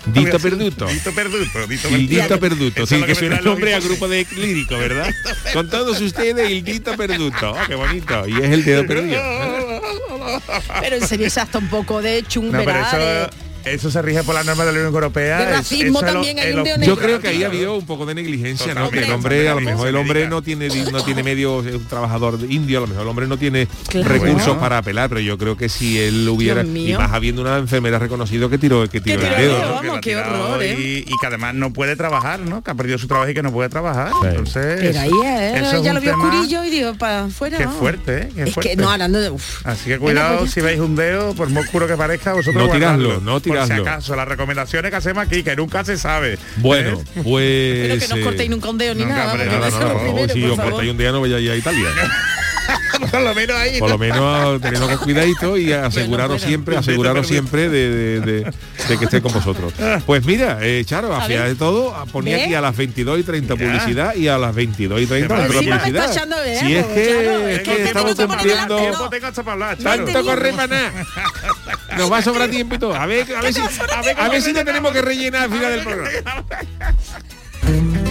Dito 0.06 0.38
así. 0.38 0.50
perduto. 0.50 0.86
Dito 0.88 1.12
perduto. 1.14 1.68
Dito 1.68 1.90
perduto. 1.90 1.98
dito 1.98 2.40
perduto. 2.40 2.84
Eso 2.84 2.96
Sí, 2.96 3.04
que 3.04 3.16
suena 3.16 3.38
el 3.38 3.46
nombre 3.46 3.74
a 3.74 3.80
grupo 3.80 4.08
de 4.08 4.26
lírico, 4.36 4.78
¿verdad? 4.78 5.14
Con 5.54 5.70
todos 5.70 6.00
ustedes, 6.02 6.50
il 6.50 6.64
dito 6.64 6.96
perduto. 6.96 7.52
Oh, 7.52 7.68
qué 7.68 7.76
bonito. 7.76 8.28
Y 8.28 8.38
es 8.38 8.52
el 8.52 8.64
dedo 8.64 8.86
perdido. 8.86 9.22
Pero 10.82 10.96
en 10.96 11.08
serio, 11.08 11.30
se 11.30 11.40
hasta 11.40 11.58
un 11.58 11.68
poco 11.68 12.02
de 12.02 12.22
No, 12.22 12.28
pero 12.28 12.30
chumberá. 12.30 13.30
Eso, 13.66 13.92
se 13.92 14.02
rige 14.02 14.24
por 14.24 14.36
las 14.36 14.46
normas 14.46 14.66
de 14.66 14.72
la 14.74 14.80
Unión 14.80 14.94
Europea. 14.94 15.38
De 15.40 15.44
Es- 15.46 15.50
racismo 15.52 16.00
es 16.00 16.06
lo- 16.06 16.12
también 16.14 16.40
hay 16.40 16.46
es 16.48 16.52
un 16.54 16.58
lo- 16.60 16.64
dedo 16.64 16.82
Yo 16.84 16.98
creo 16.98 17.20
que 17.20 17.28
ahí 17.28 17.44
habido 17.44 17.76
un 17.76 17.86
poco 17.86 18.06
de 18.06 18.16
negligencia, 18.16 18.74
¿no? 18.74 18.90
Que 18.90 19.00
el 19.04 19.12
hombre, 19.12 19.48
a 19.50 19.56
lo 19.56 19.62
mejor 19.62 19.88
el 19.88 19.96
hombre 19.96 20.28
no 20.28 20.42
tiene 20.42 20.70
no 20.92 21.04
tiene 21.04 21.24
medios, 21.24 21.66
es 21.66 21.76
un 21.76 21.86
trabajador 21.86 22.40
indio, 22.50 22.80
a 22.80 22.82
lo 22.82 22.88
mejor 22.88 23.04
el 23.04 23.10
hombre 23.10 23.28
no 23.28 23.38
tiene 23.38 23.68
Claro. 23.90 24.08
recursos 24.10 24.46
Bueno. 24.48 24.60
para 24.62 24.78
apelar, 24.80 25.10
pero 25.10 25.22
yo 25.22 25.38
creo 25.38 25.56
que 25.58 25.70
si 25.70 26.00
él 26.00 26.28
hubiera, 26.30 26.64
y 26.64 26.94
más 26.94 27.12
habiendo 27.12 27.42
una 27.42 27.58
enfermera 27.58 28.00
reconocido 28.00 28.50
que 28.50 28.58
tiró, 28.58 28.88
que 28.90 29.02
tiró 29.02 29.20
Que 29.20 29.28
el 29.28 29.34
tiró 29.36 29.36
el 29.36 29.42
dedo. 29.50 29.60
¿no? 29.60 29.66
vamos, 29.76 29.82
que 29.82 29.88
lo 29.88 29.94
ha 29.96 30.02
qué 30.02 30.16
horror, 30.16 30.64
¿eh? 30.64 30.76
y, 30.80 30.98
y 31.00 31.18
que 31.20 31.28
además 31.28 31.54
no 31.56 31.72
puede 31.74 31.96
trabajar, 31.96 32.40
¿no? 32.40 32.64
Que 32.64 32.72
ha 32.72 32.76
perdido 32.76 32.98
su 32.98 33.08
trabajo 33.08 33.30
y 33.30 33.34
que 33.34 33.44
no 33.44 33.52
puede 33.52 33.70
trabajar. 33.70 34.12
Sí. 34.22 34.28
Entonces, 34.28 34.78
Pero 34.80 35.00
ahí 35.00 35.10
es, 35.26 35.62
eso 35.64 35.78
es 35.78 35.84
ya 35.84 35.90
un 35.92 35.96
lo 35.96 36.02
vio 36.02 36.12
tema 36.12 36.28
oscurillo 36.30 36.64
y 36.64 36.70
digo, 36.70 36.94
para 36.96 37.26
afuera. 37.26 37.58
Qué 37.58 37.68
fuerte, 37.68 38.18
¿eh? 38.24 38.30
Qué 38.36 38.44
es 38.44 38.54
fuerte. 38.54 38.70
que 38.72 38.76
no, 38.78 38.90
hablando 38.90 39.20
de. 39.20 39.30
uf. 39.30 39.66
Así 39.66 39.90
que 39.90 39.98
cuidado 40.00 40.48
si 40.48 40.62
veis 40.62 40.80
un 40.80 40.96
dedo, 40.96 41.34
por 41.36 41.50
muy 41.50 41.64
oscuro 41.64 41.88
que 41.88 41.96
parezca, 41.96 42.34
vosotros 42.34 42.64
No 42.68 42.72
tirarlo, 42.74 43.06
guardadlo. 43.10 43.26
No 43.50 43.56
Por 43.56 43.64
tirarlo. 43.66 43.84
si 43.84 43.90
acaso, 43.90 44.16
las 44.16 44.28
recomendaciones 44.28 44.92
que 44.92 44.98
hacemos 44.98 45.26
aquí, 45.26 45.44
que 45.44 45.56
nunca 45.56 45.84
se 45.84 45.98
sabe. 45.98 46.38
Bueno, 46.58 47.00
¿eh? 47.00 47.22
pues. 47.24 47.88
Pero 47.88 48.00
que 48.00 48.08
no 48.08 48.16
os 48.16 48.20
eh, 48.22 48.24
cortéis 48.24 48.50
nunca 48.50 48.70
un 48.70 48.78
dedo 48.78 48.96
ni 48.96 49.04
nunca, 49.04 49.16
nada. 49.36 50.28
si 50.34 50.44
os 50.46 50.60
cortáis 50.60 50.92
un 50.92 50.98
día 50.98 51.12
no 51.12 51.22
vayáis 51.22 51.50
a 51.50 51.56
Italia. 51.56 51.88
por 53.12 53.22
lo 53.22 53.34
menos 53.34 53.58
ahí. 53.58 53.80
Por 53.80 53.90
lo 53.90 53.98
menos 53.98 54.62
teniendo 54.62 54.88
con 54.88 54.98
cuidadito 54.98 55.58
y 55.58 55.72
aseguraros 55.74 56.34
bueno. 56.38 56.48
siempre, 56.48 56.78
aseguraros 56.78 57.28
siempre 57.28 57.70
de, 57.70 57.90
de- 57.90 58.20
de- 58.22 58.54
de 58.90 58.98
que 58.98 59.06
esté 59.06 59.22
con 59.22 59.32
vosotros. 59.34 59.74
Pues 60.06 60.26
mira, 60.26 60.58
eh, 60.62 60.84
Charo, 60.86 61.16
a 61.16 61.28
ver. 61.28 61.44
de 61.50 61.56
todo, 61.56 61.96
ponía 62.12 62.38
¿Ve? 62.38 62.44
aquí 62.46 62.54
a 62.56 62.62
las 62.62 62.76
22 62.76 63.20
y 63.20 63.24
30 63.24 63.56
Mira. 63.56 63.68
publicidad 63.80 64.16
y 64.16 64.28
a 64.28 64.38
las 64.38 64.54
22 64.56 65.02
y 65.02 65.06
30 65.06 65.28
Qué 65.28 65.42
otra 65.44 65.48
publicidad. 65.60 66.12
echando 66.12 66.40
de 66.42 66.60
si 66.60 66.76
es 66.76 66.88
dedo, 66.88 66.96
que, 66.96 67.06
Charo, 67.24 67.48
es 67.48 67.60
que 67.60 67.64
que 67.76 67.84
estamos 67.84 68.16
cumpliendo... 68.16 68.76
delante, 68.76 68.76
Tiempo 68.90 69.10
tengo 69.10 69.28
hasta 69.28 69.44
para 69.44 69.54
hablar, 69.54 69.78
No. 69.80 69.84
Tanto 70.06 70.24
corre 70.24 70.54
para 70.54 70.68
nada. 70.68 70.92
Nos 71.98 72.12
va 72.12 72.18
a 72.18 72.22
sobrar 72.22 72.50
tiempo 72.50 72.76
y 72.76 72.80
todo. 72.80 72.96
A 72.96 73.06
ver, 73.06 73.28
a 73.36 73.42
ver 73.42 73.54
si, 73.54 73.62
a 73.62 74.02
ver, 74.02 74.20
a 74.20 74.30
ver 74.30 74.42
si 74.42 74.54
no 74.54 74.64
tenemos 74.64 74.92
que 74.92 75.02
rellenar 75.02 75.44
al 75.44 75.50
final 75.50 75.72
del 75.72 75.84
programa. 75.84 76.46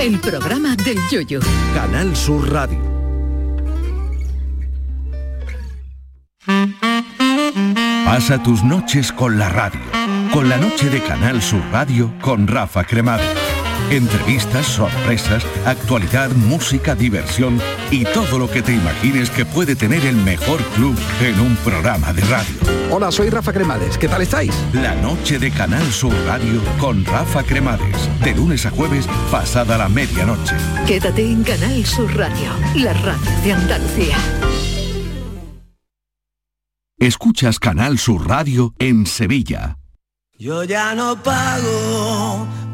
El 0.01 0.21
programa 0.21 0.77
del 0.77 0.99
yoyo. 1.11 1.41
Canal 1.75 2.15
Sur 2.17 2.53
Radio. 2.53 2.79
Pasa 8.05 8.43
tus 8.43 8.63
noches 8.63 9.13
con 9.13 9.39
la 9.39 9.49
radio. 9.49 9.81
Con 10.33 10.49
la 10.49 10.57
noche 10.57 10.89
de 10.89 11.03
Canal 11.03 11.43
Sur 11.43 11.63
Radio 11.73 12.13
con 12.21 12.47
Rafa 12.47 12.85
Cremades. 12.85 13.48
Entrevistas, 13.91 14.67
sorpresas, 14.67 15.45
actualidad, 15.65 16.31
música, 16.31 16.95
diversión 16.95 17.61
y 17.91 18.05
todo 18.05 18.39
lo 18.39 18.51
que 18.51 18.63
te 18.63 18.73
imagines 18.73 19.31
que 19.31 19.45
puede 19.45 19.77
tener 19.77 20.05
el 20.05 20.17
mejor 20.17 20.63
club 20.75 20.97
en 21.23 21.41
un 21.41 21.57
programa 21.57 22.13
de 22.13 22.23
radio. 22.23 22.55
Hola, 22.91 23.11
soy 23.11 23.31
Rafa 23.31 23.53
Cremades. 23.53 23.99
¿Qué 23.99 24.09
tal 24.09 24.23
estáis? 24.23 24.55
La 24.73 24.95
noche 24.95 25.39
de 25.39 25.51
Canal 25.51 25.91
Sur 25.93 26.15
Radio 26.27 26.61
con 26.79 27.05
Rafa 27.05 27.43
Cremades. 27.43 28.09
De 28.23 28.35
lunes 28.35 28.67
a 28.67 28.71
jueves, 28.71 29.07
pasada 29.31 29.79
la 29.79 29.89
medianoche. 29.89 30.57
Quédate 30.87 31.25
en 31.25 31.43
Canal 31.43 31.85
Sur 31.85 32.15
Radio, 32.17 32.51
la 32.77 32.93
radio 32.95 33.31
de 33.45 33.53
Andalucía. 33.53 34.17
Escuchas 36.99 37.61
Canal 37.61 37.99
Sur 37.99 38.27
Radio 38.27 38.75
en 38.79 39.07
Sevilla. 39.07 39.79
Yo 40.37 40.65
ya 40.65 40.95
no 40.95 41.23
pago 41.23 41.98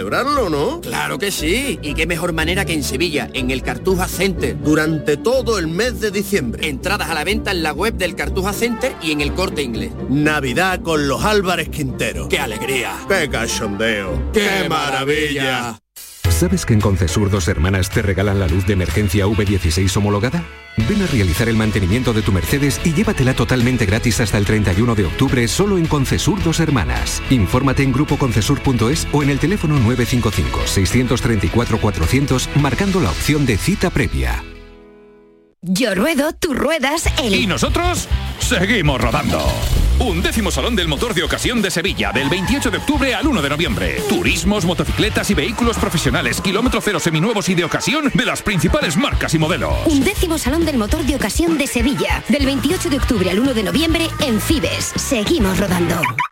celebrarlo, 0.00 0.48
¿no? 0.48 0.80
Claro 0.80 1.18
que 1.18 1.30
sí. 1.30 1.78
Y 1.82 1.92
qué 1.92 2.06
mejor 2.06 2.32
manera 2.32 2.64
que 2.64 2.72
en 2.72 2.82
Sevilla, 2.82 3.28
en 3.34 3.50
el 3.50 3.62
Cartuja 3.62 4.08
Center. 4.08 4.56
Durante 4.58 5.18
todo 5.18 5.58
el 5.58 5.66
mes 5.68 6.00
de 6.00 6.10
diciembre. 6.10 6.66
Entradas 6.66 7.10
a 7.10 7.14
la 7.14 7.22
venta 7.22 7.50
en 7.50 7.62
la 7.62 7.72
web 7.72 7.92
del 7.94 8.14
Cartuja 8.14 8.54
Center 8.54 8.94
y 9.02 9.12
en 9.12 9.20
el 9.20 9.34
corte 9.34 9.62
inglés. 9.62 9.92
Navidad 10.08 10.80
con 10.80 11.06
los 11.06 11.22
Álvarez 11.22 11.68
Quintero. 11.68 12.30
¡Qué 12.30 12.38
alegría! 12.38 12.96
¡Qué 13.08 13.28
cachondeo! 13.28 14.30
¡Qué, 14.32 14.66
maravilla! 14.70 15.78
¿Sabes 16.40 16.64
que 16.64 16.72
en 16.72 16.80
Concesur 16.80 17.28
dos 17.28 17.48
hermanas 17.48 17.90
te 17.90 18.00
regalan 18.00 18.40
la 18.40 18.48
luz 18.48 18.64
de 18.64 18.72
emergencia 18.72 19.26
V16 19.26 19.94
homologada? 19.98 20.42
Ven 20.88 21.02
a 21.02 21.06
realizar 21.06 21.50
el 21.50 21.56
mantenimiento 21.56 22.14
de 22.14 22.22
tu 22.22 22.32
Mercedes 22.32 22.80
y 22.82 22.94
llévatela 22.94 23.34
totalmente 23.34 23.84
gratis 23.84 24.22
hasta 24.22 24.38
el 24.38 24.46
31 24.46 24.94
de 24.94 25.04
octubre 25.04 25.46
solo 25.48 25.76
en 25.76 25.84
Concesur 25.84 26.42
dos 26.42 26.60
hermanas. 26.60 27.22
Infórmate 27.28 27.82
en 27.82 27.92
grupoconcesur.es 27.92 29.06
o 29.12 29.22
en 29.22 29.28
el 29.28 29.38
teléfono 29.38 29.78
955-634-400 29.80 32.56
marcando 32.56 33.00
la 33.00 33.10
opción 33.10 33.44
de 33.44 33.58
cita 33.58 33.90
previa. 33.90 34.42
Yo 35.60 35.94
ruedo, 35.94 36.32
tú 36.32 36.54
ruedas, 36.54 37.04
el... 37.22 37.34
Y 37.34 37.46
nosotros 37.46 38.08
seguimos 38.38 38.98
rodando. 38.98 39.46
Un 40.00 40.22
décimo 40.22 40.50
Salón 40.50 40.74
del 40.74 40.88
Motor 40.88 41.12
de 41.12 41.22
Ocasión 41.22 41.60
de 41.60 41.70
Sevilla, 41.70 42.10
del 42.10 42.30
28 42.30 42.70
de 42.70 42.78
octubre 42.78 43.14
al 43.14 43.26
1 43.26 43.42
de 43.42 43.48
noviembre. 43.50 44.02
Turismos, 44.08 44.64
motocicletas 44.64 45.30
y 45.30 45.34
vehículos 45.34 45.76
profesionales, 45.76 46.40
kilómetro 46.40 46.80
cero 46.80 46.98
seminuevos 46.98 47.50
y 47.50 47.54
de 47.54 47.64
ocasión 47.64 48.10
de 48.14 48.24
las 48.24 48.40
principales 48.40 48.96
marcas 48.96 49.34
y 49.34 49.38
modelos. 49.38 49.74
Un 49.84 50.02
décimo 50.02 50.38
Salón 50.38 50.64
del 50.64 50.78
Motor 50.78 51.04
de 51.04 51.16
Ocasión 51.16 51.58
de 51.58 51.66
Sevilla, 51.66 52.24
del 52.30 52.46
28 52.46 52.88
de 52.88 52.96
octubre 52.96 53.30
al 53.30 53.40
1 53.40 53.52
de 53.52 53.62
noviembre 53.62 54.08
en 54.20 54.40
Fibes. 54.40 54.94
Seguimos 54.96 55.58
rodando. 55.58 56.00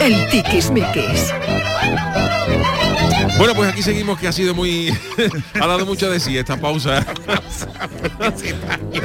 El 0.00 0.28
tiquismiquis. 0.28 1.32
Bueno, 3.38 3.54
pues 3.54 3.68
aquí 3.72 3.82
seguimos 3.82 4.18
que 4.18 4.28
ha 4.28 4.32
sido 4.32 4.54
muy... 4.54 4.96
ha 5.60 5.66
dado 5.66 5.84
mucho 5.86 6.08
de 6.10 6.20
sí 6.20 6.36
esta 6.38 6.56
pausa. 6.56 7.04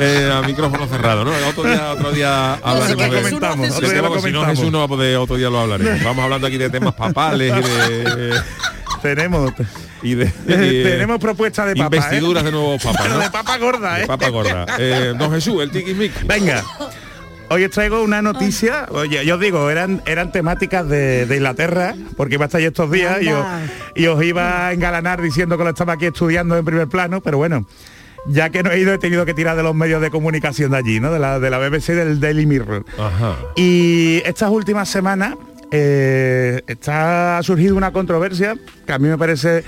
Eh, 0.01 0.31
a 0.31 0.41
micrófono 0.45 0.87
cerrado, 0.87 1.25
¿no? 1.25 1.31
Otro 1.49 1.63
día, 1.63 1.91
otro 1.91 2.11
día 2.11 2.53
hablaremos 2.55 3.07
lo 3.07 3.13
de- 3.13 3.21
comentamos, 3.21 3.69
otro 3.71 3.89
día 3.89 4.01
temas, 4.01 4.11
lo 4.11 4.21
si 4.21 4.31
no. 4.31 4.45
Jesús 4.45 4.71
no 4.71 4.79
va 4.79 4.85
a 4.85 4.87
poder, 4.87 5.17
otro 5.17 5.35
día 5.35 5.49
lo 5.49 5.59
hablaremos. 5.59 6.03
Vamos 6.03 6.23
hablando 6.23 6.47
aquí 6.47 6.57
de 6.57 6.69
temas 6.69 6.93
papales 6.93 7.53
y 7.57 7.61
de... 7.61 8.33
Tenemos... 9.01 9.51
Y 10.01 10.15
de, 10.15 10.31
y 10.47 10.51
de- 10.53 10.83
Tenemos 10.91 11.19
propuestas 11.19 11.67
de 11.67 11.75
papa, 11.75 11.95
¿eh? 11.95 11.99
Investiduras 11.99 12.43
de 12.43 12.51
nuevos 12.51 12.81
papas, 12.81 13.09
¿no? 13.09 13.19
de 13.19 13.29
papa 13.31 13.57
gorda, 13.57 13.97
¿eh? 13.97 14.01
De 14.01 14.07
papa 14.07 14.29
gorda. 14.29 14.65
Eh, 14.77 15.13
don 15.17 15.31
Jesús, 15.31 15.61
el 15.61 15.71
tiki 15.71 15.93
Venga. 16.25 16.63
Hoy 17.51 17.63
os 17.63 17.71
traigo 17.71 18.03
una 18.03 18.21
noticia, 18.21 18.85
oye, 18.91 19.25
yo 19.25 19.35
os 19.35 19.41
digo, 19.41 19.69
eran, 19.71 20.03
eran 20.05 20.31
temáticas 20.31 20.87
de, 20.87 21.25
de 21.25 21.35
Inglaterra, 21.35 21.95
porque 22.15 22.35
iba 22.35 22.45
a 22.45 22.47
estar 22.47 22.59
ahí 22.59 22.65
estos 22.65 22.91
días 22.91 23.21
y 23.21 23.29
os, 23.29 23.45
y 23.95 24.05
os 24.05 24.23
iba 24.23 24.67
a 24.67 24.73
engalanar 24.73 25.19
diciendo 25.19 25.57
que 25.57 25.63
lo 25.63 25.71
estaba 25.71 25.93
aquí 25.93 26.05
estudiando 26.05 26.55
en 26.57 26.63
primer 26.63 26.87
plano, 26.87 27.21
pero 27.21 27.37
bueno, 27.37 27.65
ya 28.27 28.51
que 28.51 28.61
no 28.61 28.71
he 28.71 28.79
ido 28.79 28.93
he 28.93 28.99
tenido 28.99 29.25
que 29.25 29.33
tirar 29.33 29.57
de 29.57 29.63
los 29.63 29.73
medios 29.73 29.99
de 29.99 30.11
comunicación 30.11 30.71
de 30.71 30.77
allí, 30.77 30.99
¿no? 30.99 31.11
De 31.11 31.17
la, 31.17 31.39
de 31.39 31.49
la 31.49 31.57
BBC 31.57 31.89
y 31.89 31.93
del 31.93 32.19
Daily 32.19 32.45
Mirror. 32.45 32.85
Ajá. 32.99 33.37
Y 33.55 34.21
estas 34.25 34.51
últimas 34.51 34.87
semanas 34.87 35.33
eh, 35.71 36.61
está 36.67 37.39
ha 37.39 37.43
surgido 37.43 37.75
una 37.75 37.91
controversia 37.91 38.55
que 38.85 38.93
a 38.93 38.99
mí 38.99 39.07
me 39.07 39.17
parece 39.17 39.63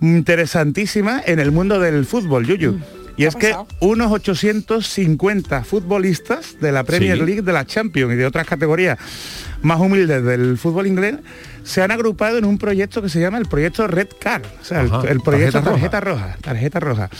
interesantísima 0.00 1.22
en 1.24 1.40
el 1.40 1.50
mundo 1.50 1.80
del 1.80 2.04
fútbol, 2.06 2.46
Yuyu. 2.46 2.78
Y 3.16 3.24
es 3.24 3.34
que 3.34 3.54
unos 3.80 4.12
850 4.12 5.64
futbolistas 5.64 6.60
de 6.60 6.72
la 6.72 6.84
Premier 6.84 7.16
Sí. 7.18 7.24
League, 7.24 7.42
de 7.42 7.52
la 7.52 7.64
Champions 7.64 8.12
y 8.12 8.16
de 8.16 8.26
otras 8.26 8.46
categorías 8.46 8.98
más 9.62 9.80
humildes 9.80 10.22
del 10.22 10.58
fútbol 10.58 10.86
inglés 10.86 11.16
se 11.64 11.82
han 11.82 11.90
agrupado 11.90 12.38
en 12.38 12.44
un 12.44 12.58
proyecto 12.58 13.00
que 13.02 13.08
se 13.08 13.18
llama 13.20 13.38
el 13.38 13.46
proyecto 13.46 13.86
Red 13.86 14.08
Card, 14.20 14.44
o 14.60 14.64
sea, 14.64 14.82
el, 14.82 14.92
Ajá, 14.92 15.08
el 15.08 15.20
proyecto 15.20 15.62
tarjeta 15.62 15.72
tarjeta 15.72 16.00
roja, 16.00 16.36
tarjeta 16.42 16.80
roja. 16.80 17.10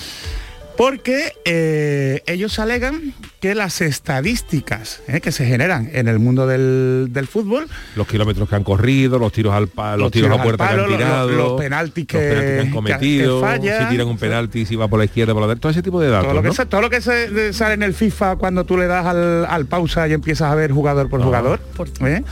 Porque 0.77 1.33
eh, 1.47 2.23
ellos 2.27 2.59
alegan 2.59 3.15
que 3.41 3.55
las 3.55 3.81
estadísticas 3.81 5.01
eh, 5.09 5.21
que 5.21 5.33
se 5.33 5.47
generan 5.47 5.89
en 5.93 6.07
el 6.09 6.19
mundo 6.19 6.47
del, 6.47 7.09
del 7.11 7.27
fútbol, 7.27 7.67
Los 7.95 8.07
kilómetros 8.07 8.49
que 8.49 8.57
han 8.57 8.65
corrido, 8.65 9.19
los 9.19 9.33
tiros 9.33 9.55
al 9.55 9.69
palo, 9.69 10.05
los, 10.05 10.13
tiros, 10.13 10.31
a 10.31 10.35
al 10.35 10.43
puerta 10.43 10.67
palo, 10.69 10.85
que 10.85 10.91
los- 10.91 10.93
han 10.93 10.99
tirado, 10.99 11.29
los, 11.31 11.37
los 11.39 11.61
penaltis 11.61 12.07
que, 12.07 12.17
los 12.19 12.25
penaltis 12.29 12.51
que 12.55 12.61
han 12.61 12.71
cometido, 12.71 13.41
que 13.41 13.79
si 13.79 13.85
tiran 13.91 14.07
un 14.09 14.19
penalti, 14.19 14.67
si 14.67 14.77
va 14.77 14.89
por 14.89 14.99
la 14.99 15.05
izquierda, 15.07 15.33
por 15.33 15.43
la 15.43 15.49
derecha, 15.49 15.61
todo 15.63 15.73
ese 15.73 15.83
tipo 15.83 16.01
de 16.01 16.09
datos, 16.09 16.27
todo 16.27 16.35
lo 16.35 16.43
que, 16.43 16.49
¿no? 16.49 16.55
se- 16.55 16.67
todo 16.67 16.81
lo 16.83 16.91
que 16.91 17.01
se, 17.01 17.31
de- 17.31 17.53
sale 17.53 17.75
en 17.75 17.83
el 17.83 17.95
FIFA 17.95 18.37
cuando 18.37 18.65
tú 18.65 18.77
le 18.77 18.87
das 18.87 19.07
al, 19.07 19.47
al 19.47 19.67
pausa 19.67 20.07
y 20.09 20.13
empiezas 20.13 20.51
a 20.53 20.55
ver 20.55 20.73
jugador 20.73 21.09
por 21.09 21.23
jugador. 21.23 21.61
¿eh? 22.05 22.23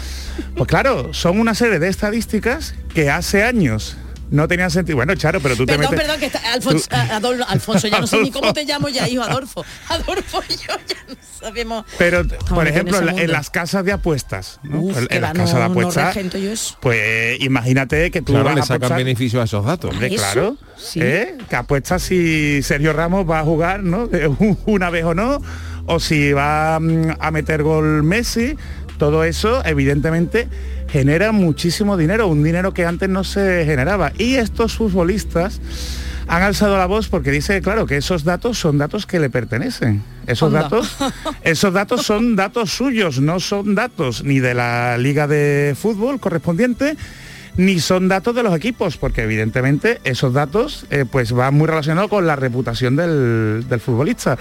Pues 0.57 0.68
claro, 0.68 1.14
son 1.14 1.38
una 1.40 1.54
serie 1.54 1.78
de 1.78 1.88
estadísticas 1.88 2.74
que 2.92 3.09
hace 3.11 3.42
años 3.42 3.96
no 4.30 4.48
tenían 4.48 4.70
sentido. 4.70 4.96
Bueno, 4.96 5.14
Charo, 5.14 5.40
pero 5.40 5.54
tú 5.56 5.66
te 5.66 5.74
Perdón, 5.76 5.90
metes... 5.92 6.06
perdón, 6.06 6.20
que 6.20 6.26
está 6.26 6.52
Alfonso, 6.52 6.88
tú- 6.88 6.96
a- 6.96 7.20
Adol- 7.20 7.44
Alfonso, 7.46 7.88
ya 7.88 8.00
no 8.00 8.06
sé 8.06 8.20
ni 8.20 8.30
cómo 8.30 8.52
te 8.52 8.64
llamo 8.64 8.88
ya, 8.88 9.08
hijo 9.08 9.22
Adolfo. 9.22 9.64
Adolfo 9.88 10.42
y 10.48 10.52
yo 10.56 10.74
ya 10.87 10.96
no 11.08 11.14
sabemos. 11.40 11.84
Pero, 11.98 12.26
por 12.48 12.66
ejemplo, 12.66 12.98
en, 12.98 13.06
la- 13.06 13.12
en 13.12 13.18
mundo. 13.18 13.32
las 13.32 13.50
casas 13.50 13.84
de 13.84 13.92
apuestas, 13.92 14.60
¿no? 14.62 14.80
Uf, 14.80 14.96
en 15.10 15.20
las 15.22 15.32
casas 15.32 15.54
de 15.54 15.60
no- 15.60 15.66
apuestas, 15.66 16.14
regento 16.14 16.38
yo 16.38 16.50
eso. 16.52 16.76
pues 16.80 17.40
imagínate 17.40 18.10
que 18.10 18.22
tú 18.22 18.32
Claro, 18.32 18.44
vas 18.46 18.54
le 18.54 18.60
a 18.62 18.64
sacan 18.64 18.82
apostar- 18.90 18.96
beneficio 18.98 19.40
a 19.40 19.44
esos 19.44 19.64
datos. 19.64 19.94
¿Eso? 20.00 20.16
claro. 20.16 20.56
Sí. 20.76 21.00
¿eh? 21.02 21.37
Que 21.48 21.56
apuestas 21.56 22.02
si 22.02 22.62
Sergio 22.62 22.92
Ramos 22.92 23.28
va 23.30 23.40
a 23.40 23.44
jugar, 23.44 23.82
¿no? 23.82 24.06
De 24.06 24.26
un- 24.28 24.58
Una 24.66 24.90
vez 24.90 25.04
o 25.04 25.14
no, 25.14 25.40
o 25.87 26.00
si 26.00 26.32
va 26.32 26.78
mm, 26.80 27.16
a 27.20 27.30
meter 27.30 27.62
gol 27.62 28.02
Messi. 28.02 28.56
Todo 28.98 29.24
eso, 29.24 29.60
evidentemente, 29.64 30.48
genera 30.94 31.33
muchísimo 31.33 31.96
dinero, 31.96 32.28
un 32.28 32.44
dinero 32.44 32.72
que 32.72 32.87
antes 32.87 33.09
no 33.09 33.24
se 33.24 33.64
generaba. 33.64 34.12
Y 34.16 34.37
estos 34.37 34.76
futbolistas 34.76 35.61
han 36.28 36.42
alzado 36.42 36.78
la 36.78 36.87
voz 36.87 37.09
porque 37.09 37.33
dice, 37.33 37.61
claro, 37.62 37.85
que 37.85 37.96
esos 37.96 38.22
datos 38.22 38.61
son 38.61 38.78
datos 38.78 39.04
que 39.04 39.18
le 39.18 39.28
pertenecen. 39.28 40.04
Esos 40.28 40.52
datos, 40.52 40.96
esos 41.42 41.74
datos 41.74 42.07
son 42.07 42.37
datos 42.37 42.70
suyos, 42.70 43.18
no 43.18 43.40
son 43.40 43.74
datos 43.74 44.22
ni 44.22 44.38
de 44.38 44.54
la 44.54 44.96
liga 44.96 45.26
de 45.26 45.74
fútbol 45.76 46.20
correspondiente, 46.20 46.96
ni 47.57 47.80
son 47.80 48.07
datos 48.07 48.33
de 48.37 48.44
los 48.44 48.54
equipos, 48.54 48.96
porque 48.96 49.22
evidentemente 49.22 49.98
esos 50.04 50.33
datos 50.33 50.87
eh, 50.90 51.07
pues 51.11 51.33
van 51.33 51.54
muy 51.54 51.66
relacionados 51.66 52.09
con 52.09 52.24
la 52.24 52.37
reputación 52.37 52.94
del, 52.94 53.64
del 53.68 53.80
futbolista. 53.80 54.38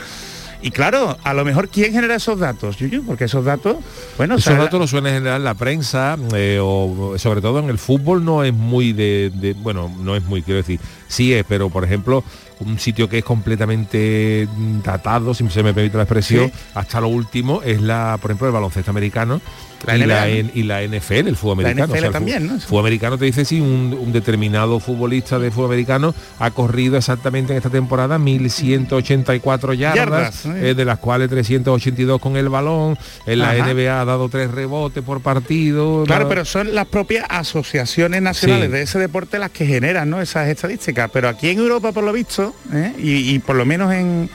Y 0.66 0.72
claro, 0.72 1.18
a 1.24 1.34
lo 1.34 1.44
mejor 1.44 1.68
quién 1.68 1.92
genera 1.92 2.16
esos 2.16 2.40
datos, 2.40 2.78
Yuyu, 2.78 3.04
porque 3.06 3.26
esos 3.26 3.44
datos, 3.44 3.76
bueno, 4.18 4.36
Esos 4.36 4.58
datos 4.58 4.80
los 4.80 4.90
suele 4.90 5.12
generar 5.12 5.42
la 5.42 5.54
prensa, 5.56 6.18
eh, 6.34 6.58
o 6.62 7.14
sobre 7.18 7.42
todo 7.42 7.60
en 7.60 7.70
el 7.70 7.78
fútbol 7.78 8.24
no 8.24 8.44
es 8.46 8.54
muy 8.54 8.94
de, 8.94 9.30
de- 9.36 9.54
bueno, 9.56 9.92
no 10.00 10.16
es 10.16 10.24
muy, 10.24 10.42
quiero 10.42 10.58
decir, 10.60 10.80
sí 11.10 11.34
es, 11.34 11.44
pero 11.48 11.70
por 11.70 11.84
ejemplo, 11.84 12.24
un 12.66 12.80
sitio 12.80 13.08
que 13.10 13.20
es 13.20 13.24
completamente 13.24 14.48
datado, 14.84 15.34
si 15.34 15.48
se 15.50 15.64
me 15.64 15.74
permite 15.74 15.98
la 15.98 16.04
expresión, 16.04 16.50
Sí. 16.50 16.60
hasta 16.74 17.00
lo 17.02 17.08
último, 17.08 17.62
es 17.64 17.82
la, 17.82 18.18
por 18.22 18.32
ejemplo, 18.32 18.48
el 18.48 18.54
baloncesto 18.54 18.92
americano. 18.92 19.42
La 19.86 19.98
y, 19.98 20.02
NBA, 20.04 20.08
la, 20.08 20.26
¿no? 20.44 20.50
Y 20.54 20.64
la 20.64 20.82
NFL, 20.82 21.28
el 21.28 21.36
fútbol 21.36 21.58
La 21.62 21.70
americano. 21.72 21.94
NFL 21.94 22.12
también, 22.14 22.48
¿no? 22.48 22.58
fútbol 22.58 22.84
americano 22.86 23.18
te 23.18 23.26
dice 23.26 23.44
si 23.44 23.60
un, 23.60 23.94
un 24.00 24.14
determinado 24.14 24.80
futbolista 24.80 25.40
de 25.40 25.52
fútbol 25.52 25.66
americano 25.72 26.16
ha 26.40 26.52
corrido 26.52 26.96
exactamente 26.96 27.52
en 27.52 27.58
esta 27.58 27.70
temporada 27.70 28.18
1184 28.18 29.74
yardas, 29.74 29.96
Yardas, 29.98 30.46
¿eh? 30.46 30.70
eh, 30.70 30.74
de 30.74 30.86
las 30.86 31.00
cuales 31.00 31.30
382 31.30 32.22
con 32.22 32.38
el 32.38 32.48
balón, 32.48 32.98
en 33.26 33.40
la 33.40 33.52
Ajá. 33.52 33.74
NBA 33.74 34.00
ha 34.02 34.06
dado 34.06 34.30
tres 34.30 34.50
rebotes 34.52 35.04
por 35.04 35.20
partido. 35.22 36.04
Claro, 36.06 36.30
pero 36.30 36.46
son 36.46 36.74
las 36.74 36.88
propias 36.88 37.26
asociaciones 37.30 38.22
nacionales 38.22 38.68
Sí. 38.68 38.72
de 38.72 38.82
ese 38.84 39.00
deporte 39.00 39.38
las 39.40 39.52
que 39.52 39.66
generan 39.66 40.10
¿no? 40.10 40.22
esas 40.22 40.48
estadísticas. 40.48 41.10
Pero 41.12 41.28
aquí 41.28 41.50
en 41.50 41.60
Europa, 41.60 41.92
por 41.92 42.04
lo 42.04 42.14
visto, 42.14 42.53
¿eh? 42.74 42.94
y, 42.98 43.40
por 43.40 43.56
lo 43.56 43.66
menos 43.66 43.94
en, 43.94 44.30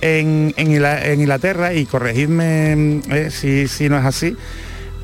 en, 0.00 0.54
en 0.56 0.66
Ingla- 0.70 1.04
en 1.04 1.20
Inglaterra, 1.20 1.74
y 1.74 1.86
corregidme 1.86 3.02
eh, 3.10 3.28
si, 3.30 3.68
si 3.68 3.88
no 3.88 3.98
es 3.98 4.04
así, 4.04 4.36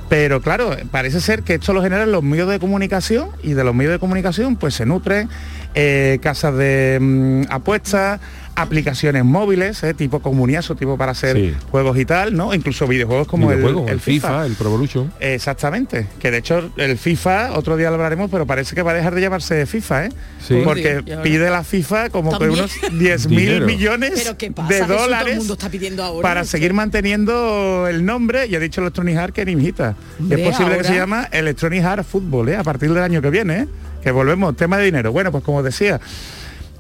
pero 0.09 0.41
claro, 0.41 0.77
parece 0.91 1.21
ser 1.21 1.43
que 1.45 1.55
esto 1.55 1.73
lo 1.73 1.83
generan 1.83 2.11
los 2.11 2.23
medios 2.25 2.49
de 2.51 2.59
comunicación 2.59 3.29
y 3.45 3.53
de 3.53 3.63
los 3.63 3.75
medios 3.75 3.93
de 3.93 3.99
comunicación 4.01 4.57
pues 4.57 4.75
se 4.75 4.85
nutren 4.85 5.29
eh, 5.75 6.19
casas 6.21 6.57
de 6.57 6.99
mm, 7.01 7.43
apuestas, 7.49 8.21
aplicaciones 8.63 9.25
móviles, 9.25 9.83
eh, 9.83 9.95
tipo 9.95 10.21
comuniazo, 10.21 10.75
tipo 10.75 10.97
para 10.97 11.13
hacer 11.13 11.37
Sí. 11.37 11.55
juegos 11.71 11.99
y 11.99 12.05
tal, 12.05 12.37
¿no? 12.37 12.53
Incluso 12.55 12.87
videojuegos 12.87 13.27
como 13.29 13.51
el, 13.51 13.59
Videojuego, 13.59 13.89
el 13.89 14.01
FIFA. 14.01 14.47
el 14.47 14.55
Pro 14.55 14.69
Evolution. 14.69 15.13
Exactamente, 15.21 16.07
que 16.19 16.31
de 16.31 16.39
hecho 16.39 16.71
el 16.77 16.99
FIFA, 16.99 17.53
otro 17.57 17.77
día 17.77 17.89
lo 17.89 17.95
hablaremos, 17.95 18.31
pero 18.31 18.47
parece 18.47 18.75
que 18.75 18.83
va 18.83 18.91
a 18.93 18.95
dejar 18.95 19.15
de 19.15 19.21
llamarse 19.21 19.67
FIFA, 19.67 20.07
¿eh? 20.07 20.09
Sí. 20.47 20.61
Porque 20.65 21.03
Sí, 21.07 21.13
pide 21.23 21.51
la 21.51 21.65
FIFA 21.65 22.11
como 22.11 22.37
que 22.39 22.49
unos 22.49 22.73
10 22.93 23.29
mil 23.29 23.63
millones 23.63 24.21
Pero 24.25 24.37
qué 24.37 24.51
pasa, 24.51 24.69
de 24.69 24.81
el 24.81 24.87
dólares 24.87 25.37
mundo 25.39 25.53
está 25.55 25.69
pidiendo 25.69 26.03
ahora. 26.03 26.23
para 26.29 26.45
seguir 26.45 26.73
manteniendo 26.75 27.87
el 27.89 28.05
nombre, 28.05 28.47
y 28.47 28.55
ha 28.55 28.61
dicho 28.61 28.81
Electronic 28.81 29.17
Arts 29.17 29.35
que 29.35 29.45
ni 29.45 29.55
Hombre, 29.55 29.95
es 30.43 30.49
posible 30.49 30.79
que 30.79 30.85
se 30.85 30.95
llama 30.95 31.29
Electronic 31.31 31.85
Arts 31.85 32.07
Football, 32.07 32.49
¿eh? 32.51 32.57
A 32.57 32.65
partir 32.65 32.93
del 32.93 33.03
año 33.03 33.23
que 33.23 33.31
viene, 33.31 33.61
¿eh? 33.61 33.69
Que 34.03 34.11
volvemos, 34.11 34.57
tema 34.57 34.79
de 34.79 34.85
dinero. 34.85 35.13
Bueno, 35.13 35.31
pues 35.31 35.45
como 35.45 35.63
decía, 35.63 36.01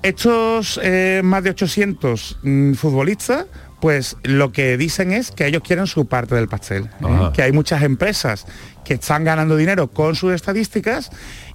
estos 0.02 0.80
eh, 0.82 1.20
más 1.24 1.44
de 1.44 1.50
800 1.50 2.38
mm, 2.42 2.72
futbolistas, 2.74 3.46
pues 3.80 4.16
lo 4.22 4.52
que 4.52 4.76
dicen 4.76 5.12
es 5.12 5.30
que 5.30 5.46
ellos 5.46 5.62
quieren 5.62 5.86
su 5.86 6.06
parte 6.06 6.34
del 6.34 6.48
pastel. 6.48 6.84
¿eh? 7.00 7.30
Que 7.34 7.42
hay 7.42 7.52
muchas 7.52 7.82
empresas 7.82 8.46
que 8.84 8.94
están 8.94 9.24
ganando 9.24 9.56
dinero 9.56 9.88
con 9.88 10.14
sus 10.14 10.32
estadísticas 10.32 11.10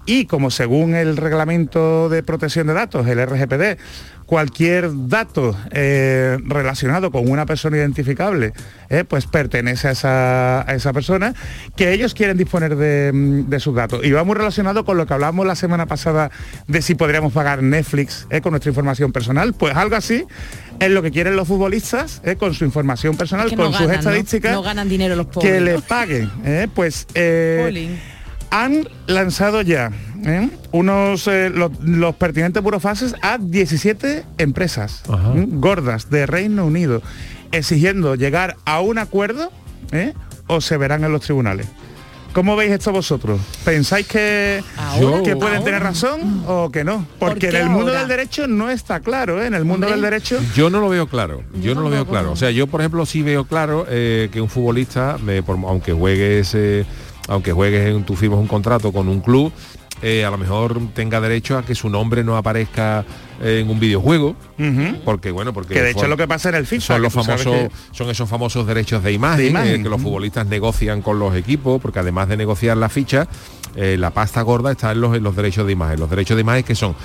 y 0.06 0.26
como 0.26 0.52
según 0.52 0.96
el 0.96 1.18
reglamento 1.18 2.10
de 2.10 2.24
protección 2.24 2.68
de 2.68 2.74
datos, 2.74 3.08
el 3.08 3.26
RGPD, 3.26 3.80
cualquier 4.26 4.90
dato 5.08 5.56
eh, 5.72 6.38
relacionado 6.46 7.12
con 7.12 7.30
una 7.30 7.46
persona 7.46 7.78
identificable, 7.78 8.54
eh, 8.90 9.04
pues 9.04 9.28
pertenece 9.28 9.88
a 9.88 9.92
esa, 9.92 10.70
a 10.70 10.74
esa 10.74 10.94
persona, 10.94 11.34
que 11.76 11.94
ellos 11.94 12.14
quieren 12.14 12.38
disponer 12.38 12.76
de, 12.76 13.12
mm, 13.14 13.50
de 13.50 13.60
sus 13.60 13.76
datos. 13.76 14.04
Y 14.04 14.12
va 14.12 14.24
muy 14.24 14.36
relacionado 14.36 14.84
con 14.84 14.98
lo 14.98 15.06
que 15.06 15.14
hablábamos 15.14 15.46
la 15.46 15.56
semana 15.56 15.86
pasada 15.86 16.32
de 16.68 16.82
si 16.82 16.96
podríamos 16.96 17.34
pagar 17.34 17.62
Netflix 17.62 18.26
eh, 18.30 18.42
con 18.42 18.52
nuestra 18.52 18.70
información 18.70 19.12
personal, 19.12 19.54
pues 19.54 19.76
algo 19.76 19.96
así 19.96 20.26
es 20.80 20.90
lo 20.90 21.02
que 21.02 21.12
quieren 21.12 21.36
los 21.36 21.48
futbolistas, 21.48 22.22
con 22.38 22.54
su 22.54 22.66
información 22.66 23.16
personal, 23.16 23.50
que 23.50 23.56
con 23.56 23.72
no 23.72 23.78
sus 23.78 23.90
estadísticas, 23.90 24.54
No 24.54 24.62
ganan 24.62 24.90
dinero 24.90 25.16
los 25.16 25.28
pobres. 25.28 25.52
que 25.52 25.62
les 25.62 25.82
paguen. 25.84 26.30
Pues. 26.74 27.08
Han 28.52 28.88
lanzado 29.08 29.62
ya 29.62 29.92
¿eh? 30.26 30.50
unos 30.72 31.28
eh, 31.28 31.50
lo- 31.50 31.72
los, 31.82 32.16
pertinentes 32.16 32.62
burofases 32.64 33.16
a 33.22 33.38
17 33.38 34.24
empresas 34.38 35.04
¿eh? 35.36 35.46
gordas 35.50 36.10
de 36.10 36.26
Reino 36.26 36.66
Unido, 36.66 37.02
exigiendo 37.52 38.16
llegar 38.16 38.56
a 38.66 38.82
un 38.82 38.98
acuerdo 38.98 39.52
¿eh? 39.92 40.14
o 40.48 40.62
se 40.62 40.78
verán 40.78 41.04
en 41.04 41.12
los 41.12 41.22
tribunales. 41.22 41.68
¿Cómo 42.34 42.58
veis 42.58 42.70
esto 42.74 42.92
vosotros? 42.92 43.40
¿Pensáis 43.64 44.06
que, 44.08 44.62
pueden 45.40 45.42
ahora. 45.42 45.64
tener 45.64 45.82
razón 45.82 46.44
o 46.48 46.70
que 46.70 46.84
no? 46.84 47.08
Porque 47.18 47.48
en 47.48 47.56
el 47.56 47.70
mundo 47.70 47.88
ahora? 47.92 48.00
del 48.02 48.10
derecho 48.10 48.46
no 48.46 48.70
está 48.70 49.00
claro, 49.00 49.42
¿eh? 49.42 49.48
En 49.48 49.54
el 49.54 49.64
mundo 49.64 49.88
del 49.90 50.02
derecho 50.02 50.42
Yo 50.54 50.70
no 50.70 50.82
lo 50.82 50.90
veo 50.90 51.08
claro, 51.08 51.44
yo, 51.62 51.74
no 51.76 51.80
lo 51.82 51.90
veo 51.90 52.06
claro. 52.06 52.34
O 52.34 52.36
sea, 52.36 52.52
yo 52.52 52.68
por 52.68 52.82
ejemplo 52.82 53.06
sí 53.06 53.22
veo 53.22 53.46
claro 53.46 53.86
eh, 53.88 54.28
que 54.34 54.42
un 54.42 54.50
futbolista, 54.50 55.18
eh, 55.30 55.44
por- 55.46 55.56
aunque 55.66 55.94
juegues, 55.94 56.52
eh, 56.56 56.86
aunque 57.28 57.52
juegues 57.52 57.88
en 57.96 58.04
tu 58.04 58.16
firmas 58.16 58.40
un 58.40 58.48
contrato 58.48 58.92
con 58.92 59.08
un 59.08 59.22
club, 59.22 59.52
eh, 60.02 60.26
a 60.26 60.30
lo 60.30 60.38
mejor 60.38 60.80
tenga 60.94 61.22
derecho 61.22 61.58
a 61.58 61.64
que 61.66 61.74
su 61.74 61.90
nombre 61.90 62.24
no 62.24 62.36
aparezca 62.36 63.06
eh, 63.42 63.62
en 63.64 63.70
un 63.70 63.80
videojuego, 63.80 64.36
porque 65.06 65.32
bueno, 65.32 65.54
porque 65.54 65.74
que 65.74 65.82
de 65.82 65.92
hecho 65.92 66.08
lo 66.08 66.18
que 66.18 66.28
pasa 66.28 66.50
en 66.50 66.56
el 66.56 66.68
FIFA. 66.68 66.86
son 66.96 67.02
los 67.02 67.14
tú 67.14 67.24
famosos 67.24 67.54
que- 67.54 67.72
son 67.92 68.10
esos 68.10 68.30
famosos 68.30 68.68
derechos 68.68 69.02
de 69.04 69.14
imagen, 69.14 69.38
De 69.40 69.48
imagen. 69.48 69.80
eh, 69.80 69.84
que 69.84 69.90
los 69.90 70.02
futbolistas 70.02 70.46
negocian 70.48 71.02
con 71.02 71.18
los 71.18 71.34
equipos 71.36 71.82
porque 71.82 72.00
además 72.00 72.28
de 72.28 72.36
negociar 72.38 72.76
la 72.78 72.90
ficha 72.90 73.28
eh, 73.78 73.96
la 73.98 74.12
pasta 74.12 74.42
gorda 74.42 74.72
está 74.72 74.92
en 74.92 75.02
los, 75.02 75.16
en 75.16 75.24
los 75.24 75.36
derechos 75.36 75.66
de 75.66 75.72
imagen 75.74 76.00
los 76.00 76.10
derechos 76.10 76.36
de 76.36 76.42
imagen 76.42 76.64
que 76.64 76.76
son 76.76 76.96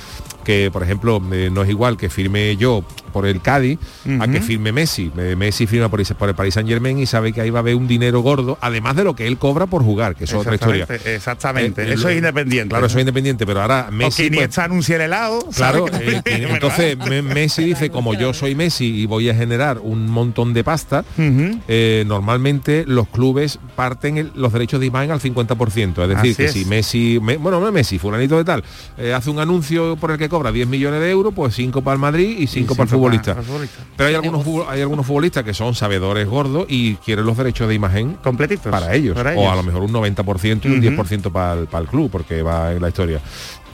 que 0.44 0.70
por 0.72 0.82
ejemplo 0.82 1.20
eh, 1.32 1.50
no 1.52 1.62
es 1.62 1.70
igual 1.70 1.96
que 1.96 2.08
firme 2.08 2.56
yo 2.56 2.82
por 3.12 3.26
el 3.26 3.40
Cádiz 3.42 3.78
a 4.20 4.28
que 4.28 4.40
firme 4.40 4.70
Messi 4.72 5.10
Eh, 5.18 5.34
Messi 5.36 5.66
firma 5.66 5.88
por, 5.88 6.00
por 6.16 6.28
el 6.28 6.34
Paris 6.34 6.54
Saint 6.54 6.68
Germain 6.68 6.98
y 6.98 7.06
sabe 7.06 7.32
que 7.32 7.40
ahí 7.40 7.50
va 7.50 7.58
a 7.58 7.62
haber 7.62 7.74
un 7.74 7.88
dinero 7.88 8.20
gordo 8.20 8.56
además 8.60 8.94
de 8.96 9.04
lo 9.04 9.14
que 9.16 9.26
él 9.26 9.36
cobra 9.36 9.66
por 9.66 9.82
jugar 9.82 10.14
que 10.16 10.24
es 10.24 10.32
otra 10.32 10.54
historia 10.54 10.86
Exactamente, 11.06 11.82
Eh, 11.82 11.94
eso 11.94 12.08
es 12.08 12.16
independiente. 12.16 12.68
claro 12.70 12.86
eso 12.86 12.98
es 12.98 13.02
independiente 13.02 13.44
pero 13.46 13.60
ahora 13.62 13.86
o 13.88 13.92
Messi 13.92 14.22
que 14.24 14.28
pues, 14.28 14.36
Iniesta 14.38 14.64
anuncia 14.64 14.96
el 14.96 15.02
helado. 15.02 15.46
Claro, 15.54 15.86
eh, 15.92 16.22
eh, 16.24 16.46
entonces 16.50 16.96
Me- 16.98 17.22
Messi 17.22 17.64
dice, 17.64 17.90
como 17.90 18.14
yo 18.14 18.32
soy 18.32 18.54
Messi 18.54 18.86
y 19.02 19.06
voy 19.06 19.28
a 19.28 19.34
generar 19.34 19.78
un 19.82 20.06
montón 20.08 20.54
de 20.54 20.62
pasta, 20.64 21.04
eh, 21.18 22.04
normalmente 22.06 22.84
los 22.86 23.08
clubes 23.08 23.58
parten 23.76 24.18
el- 24.18 24.32
los 24.34 24.52
derechos 24.52 24.80
de 24.80 24.86
imagen 24.86 25.10
al 25.10 25.20
50%. 25.20 26.02
Es 26.02 26.08
decir, 26.08 26.16
Así 26.16 26.34
que 26.34 26.44
es. 26.46 26.52
si 26.52 26.64
Messi, 26.64 27.18
me- 27.20 27.36
bueno, 27.36 27.60
no 27.60 27.70
Messi, 27.72 27.98
fulanito 27.98 28.36
de 28.36 28.44
tal, 28.44 28.64
eh, 28.98 29.12
hace 29.12 29.30
un 29.30 29.38
anuncio 29.40 29.96
por 29.96 30.10
el 30.12 30.18
que 30.18 30.28
cobra 30.30 30.50
10 30.50 30.66
millones 30.68 31.00
de 31.00 31.10
euros, 31.10 31.34
pues 31.34 31.54
5 31.54 31.82
para 31.82 31.94
el 31.96 32.00
Madrid 32.00 32.38
y 32.38 32.46
5 32.46 32.74
para 32.74 32.84
el 32.84 32.88
cinco 32.88 32.98
futbolista. 32.98 33.32
para 33.34 33.40
el 33.40 33.46
futbolista. 33.46 33.78
Pero 33.96 34.08
hay 34.08 34.14
algunos, 34.14 34.46
hay 34.68 34.80
algunos 34.80 35.04
futbolistas 35.06 35.44
que 35.44 35.52
son 35.52 35.74
sabedores 35.74 36.26
gordos 36.26 36.64
y 36.68 36.94
quieren 36.94 37.26
los 37.26 37.36
derechos 37.36 37.68
de 37.68 37.74
imagen 37.74 38.14
completitos 38.22 38.70
para 38.72 38.94
ellos. 38.94 39.14
para 39.14 39.34
O 39.34 39.50
a 39.50 39.56
lo 39.56 39.62
mejor 39.62 39.82
un 39.82 39.92
90% 39.92 40.64
y 40.64 40.68
un 40.68 40.78
Ujú. 40.78 41.02
10% 41.02 41.30
para 41.30 41.60
el, 41.60 41.66
para 41.66 41.82
el 41.82 41.88
club, 41.90 42.10
porque 42.10 42.40
va 42.42 42.72
en 42.72 42.80
la 42.80 42.88
historia. 42.88 43.20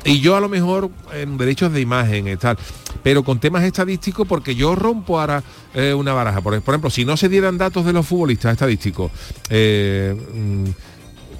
Y 0.04 0.20
yo 0.20 0.36
a 0.36 0.40
lo 0.40 0.48
mejor 0.48 0.88
en 1.14 1.36
derechos 1.36 1.72
de 1.72 1.80
imagen 1.80 2.28
y 2.28 2.36
tal, 2.36 2.57
pero 3.02 3.24
con 3.24 3.40
temas 3.40 3.64
estadísticos, 3.64 4.26
porque 4.26 4.54
yo 4.54 4.76
rompo 4.76 5.18
ahora 5.18 5.42
eh, 5.74 5.92
una 5.94 6.12
baraja. 6.12 6.40
Por, 6.40 6.61
por 6.62 6.74
ejemplo, 6.74 6.90
si 6.90 7.04
no 7.04 7.16
se 7.16 7.28
dieran 7.28 7.59
datos 7.59 7.84
de 7.84 7.92
los 7.92 8.07
futbolistas 8.07 8.52
estadísticos, 8.52 9.11
eh, 9.50 10.14
mm, 10.32 10.64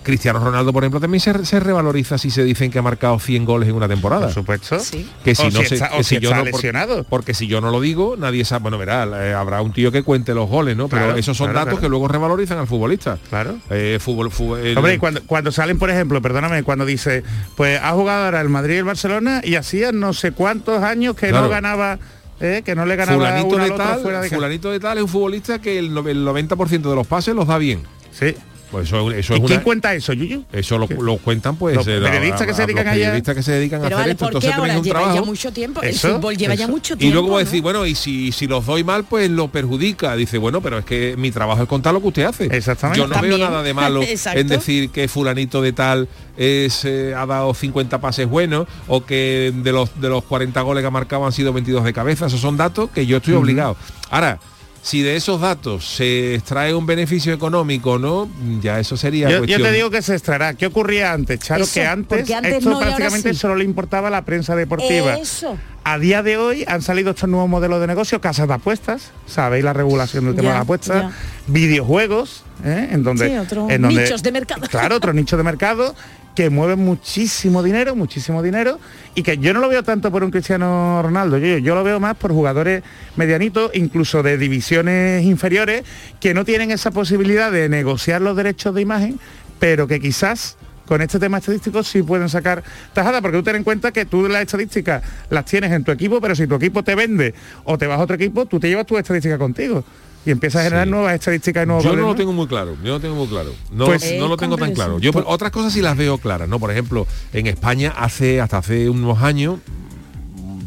Cristiano 0.07 0.39
Ronaldo, 0.39 0.73
por 0.73 0.85
ejemplo, 0.85 1.01
también 1.01 1.21
se, 1.21 1.45
se 1.45 1.61
revaloriza 1.61 2.17
si 2.17 2.31
se 2.31 2.45
dicen 2.45 2.71
que 2.71 2.79
ha 2.79 2.83
marcado 2.83 3.19
100 3.19 3.45
goles 3.45 3.69
en 3.69 3.75
una 3.75 3.89
temporada. 3.89 4.27
Por 4.27 4.35
supuesto. 4.35 4.79
Que 5.25 5.35
si 5.35 5.43
O 5.43 5.51
no 5.51 5.61
si 5.61 5.67
se- 5.67 5.75
está- 5.75 5.89
que 5.91 5.97
o 5.99 6.03
si 6.03 6.15
si 6.17 6.21
yo 6.21 6.31
está 6.31 6.39
no, 6.39 6.45
lesionado. 6.45 7.05
porque 7.05 7.35
si 7.35 7.47
yo 7.49 7.61
no 7.61 7.71
lo 7.71 7.81
digo, 7.81 8.17
nadie 8.17 8.45
sabe, 8.45 8.63
bueno, 8.63 8.79
verá, 8.79 9.05
eh, 9.27 9.35
habrá 9.35 9.61
un 9.61 9.73
tío 9.73 9.91
que 9.93 10.03
cuente 10.03 10.33
los 10.35 10.49
goles, 10.49 10.77
¿no? 10.77 10.89
Pero 10.89 11.03
Claro, 11.07 11.19
esos 11.19 11.37
son 11.37 11.47
claro, 11.49 11.59
datos 11.59 11.73
claro. 11.75 11.81
que 11.83 11.89
luego 11.91 12.09
revalorizan 12.09 12.59
al 12.59 12.67
futbolista. 12.67 13.19
Claro. 13.29 13.57
Eh, 13.71 13.99
fútbol, 14.01 14.31
fútbol- 14.31 14.61
el- 14.61 14.79
Hombre, 14.79 14.95
y 14.95 14.99
cuando, 14.99 15.23
cuando 15.27 15.51
salen, 15.53 15.79
por 15.79 15.91
ejemplo, 15.91 16.23
perdóname, 16.23 16.63
cuando 16.63 16.87
dice, 16.87 17.25
pues 17.57 17.81
ha 17.83 17.91
jugado 17.93 18.25
ahora 18.27 18.41
el 18.41 18.49
Madrid 18.49 18.77
y 18.77 18.79
el 18.79 18.85
Barcelona 18.85 19.41
y 19.45 19.57
hacía 19.57 19.93
no 19.93 20.13
sé 20.13 20.33
cuántos 20.33 20.83
años 20.83 21.17
que 21.17 21.29
Claro. 21.29 21.45
no 21.47 21.51
ganaba, 21.51 21.99
eh, 22.41 22.63
que 22.65 22.75
no 22.75 22.87
le 22.87 22.97
ganaba 22.97 23.19
fulanito 23.19 23.57
de 23.59 23.71
tal, 23.73 24.01
fuera 24.01 24.21
de 24.21 24.29
fulanito 24.31 24.71
de 24.71 24.79
tal 24.79 24.99
es 24.99 25.03
un 25.05 25.09
futbolista 25.09 25.59
que 25.61 25.79
el, 25.79 25.87
el 26.07 26.25
90% 26.25 26.91
de 26.91 26.95
los 26.95 27.07
pases 27.07 27.35
los 27.35 27.47
da 27.49 27.59
bien. 27.59 27.81
Sí. 28.13 28.35
Pues 28.71 28.89
eso, 28.89 29.11
eso 29.13 29.35
¿Y 29.35 29.37
es 29.37 29.43
quién 29.45 29.59
una- 29.59 29.63
cuenta 29.63 29.95
eso, 29.95 30.13
Yuyu? 30.13 30.45
Eso 30.53 30.77
lo, 30.77 30.89
lo 30.89 31.19
cuentan 31.19 31.57
pues 31.57 31.77
Los 31.77 31.87
eh, 31.87 32.01
la- 32.01 32.11
periodistas 32.11 32.47
que 32.49 32.53
se 32.55 32.61
a- 32.61 32.65
a- 32.65 32.67
dedican 32.67 32.85
los 32.85 32.93
allá. 32.95 33.05
periodistas 33.05 33.35
que 33.37 33.43
se 33.45 33.53
dedican 33.53 33.81
Pero 33.83 33.97
a 33.97 34.01
hacer 34.01 34.11
esto, 34.11 34.25
¿por 34.25 34.31
qué 34.33 34.37
entonces 34.47 34.59
ahora 34.59 34.77
un 34.79 34.83
lleva 34.85 34.99
trabajo. 34.99 35.15
ya 35.21 35.23
mucho 35.25 35.53
tiempo? 35.53 35.83
El 35.83 35.95
fútbol 35.95 36.37
lleva 36.37 36.55
ya 36.57 36.67
mucho 36.69 36.95
Y 36.95 36.97
tiempo. 36.99 37.15
luego 37.15 37.29
va 37.31 37.37
a 37.37 37.41
¿no? 37.41 37.45
decir, 37.45 37.63
bueno, 37.63 37.87
y 37.87 37.95
si, 37.95 38.33
si 38.33 38.47
los 38.47 38.67
doy 38.67 38.83
mal, 38.85 39.05
pues 39.05 39.31
lo 39.31 39.49
perjudica. 39.49 40.17
Dice, 40.17 40.39
bueno, 40.39 40.61
pero 40.61 40.79
es 40.79 40.85
que 40.85 41.15
mi 41.17 41.31
trabajo 41.31 41.63
es 41.63 41.69
contar 41.69 41.95
lo 41.95 42.01
que 42.03 42.09
usted 42.09 42.25
hace. 42.25 42.45
Exactamente. 42.47 42.99
Yo 43.01 43.07
no 43.07 43.15
También. 43.15 43.37
veo 43.39 43.49
nada 43.49 43.63
de 43.63 43.73
malo 43.75 44.01
en 44.35 44.49
decir 44.49 44.91
que 44.91 45.07
fulanito 45.09 45.63
de 45.63 45.73
tal 45.73 46.09
es, 46.37 46.85
eh, 46.85 47.15
ha 47.17 47.25
dado 47.25 47.55
50 47.55 48.01
pases 48.01 48.29
buenos 48.29 48.67
o 48.89 49.05
que 49.07 49.53
de 49.55 49.73
los, 49.73 50.01
de 50.01 50.09
los 50.09 50.25
40 50.25 50.61
goles 50.63 50.83
que 50.83 50.87
ha 50.89 50.91
marcado 50.91 51.25
han 51.25 51.33
sido 51.33 51.53
22 51.53 51.85
de 51.85 51.93
cabeza. 51.93 52.27
Esos 52.27 52.41
son 52.41 52.57
datos 52.57 52.91
que 52.91 53.07
yo 53.07 53.19
estoy 53.19 53.35
obligado. 53.35 53.77
Ahora, 54.11 54.39
si 54.87 55.03
de 55.03 55.17
esos 55.17 55.41
datos 55.41 55.85
se 55.85 56.37
extrae 56.37 56.73
un 56.73 56.87
beneficio 56.87 57.33
económico 57.33 57.99
no, 57.99 58.29
ya 58.63 58.79
eso 58.79 58.97
sería 58.97 59.27
Yo, 59.29 59.33
yo 59.33 59.39
cuestión... 59.41 59.63
te 59.65 59.73
digo 59.73 59.91
que 59.91 60.01
se 60.01 60.15
extraerá. 60.15 60.55
¿Qué 60.55 60.67
ocurría 60.67 61.13
antes, 61.13 61.41
Charo? 61.41 61.65
Eso, 61.65 61.75
que 61.75 61.85
antes, 61.85 62.31
esto 62.31 62.71
no 62.71 62.79
prácticamente 62.79 63.33
sí. 63.35 63.41
solo 63.41 63.57
le 63.57 63.65
importaba 63.65 64.07
a 64.07 64.11
la 64.13 64.25
prensa 64.25 64.55
deportiva. 64.55 65.17
Eso. 65.17 65.59
A 65.83 65.99
día 65.99 66.23
de 66.23 66.37
hoy 66.37 66.65
han 66.69 66.83
salido 66.83 67.11
estos 67.11 67.29
nuevos 67.29 67.49
modelos 67.49 67.81
de 67.81 67.89
negocio, 67.89 68.21
casas 68.21 68.47
de 68.47 68.55
apuestas, 68.55 69.11
sabéis 69.27 69.65
la 69.65 69.73
regulación 69.73 70.25
del 70.27 70.35
tema 70.37 70.45
Ya, 70.49 70.51
de 70.51 70.55
la 70.59 70.63
apuesta, 70.63 70.95
ya. 71.03 71.13
videojuegos, 71.49 72.45
¿eh? 72.65 72.89
en 72.93 73.03
donde, 73.03 73.29
Sí, 73.29 73.37
otros 73.37 73.71
en 73.71 73.83
donde- 73.83 74.03
nichos 74.05 74.23
de 74.23 74.31
mercado. 74.33 74.69
Claro, 74.69 74.97
otros 74.97 75.15
nichos 75.17 75.37
de 75.37 75.43
mercado 75.43 75.97
que 76.37 76.51
mueven 76.51 76.79
muchísimo 76.79 77.63
dinero, 77.63 77.97
muchísimo 77.97 78.43
dinero, 78.43 78.79
y 79.15 79.23
que 79.23 79.39
yo 79.39 79.55
no 79.55 79.61
lo 79.61 79.71
veo 79.71 79.83
tanto 79.83 80.13
por 80.13 80.23
un 80.23 80.31
Cristiano 80.31 81.01
Ronaldo, 81.03 81.39
yo, 81.39 81.57
yo 81.57 81.75
lo 81.75 81.83
veo 81.83 81.99
más 81.99 82.15
por 82.15 82.31
jugadores 82.31 82.83
medianitos, 83.17 83.71
incluso 83.75 84.23
de 84.23 84.37
divisiones 84.37 85.25
inferiores, 85.25 85.83
que 86.21 86.35
no 86.35 86.45
tienen 86.45 86.71
esa 86.71 86.91
posibilidad 86.91 87.51
de 87.51 87.71
negociar 87.71 88.21
los 88.21 88.37
derechos 88.37 88.75
de 88.75 88.83
imagen, 88.83 89.19
pero 89.59 89.89
que 89.89 89.99
quizás 89.99 90.59
con 90.87 91.01
este 91.01 91.19
tema 91.19 91.39
estadístico 91.39 91.83
sí 91.83 92.03
pueden 92.03 92.29
sacar 92.29 92.63
tajada, 92.93 93.23
porque 93.23 93.39
tú 93.39 93.43
ten 93.43 93.57
en 93.57 93.65
cuenta 93.65 93.91
que 93.91 94.05
tú 94.05 94.29
las 94.29 94.43
estadísticas 94.43 95.03
las 95.31 95.47
tienes 95.47 95.73
en 95.73 95.85
tu 95.85 95.91
equipo, 95.91 96.21
pero 96.21 96.37
si 96.37 96.47
tu 96.47 96.55
equipo 96.57 96.85
te 96.85 96.95
vende 96.95 97.35
o 97.65 97.79
te 97.79 97.87
vas 97.87 97.99
a 97.99 98.03
otro 98.03 98.15
equipo, 98.15 98.45
tú 98.45 98.61
te 98.61 98.69
llevas 98.69 98.85
tu 98.85 98.99
estadística 98.99 99.39
contigo 99.39 99.83
y 100.27 100.31
empiezas 100.33 100.61
a 100.61 100.65
generar 100.65 100.87
Sí. 100.87 100.91
nuevas 100.91 101.15
estadísticas 101.15 101.63
y 101.63 101.67
nuevos 101.67 101.85
Yo 101.85 101.97
no 101.97 102.03
lo 102.09 102.15
tengo 102.15 102.33
muy 102.33 102.47
claro, 102.47 102.77
yo 102.85 102.93
no 102.93 103.01
tengo 103.01 103.15
muy 103.15 103.29
claro. 103.29 103.53
No, 103.73 103.87
Pues- 103.87 104.15
no 104.19 104.29
lo 104.29 104.37
tengo 104.37 104.57
tan 104.59 104.73
claro. 104.75 104.99
Yo 104.99 105.13
pero 105.13 105.27
otras 105.29 105.51
cosas 105.53 105.73
sí 105.73 105.81
las 105.81 105.97
veo 105.97 106.19
claras, 106.19 106.49
¿no? 106.49 106.59
Por 106.59 106.71
ejemplo, 106.71 107.07
en 107.33 107.47
España 107.47 107.95
hace 107.97 108.41
hasta 108.41 108.59
hace 108.59 108.91
unos 108.91 109.23
años 109.23 109.59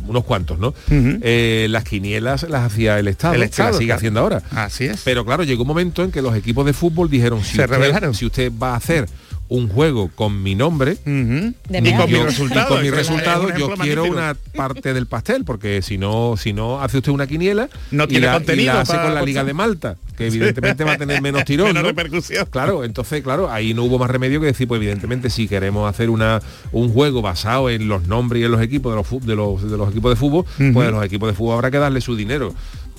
unos 0.07 0.23
cuantos, 0.23 0.57
¿no? 0.57 0.73
Eh, 0.89 1.67
las 1.69 1.83
quinielas 1.83 2.41
las 2.49 2.63
hacía 2.63 2.97
el 2.97 3.07
Estado, 3.07 3.35
El 3.35 3.41
que 3.41 3.45
Estado, 3.45 3.69
las 3.69 3.77
sigue 3.77 3.87
claro. 3.89 3.97
haciendo 3.97 4.19
ahora. 4.21 4.41
Así 4.49 4.85
es. 4.85 5.01
Pero 5.05 5.23
claro, 5.23 5.43
llegó 5.43 5.61
un 5.61 5.67
momento 5.67 6.03
en 6.03 6.11
que 6.11 6.23
los 6.23 6.35
equipos 6.35 6.65
de 6.65 6.73
fútbol 6.73 7.11
dijeron, 7.11 7.43
si, 7.43 7.57
Se 7.57 7.61
usted, 7.61 7.75
rebelaron. 7.75 8.15
si 8.15 8.25
usted 8.25 8.51
va 8.51 8.71
a 8.73 8.77
hacer 8.77 9.07
un 9.49 9.67
juego 9.67 10.09
con 10.15 10.41
mi 10.43 10.53
nombre 10.55 10.97
y 11.05 11.09
De 11.09 11.53
con 11.97 12.07
yo- 12.07 12.19
mi 12.19 12.23
resultado. 12.23 12.65
y 12.65 12.67
con 12.69 12.81
mi 12.81 12.87
Eso 12.87 12.97
es 12.99 13.09
un 13.09 13.17
resultado 13.17 13.49
yo 13.57 13.73
quiero 13.75 14.03
magnífico. 14.03 14.07
una 14.15 14.35
parte 14.55 14.93
del 14.93 15.07
pastel 15.07 15.43
porque 15.43 15.81
si 15.81 15.97
no 15.97 16.35
si 16.37 16.53
no 16.53 16.79
hace 16.81 16.97
usted 16.99 17.11
una 17.11 17.25
quiniela 17.27 17.67
No 17.91 18.03
y 18.03 18.07
tiene 18.07 18.27
la, 18.27 18.33
y 18.33 18.35
contenido 18.35 18.73
la 18.73 18.81
hace 18.81 18.93
para 18.93 19.03
con 19.05 19.15
la 19.15 19.21
Liga 19.23 19.43
de 19.43 19.53
Malta 19.53 19.95
que 20.17 20.27
evidentemente 20.27 20.83
va 20.83 20.93
a 20.93 20.97
tener 20.97 21.21
menos 21.21 21.43
tirón 21.45 21.67
Menos 21.67 21.81
¿no? 21.83 21.89
repercusión. 21.89 22.45
claro 22.51 22.83
entonces 22.83 23.23
claro 23.23 23.49
ahí 23.51 23.73
no 23.73 23.83
hubo 23.85 23.97
más 23.97 24.11
remedio 24.11 24.39
que 24.39 24.45
decir 24.47 24.67
pues 24.67 24.77
evidentemente 24.79 25.29
si 25.31 25.47
queremos 25.47 25.89
hacer 25.89 26.09
una 26.11 26.41
un 26.71 26.89
juego 26.93 27.21
basado 27.23 27.69
en 27.71 27.87
los 27.87 28.07
nombres 28.07 28.41
y 28.41 28.45
en 28.45 28.51
los 28.51 28.61
equipos 28.61 28.91
de 28.93 28.97
los 28.97 29.25
de 29.25 29.35
los, 29.35 29.71
de 29.71 29.77
los 29.77 29.89
equipos 29.89 30.11
de 30.11 30.15
fútbol 30.15 30.45
pues 30.73 30.87
a 30.87 30.91
los 30.91 31.03
equipos 31.03 31.27
de 31.29 31.33
fútbol 31.33 31.55
habrá 31.55 31.71
que 31.71 31.77
darle 31.79 32.01
su 32.01 32.15
dinero 32.15 32.53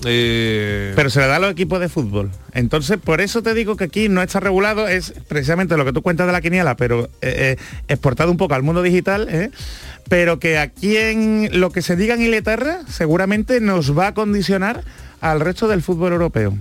Eh, 0.05 0.93
Pero 0.95 1.09
se 1.09 1.19
le 1.19 1.27
da 1.27 1.35
a 1.35 1.39
los 1.39 1.51
equipos 1.51 1.79
de 1.79 1.89
fútbol. 1.89 2.31
Entonces, 2.53 2.97
por 2.97 3.21
eso 3.21 3.43
te 3.43 3.53
digo 3.53 3.75
que 3.75 3.85
aquí 3.85 4.09
no 4.09 4.21
está 4.21 4.39
regulado, 4.39 4.87
es 4.87 5.13
precisamente 5.27 5.77
lo 5.77 5.85
que 5.85 5.93
tú 5.93 6.01
cuentas 6.01 6.27
de 6.27 6.33
la 6.33 6.41
quiniela, 6.41 6.75
pero 6.75 7.05
eh, 7.21 7.57
eh, 7.57 7.57
exportado 7.87 8.31
un 8.31 8.37
poco 8.37 8.55
al 8.55 8.63
mundo 8.63 8.81
digital, 8.81 9.51
pero 10.09 10.39
que 10.39 10.57
aquí 10.57 10.97
en 10.97 11.49
lo 11.59 11.71
que 11.71 11.81
se 11.81 11.95
diga 11.95 12.15
en 12.15 12.23
Inglaterra 12.23 12.79
seguramente 12.89 13.61
nos 13.61 13.97
va 13.97 14.07
a 14.07 14.13
condicionar 14.13 14.83
al 15.21 15.39
resto 15.39 15.67
del 15.67 15.81
fútbol 15.81 16.13
europeo. 16.13 16.57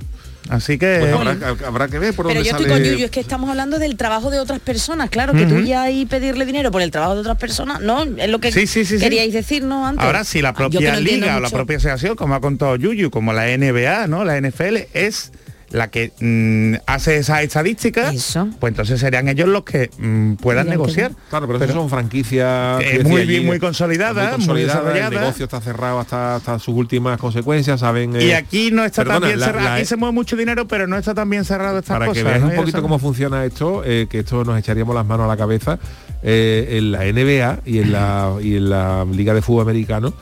Así 0.48 0.78
que... 0.78 0.98
pues 1.00 1.12
habrá, 1.12 1.66
habrá 1.66 1.88
que 1.88 1.98
ver 1.98 2.14
por 2.14 2.26
Pero 2.26 2.40
dónde 2.40 2.48
yo 2.50 2.56
estoy 2.56 2.68
sale 2.70 2.82
con 2.82 2.92
Yuyu, 2.92 3.04
es 3.04 3.10
que 3.10 3.20
estamos 3.20 3.50
hablando 3.50 3.78
del 3.78 3.96
trabajo 3.96 4.30
de 4.30 4.40
otras 4.40 4.58
personas, 4.60 5.10
claro, 5.10 5.32
que 5.32 5.46
tú 5.46 5.60
ya 5.60 5.82
ahí 5.82 6.06
pedirle 6.06 6.46
dinero 6.46 6.70
por 6.70 6.82
el 6.82 6.90
trabajo 6.90 7.14
de 7.14 7.20
otras 7.20 7.36
personas, 7.36 7.80
no, 7.80 8.02
es 8.02 8.28
lo 8.28 8.38
que 8.40 8.50
Sí, 8.50 8.66
sí, 8.66 8.84
sí, 8.84 8.96
sí. 8.96 9.04
queríais 9.04 9.32
decir, 9.32 9.62
¿no? 9.62 9.86
Antes. 9.86 10.04
Ahora 10.04 10.24
sí, 10.24 10.40
la 10.42 10.48
Ah, 10.50 10.52
que 10.52 10.58
propia 10.58 10.94
no 10.94 11.00
liga 11.00 11.36
o 11.36 11.40
la 11.40 11.50
propia 11.50 11.76
asociación, 11.76 12.16
como 12.16 12.34
ha 12.34 12.40
contado 12.40 12.74
Yuyu, 12.76 13.10
como 13.10 13.32
la 13.32 13.46
NBA, 13.56 14.06
¿no? 14.08 14.24
La 14.24 14.40
NFL, 14.40 14.88
es 14.94 15.30
la 15.70 15.88
que 15.88 16.12
mm, 16.20 16.82
hace 16.86 17.16
esas 17.18 17.42
estadísticas, 17.42 18.12
pues 18.58 18.70
entonces 18.72 18.98
serían 18.98 19.28
ellos 19.28 19.48
los 19.48 19.62
que 19.62 19.88
mm, 19.98 20.34
puedan 20.34 20.68
negociar. 20.68 21.12
Claro, 21.30 21.46
pero, 21.46 21.64
eso 21.64 21.72
son 21.74 21.88
franquicias 21.88 22.80
Eh, 22.82 22.98
que 22.98 23.04
muy 23.04 23.24
bien, 23.26 23.38
allí, 23.40 23.46
muy 23.46 23.58
consolidadas, 23.60 24.30
muy 24.38 24.46
consolidadas, 24.46 24.76
el 24.78 24.84
desarrolladas. 24.84 25.20
negocio 25.20 25.44
está 25.44 25.60
cerrado 25.60 26.00
hasta, 26.00 26.36
hasta 26.36 26.58
sus 26.58 26.74
últimas 26.74 27.18
consecuencias, 27.20 27.78
saben. 27.80 28.14
Y 28.20 28.30
eh, 28.30 28.34
aquí 28.36 28.70
no 28.72 28.84
está 28.84 29.02
perdona, 29.04 29.20
tan 29.20 29.28
bien 29.28 29.38
cerrado. 29.40 29.64
la- 29.64 29.74
aquí 29.76 29.84
se 29.84 29.96
mueve 29.96 30.12
mucho 30.12 30.36
dinero, 30.36 30.66
pero 30.66 30.86
no 30.88 30.96
está 30.98 31.14
tan 31.14 31.30
bien 31.30 31.44
cerrado 31.44 31.78
estas 31.78 31.94
para 31.94 32.06
cosas. 32.06 32.22
que 32.24 32.28
veas 32.28 32.40
¿no? 32.40 32.48
un 32.48 32.56
poquito 32.56 32.78
Eso- 32.78 32.82
cómo 32.82 32.98
funciona 32.98 33.44
esto, 33.44 33.82
eh, 33.84 34.06
que 34.10 34.18
esto 34.20 34.44
nos 34.44 34.58
echaríamos 34.58 34.94
las 34.94 35.06
manos 35.06 35.24
a 35.24 35.28
la 35.28 35.36
cabeza 35.36 35.78
eh, 36.22 36.78
en 36.78 36.92
la 36.92 37.04
NBA 37.06 37.60
y 37.64 37.78
en 37.78 37.92
la 37.92 38.34
y 38.42 38.56
en 38.56 38.68
la 38.70 39.04
Liga 39.10 39.34
de 39.34 39.40
Fútbol 39.42 39.62
Americano. 39.62 40.12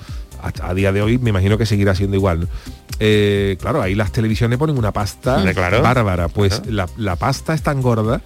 Hasta 0.43 0.69
a 0.69 0.75
día 0.75 0.93
de 0.93 1.03
hoy 1.03 1.19
me 1.19 1.31
imagino 1.31 1.59
que 1.59 1.67
seguirá 1.67 1.95
siendo 1.95 2.17
igual. 2.17 2.41
¿no? 2.41 2.47
Eh, 3.01 3.57
claro, 3.61 3.81
ahí 3.83 3.95
las 3.95 4.11
televisiones 4.13 4.59
ponen 4.59 4.77
una 4.79 4.93
pasta 4.93 5.43
claro. 5.53 5.83
bárbara. 5.83 6.29
Pues 6.29 6.63
la, 6.67 6.89
la 6.97 7.17
pasta 7.17 7.55
es 7.55 7.63
tan 7.63 7.81
gorda 7.83 8.21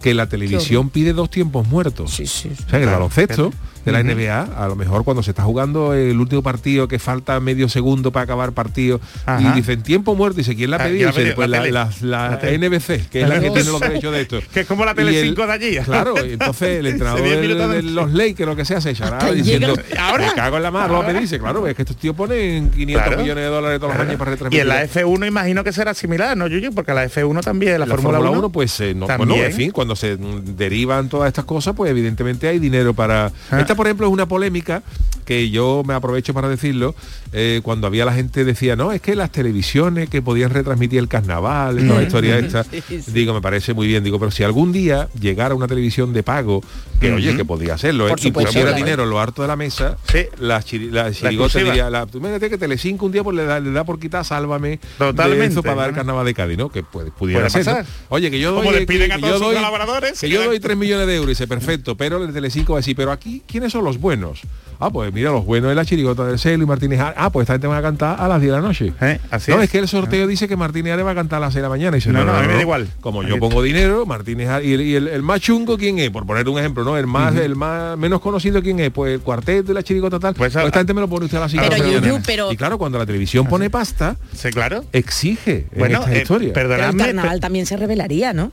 que 0.00 0.14
la 0.14 0.28
televisión 0.28 0.90
pide 0.90 1.12
dos 1.12 1.30
tiempos 1.30 1.66
muertos. 1.68 2.18
O 2.20 2.26
sea, 2.26 2.50
que 2.70 2.76
el 2.76 2.82
Claro. 2.82 2.90
baloncesto 2.92 3.52
de 3.84 3.92
la. 3.92 4.02
NBA, 4.02 4.42
a 4.56 4.68
lo 4.68 4.76
mejor 4.76 5.04
cuando 5.04 5.22
se 5.22 5.30
está 5.30 5.42
jugando 5.42 5.94
el 5.94 6.18
último 6.20 6.42
partido 6.42 6.88
que 6.88 6.98
falta 6.98 7.38
medio 7.40 7.68
segundo 7.68 8.10
para 8.12 8.24
acabar 8.24 8.52
partido 8.52 9.00
Ajá. 9.26 9.40
y 9.40 9.52
dicen 9.56 9.82
tiempo 9.82 10.14
muerto 10.14 10.40
y 10.40 10.44
se 10.44 10.54
quién 10.54 10.70
la 10.70 10.76
Ah, 10.76 10.84
pedía 10.84 11.10
¿quién 11.10 11.14
la 11.14 11.20
y 11.20 11.24
dice, 11.24 11.34
pues 11.36 12.02
La. 12.02 12.40
NBC 12.42 13.08
que 13.08 13.22
es 13.22 13.28
la 13.28 13.40
que 13.40 13.50
tiene 13.50 13.70
los 13.70 13.80
derechos 13.80 14.12
de 14.12 14.20
esto 14.20 14.40
Que 14.52 14.60
es 14.60 14.66
como 14.66 14.84
la 14.84 14.92
Y 14.92 14.94
Tele 14.94 15.20
el- 15.20 15.26
5 15.28 15.46
de 15.46 15.52
allí. 15.52 15.76
claro 15.84 16.14
y 16.26 16.32
entonces 16.34 16.68
el 16.80 16.86
entrenador 16.86 17.22
de 17.22 17.82
los 17.82 18.12
Lakers 18.12 18.48
lo 18.48 18.56
que 18.56 18.64
sea 18.64 18.80
se 18.80 18.90
echará 18.90 19.32
diciendo 19.32 19.74
¿Ahora? 19.98 20.26
me 20.28 20.32
cago 20.34 20.56
en 20.58 20.62
la 20.62 20.70
mar 20.70 20.90
lo 20.90 21.02
me 21.02 21.14
dice 21.20 21.38
claro 21.38 21.66
es 21.66 21.74
que 21.74 21.82
estos 21.82 21.96
tíos 21.96 22.14
ponen 22.16 22.70
500 22.70 23.02
Claro. 23.06 23.22
millones 23.22 23.44
de 23.44 23.50
dólares 23.50 23.80
todos 23.80 23.92
los 23.94 24.02
años 24.06 24.16
para 24.16 24.30
Y 24.30 24.34
retransmitir 24.34 24.60
en 24.62 24.68
la 24.68 24.84
F1 24.84 25.26
imagino 25.28 25.64
que 25.64 25.72
será 25.72 25.94
similar, 25.94 26.36
¿no, 26.36 26.46
Yuyu? 26.46 26.72
Porque 26.74 26.92
la 26.94 27.04
F1 27.06 27.40
también, 27.42 27.72
la, 27.80 27.86
la 27.86 27.94
Fórmula 27.96 28.18
1, 28.20 28.50
pues 28.50 28.78
eh, 28.80 28.94
no, 28.94 29.06
bueno, 29.16 29.34
en 29.36 29.52
fin, 29.52 29.70
cuando 29.70 29.96
se 29.96 30.16
derivan 30.16 31.08
todas 31.08 31.28
estas 31.28 31.44
cosas, 31.44 31.74
pues 31.76 31.90
evidentemente 31.90 32.48
hay 32.48 32.58
dinero 32.58 32.94
para. 32.94 33.30
Ah. 33.50 33.60
Esta, 33.60 33.73
por 33.76 33.86
ejemplo, 33.86 34.06
es 34.06 34.12
una 34.12 34.26
polémica 34.26 34.82
que 35.24 35.48
yo 35.48 35.82
me 35.86 35.94
aprovecho 35.94 36.34
para 36.34 36.48
decirlo, 36.50 36.94
eh, 37.32 37.60
cuando 37.62 37.86
había 37.86 38.04
la 38.04 38.12
gente 38.12 38.44
decía, 38.44 38.76
no, 38.76 38.92
es 38.92 39.00
que 39.00 39.16
las 39.16 39.32
televisiones 39.32 40.10
que 40.10 40.20
podían 40.20 40.50
retransmitir 40.50 40.98
el 40.98 41.08
carnaval, 41.08 41.78
toda 41.78 42.00
la 42.00 42.02
historia 42.02 42.38
esta, 42.38 42.62
Sí, 42.64 42.82
sí. 42.86 43.00
digo, 43.10 43.32
me 43.32 43.40
parece 43.40 43.72
muy 43.72 43.86
bien, 43.86 44.04
digo, 44.04 44.18
pero 44.18 44.30
si 44.30 44.44
algún 44.44 44.70
día 44.72 45.08
llegara 45.18 45.54
una 45.54 45.66
televisión 45.66 46.12
de 46.12 46.22
pago, 46.22 46.62
que 47.00 47.10
oye, 47.10 47.34
que 47.36 47.44
podía 47.46 47.72
hacerlo, 47.74 48.06
¿eh? 48.06 48.10
Por 48.10 48.20
y 48.24 48.30
pusiera 48.32 48.72
dinero 48.74 49.04
en 49.04 49.10
lo 49.10 49.18
harto 49.18 49.40
de 49.42 49.48
la 49.48 49.56
mesa, 49.56 49.96
la, 50.38 50.60
chiri- 50.62 50.90
la 50.90 51.10
chirigota 51.10 51.30
exclusiva. 51.58 51.70
diría, 51.70 51.88
la, 51.90 52.04
tú 52.06 52.18
imagínate 52.18 52.50
que 52.50 52.58
Telecinco 52.58 53.06
un 53.06 53.12
día 53.12 53.24
pues 53.24 53.34
le 53.34 53.44
da, 53.46 53.60
le 53.60 53.70
da 53.70 53.82
por 53.84 53.98
quitar 53.98 54.24
Sálvame 54.26 54.78
Totalmente, 54.98 55.46
de 55.46 55.52
eso 55.52 55.62
para 55.62 55.76
dar 55.76 55.94
carnaval 55.94 56.26
de 56.26 56.34
Cádiz, 56.34 56.58
¿no? 56.58 56.68
Que 56.68 56.82
puede, 56.82 57.10
pudiera 57.10 57.48
Puede 57.48 57.64
ser. 57.64 57.86
Oye, 58.10 58.30
que 58.30 58.38
yo 58.38 58.52
doy, 58.52 58.60
Como 58.66 58.72
le 58.72 58.86
piden 58.86 59.08
que 59.08 59.14
a 59.14 59.18
yo 59.18 59.26
todos 59.26 59.38
sus 59.38 59.46
doy- 59.48 59.56
colaboradores, 59.56 60.20
que 60.20 60.26
que 60.26 60.32
yo 60.34 60.44
doy 60.44 60.60
3 60.60 60.76
millones 60.76 61.06
de 61.06 61.14
euros 61.16 61.28
y 61.28 61.32
dice, 61.32 61.46
perfecto, 61.48 61.96
pero 61.96 62.22
el 62.22 62.30
Telecinco 62.32 62.74
va 62.74 62.78
a 62.78 62.80
decir, 62.80 62.94
pero 62.94 63.10
aquí, 63.10 63.42
¿quiénes 63.64 63.72
son 63.72 63.84
los 63.84 63.98
buenos? 63.98 64.42
Ah, 64.78 64.90
pues 64.90 65.10
mira, 65.14 65.30
los 65.30 65.46
buenos 65.46 65.70
de 65.70 65.74
la 65.74 65.84
chirigota 65.86 66.26
del 66.26 66.38
Celo 66.38 66.64
y 66.64 66.66
Martínez 66.66 67.00
Ares. 67.00 67.14
Ah, 67.16 67.30
pues 67.30 67.44
esta 67.44 67.54
gente 67.54 67.66
va 67.68 67.78
a 67.78 67.82
cantar 67.82 68.20
a 68.20 68.28
las 68.28 68.40
10 68.40 68.52
de 68.52 68.60
la 68.60 68.66
noche. 68.66 68.92
Eh, 69.00 69.18
así 69.30 69.50
no, 69.52 69.58
es. 69.58 69.64
es. 69.64 69.70
que 69.70 69.78
el 69.78 69.88
sorteo 69.88 70.26
dice 70.26 70.48
que 70.48 70.56
Martínez 70.56 70.92
Ares 70.92 71.06
va 71.06 71.12
a 71.12 71.14
cantar 71.14 71.38
a 71.38 71.46
las 71.46 71.52
6 71.54 71.58
de 71.58 71.62
la 71.62 71.68
mañana. 71.70 71.96
Y 71.96 72.00
dice, 72.00 72.10
No, 72.10 72.24
no, 72.24 72.34
a 72.34 72.42
mí 72.42 72.48
me 72.48 72.54
da 72.54 72.60
igual. 72.60 72.88
Como 73.00 73.20
Aquí 73.20 73.30
yo 73.30 73.36
está. 73.36 73.48
pongo 73.48 73.62
dinero, 73.62 74.04
Martínez 74.04 74.48
Ares, 74.48 74.68
y, 74.68 74.74
el, 74.74 74.80
y 74.82 74.94
el- 74.96 75.08
el 75.08 75.22
más 75.22 75.40
chungo, 75.40 75.78
¿quién 75.78 75.98
es? 76.00 76.10
Por 76.10 76.26
poner 76.26 76.46
un 76.48 76.58
ejemplo, 76.58 76.84
¿no? 76.84 76.98
El 76.98 77.06
más, 77.06 77.32
Ujú. 77.32 77.42
el 77.42 77.56
más 77.56 77.96
menos 77.96 78.20
conocido, 78.20 78.60
¿quién 78.62 78.78
es? 78.80 78.90
Pues 78.90 79.14
el 79.14 79.20
cuarteto 79.20 79.68
de 79.68 79.74
la 79.74 79.82
chirigota 79.82 80.18
tal. 80.18 80.34
Pues, 80.34 80.54
esta 80.54 80.78
gente 80.80 80.92
me 80.92 81.00
lo 81.00 81.08
pone 81.08 81.24
usted 81.26 81.38
a 81.38 81.42
las 81.42 81.52
5 81.52 81.64
de 81.64 81.70
la 81.70 81.76
Pero, 81.76 82.00
mañana. 82.00 82.22
Pero- 82.26 82.52
Y 82.52 82.56
claro, 82.56 82.76
cuando 82.76 82.98
la 82.98 83.06
televisión 83.06 83.46
pone 83.46 83.70
pasta, 83.70 84.16
sí, 84.34 84.50
claro. 84.50 84.84
exige 84.92 85.68
en 85.72 85.78
Bueno, 85.78 86.00
estas 86.00 86.14
eh, 86.14 86.18
historias. 86.18 86.52
Pero 86.52 86.74
el 86.74 86.96
carnaval 86.96 87.40
también 87.40 87.64
se 87.64 87.76
revelaría, 87.78 88.32
¿no? 88.34 88.52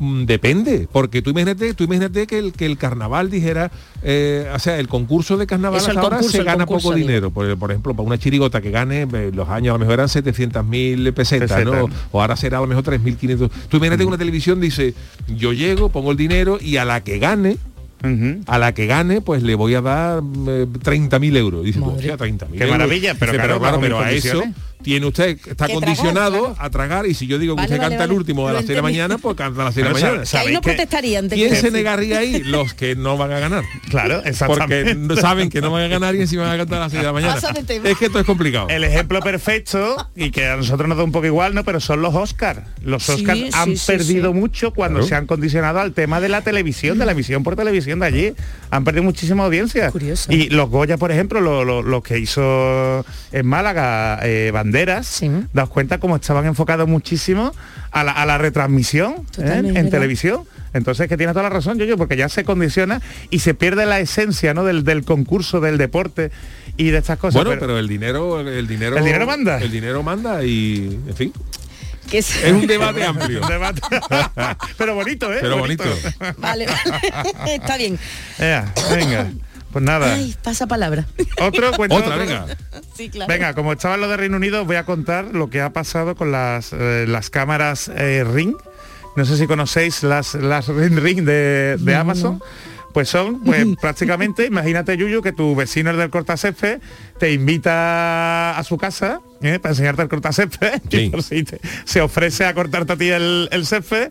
Mm, 0.00 0.24
Depende, 0.26 0.88
porque 0.92 1.22
tú 1.22 1.30
imagínate, 1.30 1.74
tú 1.74 1.84
imagínate 1.84 2.26
que 2.26 2.38
el 2.38 2.52
que 2.52 2.66
el 2.66 2.78
carnaval 2.78 3.30
dijera, 3.30 3.70
eh, 4.02 4.48
o 4.54 4.58
sea, 4.58 4.78
el 4.78 4.86
concurso 4.88 5.36
de 5.36 5.46
carnaval 5.46 5.80
hasta 5.80 5.92
ahora 5.92 6.16
concurso, 6.18 6.36
se 6.36 6.44
gana 6.44 6.66
concurso, 6.66 6.88
poco 6.88 6.96
digo. 6.96 7.08
dinero. 7.08 7.30
Por, 7.30 7.58
por 7.58 7.70
ejemplo, 7.70 7.94
para 7.94 8.06
una 8.06 8.18
chirigota 8.18 8.60
que 8.60 8.70
gane, 8.70 9.08
eh, 9.12 9.30
los 9.34 9.48
años 9.48 9.70
a 9.70 9.74
lo 9.74 9.78
mejor 9.80 9.94
eran 9.94 10.08
700.000 10.08 11.12
pesetas, 11.14 11.64
¿no? 11.64 11.72
Pesetas. 11.72 11.96
O 12.12 12.20
ahora 12.20 12.36
será 12.36 12.58
a 12.58 12.60
lo 12.60 12.66
mejor 12.66 12.84
3.500. 12.84 13.50
Tú 13.68 13.76
imagínate 13.78 14.02
que 14.04 14.08
una 14.08 14.18
televisión 14.18 14.60
dice, 14.60 14.94
yo 15.26 15.52
llego, 15.52 15.88
pongo 15.88 16.12
el 16.12 16.16
dinero 16.16 16.58
y 16.60 16.76
a 16.76 16.84
la 16.84 17.02
que 17.02 17.18
gane, 17.18 17.56
a 18.46 18.58
la 18.58 18.72
que 18.74 18.86
gane, 18.86 19.20
pues 19.20 19.42
le 19.42 19.56
voy 19.56 19.74
a 19.74 19.80
dar 19.80 20.18
eh, 20.18 20.66
30.000 20.84 21.36
euros. 21.36 21.64
Dice, 21.64 21.80
tú, 21.80 21.86
hostia, 21.86 22.16
30.000 22.16 22.46
Qué 22.52 22.54
euros. 22.58 22.70
maravilla, 22.70 23.14
pero 23.18 23.32
Dice, 23.32 23.42
claro, 23.44 23.58
claro, 23.58 23.72
bajo 23.72 23.80
pero 23.80 23.98
a 24.00 24.12
eso. 24.12 24.42
Tiene 24.82 25.06
usted, 25.06 25.30
está 25.30 25.66
tragar, 25.66 25.74
condicionado 25.74 26.54
a 26.58 26.70
tragar 26.70 27.06
y 27.06 27.14
si 27.14 27.26
yo 27.26 27.38
digo 27.38 27.54
que 27.56 27.62
Vale, 27.62 27.66
usted 27.74 27.78
vale, 27.82 27.96
canta 27.96 28.04
el 28.04 28.12
último 28.12 28.42
de 28.46 28.52
Lo 28.52 28.58
las 28.58 28.60
6 28.62 28.68
de 28.68 28.74
la 28.76 28.82
mañana, 28.82 29.18
pues 29.18 29.36
canta 29.36 29.62
a 29.62 29.64
las 29.66 29.74
6 29.74 29.84
de 29.86 29.92
la 29.92 29.94
mañana. 30.00 30.24
sabe- 30.24 30.42
Que 30.44 30.48
ahí 30.48 30.54
no 30.54 30.60
protestarían. 30.60 31.28
te 31.28 31.34
¿Quién 31.34 31.56
se 31.56 31.70
negaría 31.70 32.18
ahí? 32.18 32.42
Los 32.44 32.74
que 32.74 32.94
no 32.96 33.16
van 33.16 33.32
a 33.32 33.38
ganar. 33.40 33.64
Claro, 33.90 34.14
Porque 34.16 34.28
exactamente. 34.30 34.94
no 34.94 35.16
saben 35.16 35.50
que 35.50 35.60
no 35.60 35.70
van 35.70 35.82
a 35.84 35.88
ganar 35.88 36.14
y 36.14 36.20
encima 36.20 36.44
van 36.44 36.52
a 36.52 36.56
cantar 36.58 36.78
a 36.78 36.80
las 36.82 36.92
6 36.92 37.00
de 37.02 37.06
la 37.06 37.12
mañana. 37.12 37.36
Es 37.84 37.98
que 37.98 38.06
esto 38.06 38.18
es 38.20 38.24
complicado. 38.26 38.68
El 38.68 38.84
ejemplo 38.84 39.20
perfecto, 39.20 40.08
y 40.14 40.30
que 40.30 40.46
a 40.46 40.56
nosotros 40.56 40.88
nos 40.88 40.96
da 40.96 41.04
un 41.04 41.12
poco 41.12 41.26
igual, 41.26 41.54
¿no? 41.54 41.64
Pero 41.64 41.80
son 41.80 42.00
los 42.02 42.14
Oscars. 42.14 42.60
Los 42.82 43.08
Oscars 43.08 43.38
sí, 43.38 43.50
han 43.52 43.76
sí, 43.76 43.82
perdido 43.86 44.32
sí. 44.32 44.38
mucho 44.38 44.72
cuando 44.72 45.00
Claro. 45.00 45.08
se 45.08 45.14
han 45.16 45.26
condicionado 45.26 45.80
al 45.80 45.92
tema 45.92 46.20
de 46.20 46.28
la 46.28 46.42
televisión, 46.42 46.98
de 46.98 47.06
la 47.06 47.14
visión 47.14 47.42
por 47.42 47.56
televisión 47.56 47.98
de 48.00 48.06
allí. 48.06 48.34
Han 48.70 48.84
perdido 48.84 49.02
muchísima 49.02 49.44
audiencia. 49.44 49.90
Curioso. 49.90 50.32
Y 50.32 50.48
los 50.50 50.68
Goya, 50.70 50.96
por 50.98 51.10
ejemplo, 51.12 51.40
lo, 51.40 51.64
lo- 51.64 51.82
lo 51.82 52.02
que 52.02 52.18
hizo 52.18 53.04
en 53.32 53.46
Málaga 53.46 54.20
eh, 54.22 54.50
Banderas, 54.72 55.22
daos 55.54 55.70
cuenta 55.70 55.98
cómo 55.98 56.16
estaban 56.16 56.44
enfocados 56.46 56.86
muchísimo 56.88 57.54
a 57.90 58.04
la, 58.04 58.12
a 58.12 58.26
la 58.26 58.36
retransmisión 58.36 59.14
¿eh? 59.38 59.62
En 59.64 59.72
¿verdad? 59.72 59.90
televisión. 59.90 60.42
Entonces 60.74 61.08
que 61.08 61.16
tiene 61.16 61.32
toda 61.32 61.44
la 61.44 61.48
razón, 61.48 61.78
yo 61.78 61.96
porque 61.96 62.16
ya 62.16 62.28
se 62.28 62.44
condiciona 62.44 63.00
y 63.30 63.38
se 63.38 63.54
pierde 63.54 63.86
la 63.86 63.98
esencia 64.00 64.52
¿no? 64.52 64.64
del, 64.64 64.84
del 64.84 65.04
concurso, 65.04 65.60
del 65.60 65.78
deporte 65.78 66.30
y 66.76 66.90
de 66.90 66.98
estas 66.98 67.18
cosas. 67.18 67.42
Bueno, 67.42 67.58
pero 67.58 67.78
el 67.78 67.88
dinero, 67.88 68.40
el 68.40 68.66
dinero. 68.66 68.98
¿El 68.98 69.04
dinero 69.04 69.26
manda? 69.26 69.58
El 69.58 69.70
dinero 69.70 70.02
manda 70.02 70.44
y, 70.44 71.00
en 71.08 71.16
fin. 71.16 71.32
Que 72.10 72.18
es- 72.18 72.42
Es 72.44 72.52
un 72.52 72.66
debate 72.66 73.04
amplio. 73.04 73.40
Pero 74.78 74.94
bonito, 74.94 75.32
¿eh? 75.32 75.38
Pero 75.40 75.58
bonito. 75.58 75.84
Vale, 76.38 76.66
vale. 76.66 76.74
Está 77.54 77.76
bien. 77.76 77.98
Ea, 78.38 78.72
venga. 78.94 79.30
Pues 79.72 79.84
nada. 79.84 80.14
Ay, 80.14 80.34
pasa 80.42 80.66
palabra. 80.66 81.06
Otro 81.40 81.72
cuento. 81.72 81.96
Otra, 81.96 82.14
otro. 82.16 82.18
venga. 82.26 82.46
Sí, 82.98 83.10
claro. 83.10 83.32
Venga, 83.32 83.54
como 83.54 83.72
estaba 83.72 83.94
en 83.94 84.00
lo 84.00 84.08
de 84.08 84.16
Reino 84.16 84.38
Unido, 84.38 84.64
voy 84.64 84.74
a 84.74 84.84
contar 84.84 85.26
lo 85.26 85.48
que 85.48 85.60
ha 85.60 85.72
pasado 85.72 86.16
con 86.16 86.32
las, 86.32 86.72
eh, 86.72 87.04
las 87.06 87.30
cámaras 87.30 87.88
eh, 87.94 88.24
Ring. 88.24 88.56
No 89.14 89.24
sé 89.24 89.36
si 89.36 89.46
conocéis 89.46 90.02
las, 90.02 90.34
las 90.34 90.66
Ring 90.66 90.98
Ring 91.00 91.24
de, 91.24 91.76
de 91.78 91.92
No, 91.92 92.00
Amazon. 92.00 92.42
Pues 92.92 93.08
son, 93.08 93.44
pues 93.44 93.64
prácticamente, 93.80 94.46
imagínate 94.46 94.96
Yuyu 94.96 95.22
que 95.22 95.30
tu 95.30 95.54
vecino 95.54 95.90
el 95.92 95.96
del 95.96 96.10
cortacésped 96.10 96.80
te 97.18 97.32
invita 97.32 98.58
a 98.58 98.64
su 98.64 98.76
casa 98.76 99.20
¿eh? 99.42 99.58
para 99.58 99.72
enseñarte 99.72 100.02
el 100.02 100.08
cortacésped 100.08 100.80
Sí. 100.90 100.96
y 100.98 101.10
por 101.10 101.22
si 101.22 101.42
te- 101.44 101.60
se 101.84 102.00
ofrece 102.00 102.44
a 102.44 102.54
cortarte 102.54 102.92
a 102.92 102.96
ti 102.96 103.08
el, 103.08 103.48
el 103.52 103.66
césped 103.66 104.10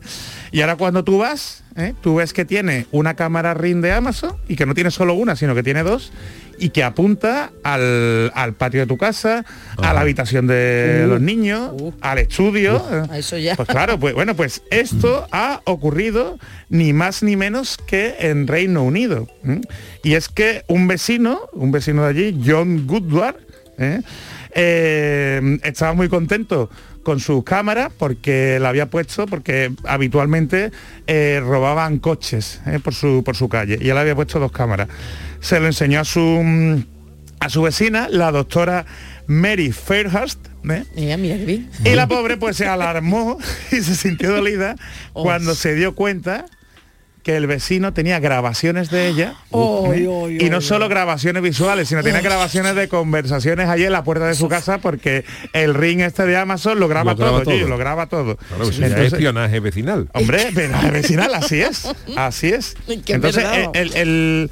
y 0.51 0.61
ahora 0.61 0.75
cuando 0.77 1.03
tú 1.03 1.17
vas, 1.17 1.63
¿eh? 1.75 1.93
tú 2.01 2.15
ves 2.15 2.33
que 2.33 2.45
tiene 2.45 2.87
una 2.91 3.15
cámara 3.15 3.53
Ring 3.53 3.81
de 3.81 3.91
Amazon 3.91 4.35
y 4.47 4.55
que 4.55 4.65
no 4.65 4.73
tiene 4.73 4.91
solo 4.91 5.13
una, 5.13 5.35
sino 5.35 5.53
que 5.55 5.63
tiene 5.63 5.83
dos 5.83 6.11
y 6.59 6.69
que 6.69 6.83
apunta 6.83 7.51
al, 7.63 8.31
al 8.33 8.53
patio 8.55 8.79
de 8.79 8.87
tu 8.87 8.97
casa, 8.97 9.45
a 9.77 9.93
la 9.93 9.99
habitación 10.01 10.47
de 10.47 11.03
Uh. 11.05 11.07
los 11.09 11.21
niños, 11.21 11.71
al 12.01 12.17
estudio. 12.17 12.83
A 13.11 13.19
eso 13.19 13.37
ya. 13.37 13.55
Pues 13.55 13.67
claro, 13.67 13.99
pues 13.99 14.15
bueno, 14.15 14.35
pues 14.35 14.63
esto 14.71 15.27
ha 15.31 15.61
ocurrido 15.65 16.39
ni 16.69 16.93
más 16.93 17.21
ni 17.21 17.35
menos 17.35 17.77
que 17.77 18.15
en 18.21 18.47
Reino 18.47 18.81
Unido. 18.81 19.27
Y 20.07 20.15
es 20.15 20.29
que 20.29 20.63
un 20.69 20.87
vecino, 20.87 21.49
un 21.51 21.69
vecino 21.73 22.03
de 22.03 22.07
allí, 22.07 22.41
John 22.45 22.87
Goodward, 22.87 23.35
¿eh? 23.77 23.99
Eh, 24.55 25.59
estaba 25.63 25.93
muy 25.95 26.07
contento 26.07 26.69
con 27.03 27.19
sus 27.19 27.43
cámaras 27.43 27.91
porque 27.97 28.57
la 28.61 28.69
había 28.69 28.85
puesto 28.85 29.25
porque 29.25 29.69
habitualmente 29.83 30.71
eh, 31.07 31.41
robaban 31.43 31.99
coches 31.99 32.61
por, 32.85 32.93
su, 32.93 33.21
por 33.25 33.35
su 33.35 33.49
calle 33.49 33.79
y 33.81 33.89
él 33.89 33.97
había 33.97 34.15
puesto 34.15 34.39
dos 34.39 34.53
cámaras. 34.53 34.87
Se 35.41 35.59
lo 35.59 35.65
enseñó 35.65 35.99
a 35.99 36.05
su 36.05 36.85
a 37.41 37.49
su 37.49 37.61
vecina, 37.61 38.07
la 38.09 38.31
doctora 38.31 38.85
Mary 39.27 39.73
Fairhurst, 39.73 40.39
¿eh? 40.69 40.85
Mira. 41.81 41.91
Y 41.91 41.95
la 41.95 42.07
pobre 42.07 42.37
pues 42.37 42.55
se 42.55 42.65
alarmó 42.65 43.39
y 43.73 43.81
se 43.81 43.93
sintió 43.93 44.31
dolida 44.31 44.77
cuando 45.11 45.53
se 45.53 45.75
dio 45.75 45.95
cuenta 45.95 46.45
que 47.27 47.35
el 47.35 47.45
vecino 47.45 47.91
tenía 47.91 48.21
grabaciones 48.21 48.89
de 48.89 49.09
ella 49.09 49.35
¿eh? 49.51 50.37
y 50.39 50.49
no 50.49 50.61
solo 50.61 50.87
grabaciones 50.87 51.43
visuales, 51.43 51.89
sino 51.89 52.01
tenía 52.01 52.21
grabaciones 52.21 52.73
de 52.75 52.87
conversaciones 52.87 53.67
allí 53.67 53.83
en 53.83 53.91
la 53.91 54.05
puerta 54.05 54.25
de 54.27 54.33
su 54.33 54.47
casa 54.47 54.77
porque 54.77 55.25
el 55.51 55.73
ring 55.73 55.99
este 55.99 56.25
de 56.25 56.37
Amazon 56.37 56.79
lo 56.79 56.87
graba, 56.87 57.11
Lo 57.11 57.17
graba 57.17 57.43
todo, 57.43 57.67
lo 57.67 57.77
graba 57.77 58.05
todo. 58.07 58.37
Claro, 58.37 58.63
eso 58.63 58.71
ya 58.71 58.85
es 58.85 58.91
Entonces- 58.93 59.13
espionaje 59.13 59.59
vecinal. 59.59 60.07
Hombre, 60.13 60.51
pero 60.55 60.77
al 60.77 60.91
vecinal, 60.91 61.33
así 61.33 61.59
es. 61.59 61.85
Así 62.15 62.47
es. 62.47 62.75
Que 63.05 63.11
Entonces, 63.15 63.43
verdad. 63.43 63.71
el- 63.73 63.93
el- 63.97 64.49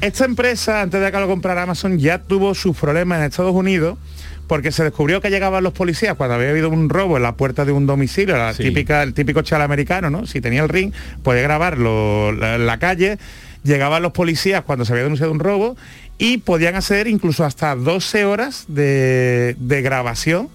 esta 0.00 0.24
empresa, 0.24 0.80
antes 0.80 0.98
de 1.02 1.12
que 1.12 1.18
lo 1.20 1.26
comprara 1.26 1.64
Amazon, 1.64 1.98
ya 1.98 2.16
tuvo 2.22 2.54
sus 2.54 2.74
problemas 2.78 3.18
en 3.18 3.24
Estados 3.26 3.54
Unidos 3.54 3.98
porque 4.46 4.72
se 4.72 4.84
descubrió 4.84 5.20
que 5.20 5.30
llegaban 5.30 5.62
los 5.64 5.72
policías 5.72 6.14
cuando 6.16 6.34
había 6.36 6.50
habido 6.50 6.68
un 6.70 6.88
robo 6.88 7.16
en 7.16 7.22
la 7.22 7.34
puerta 7.36 7.64
de 7.64 7.72
un 7.72 7.86
domicilio, 7.86 8.36
la 8.36 8.54
Sí. 8.54 8.62
típica, 8.64 9.02
el 9.02 9.12
típico 9.14 9.42
chal 9.42 9.62
americano, 9.62 10.10
¿no? 10.10 10.26
Si 10.26 10.40
tenía 10.40 10.62
el 10.62 10.68
ring, 10.68 10.92
puede 11.22 11.42
grabarlo 11.42 12.32
la, 12.32 12.58
la 12.58 12.78
calle, 12.78 13.18
llegaban 13.64 14.02
los 14.02 14.12
policías 14.12 14.62
cuando 14.62 14.84
se 14.84 14.92
había 14.92 15.02
denunciado 15.04 15.32
un 15.32 15.40
robo 15.40 15.76
y 16.18 16.38
podían 16.38 16.76
hacer 16.76 17.08
incluso 17.08 17.44
hasta 17.44 17.74
12 17.74 18.24
horas 18.24 18.64
de, 18.68 19.56
de 19.58 19.82
grabación. 19.82 20.48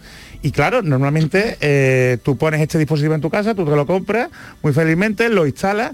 Y 0.44 0.52
claro, 0.52 0.82
normalmente 0.82 1.58
eh, 1.62 2.18
tú 2.24 2.36
pones 2.38 2.62
este 2.62 2.80
dispositivo 2.80 3.14
en 3.14 3.22
tu 3.22 3.30
casa, 3.30 3.54
tú 3.54 3.64
te 3.66 3.76
lo 3.76 3.86
compras 3.86 4.30
muy 4.64 4.74
felizmente, 4.74 5.30
lo 5.30 5.46
instalas, 5.46 5.92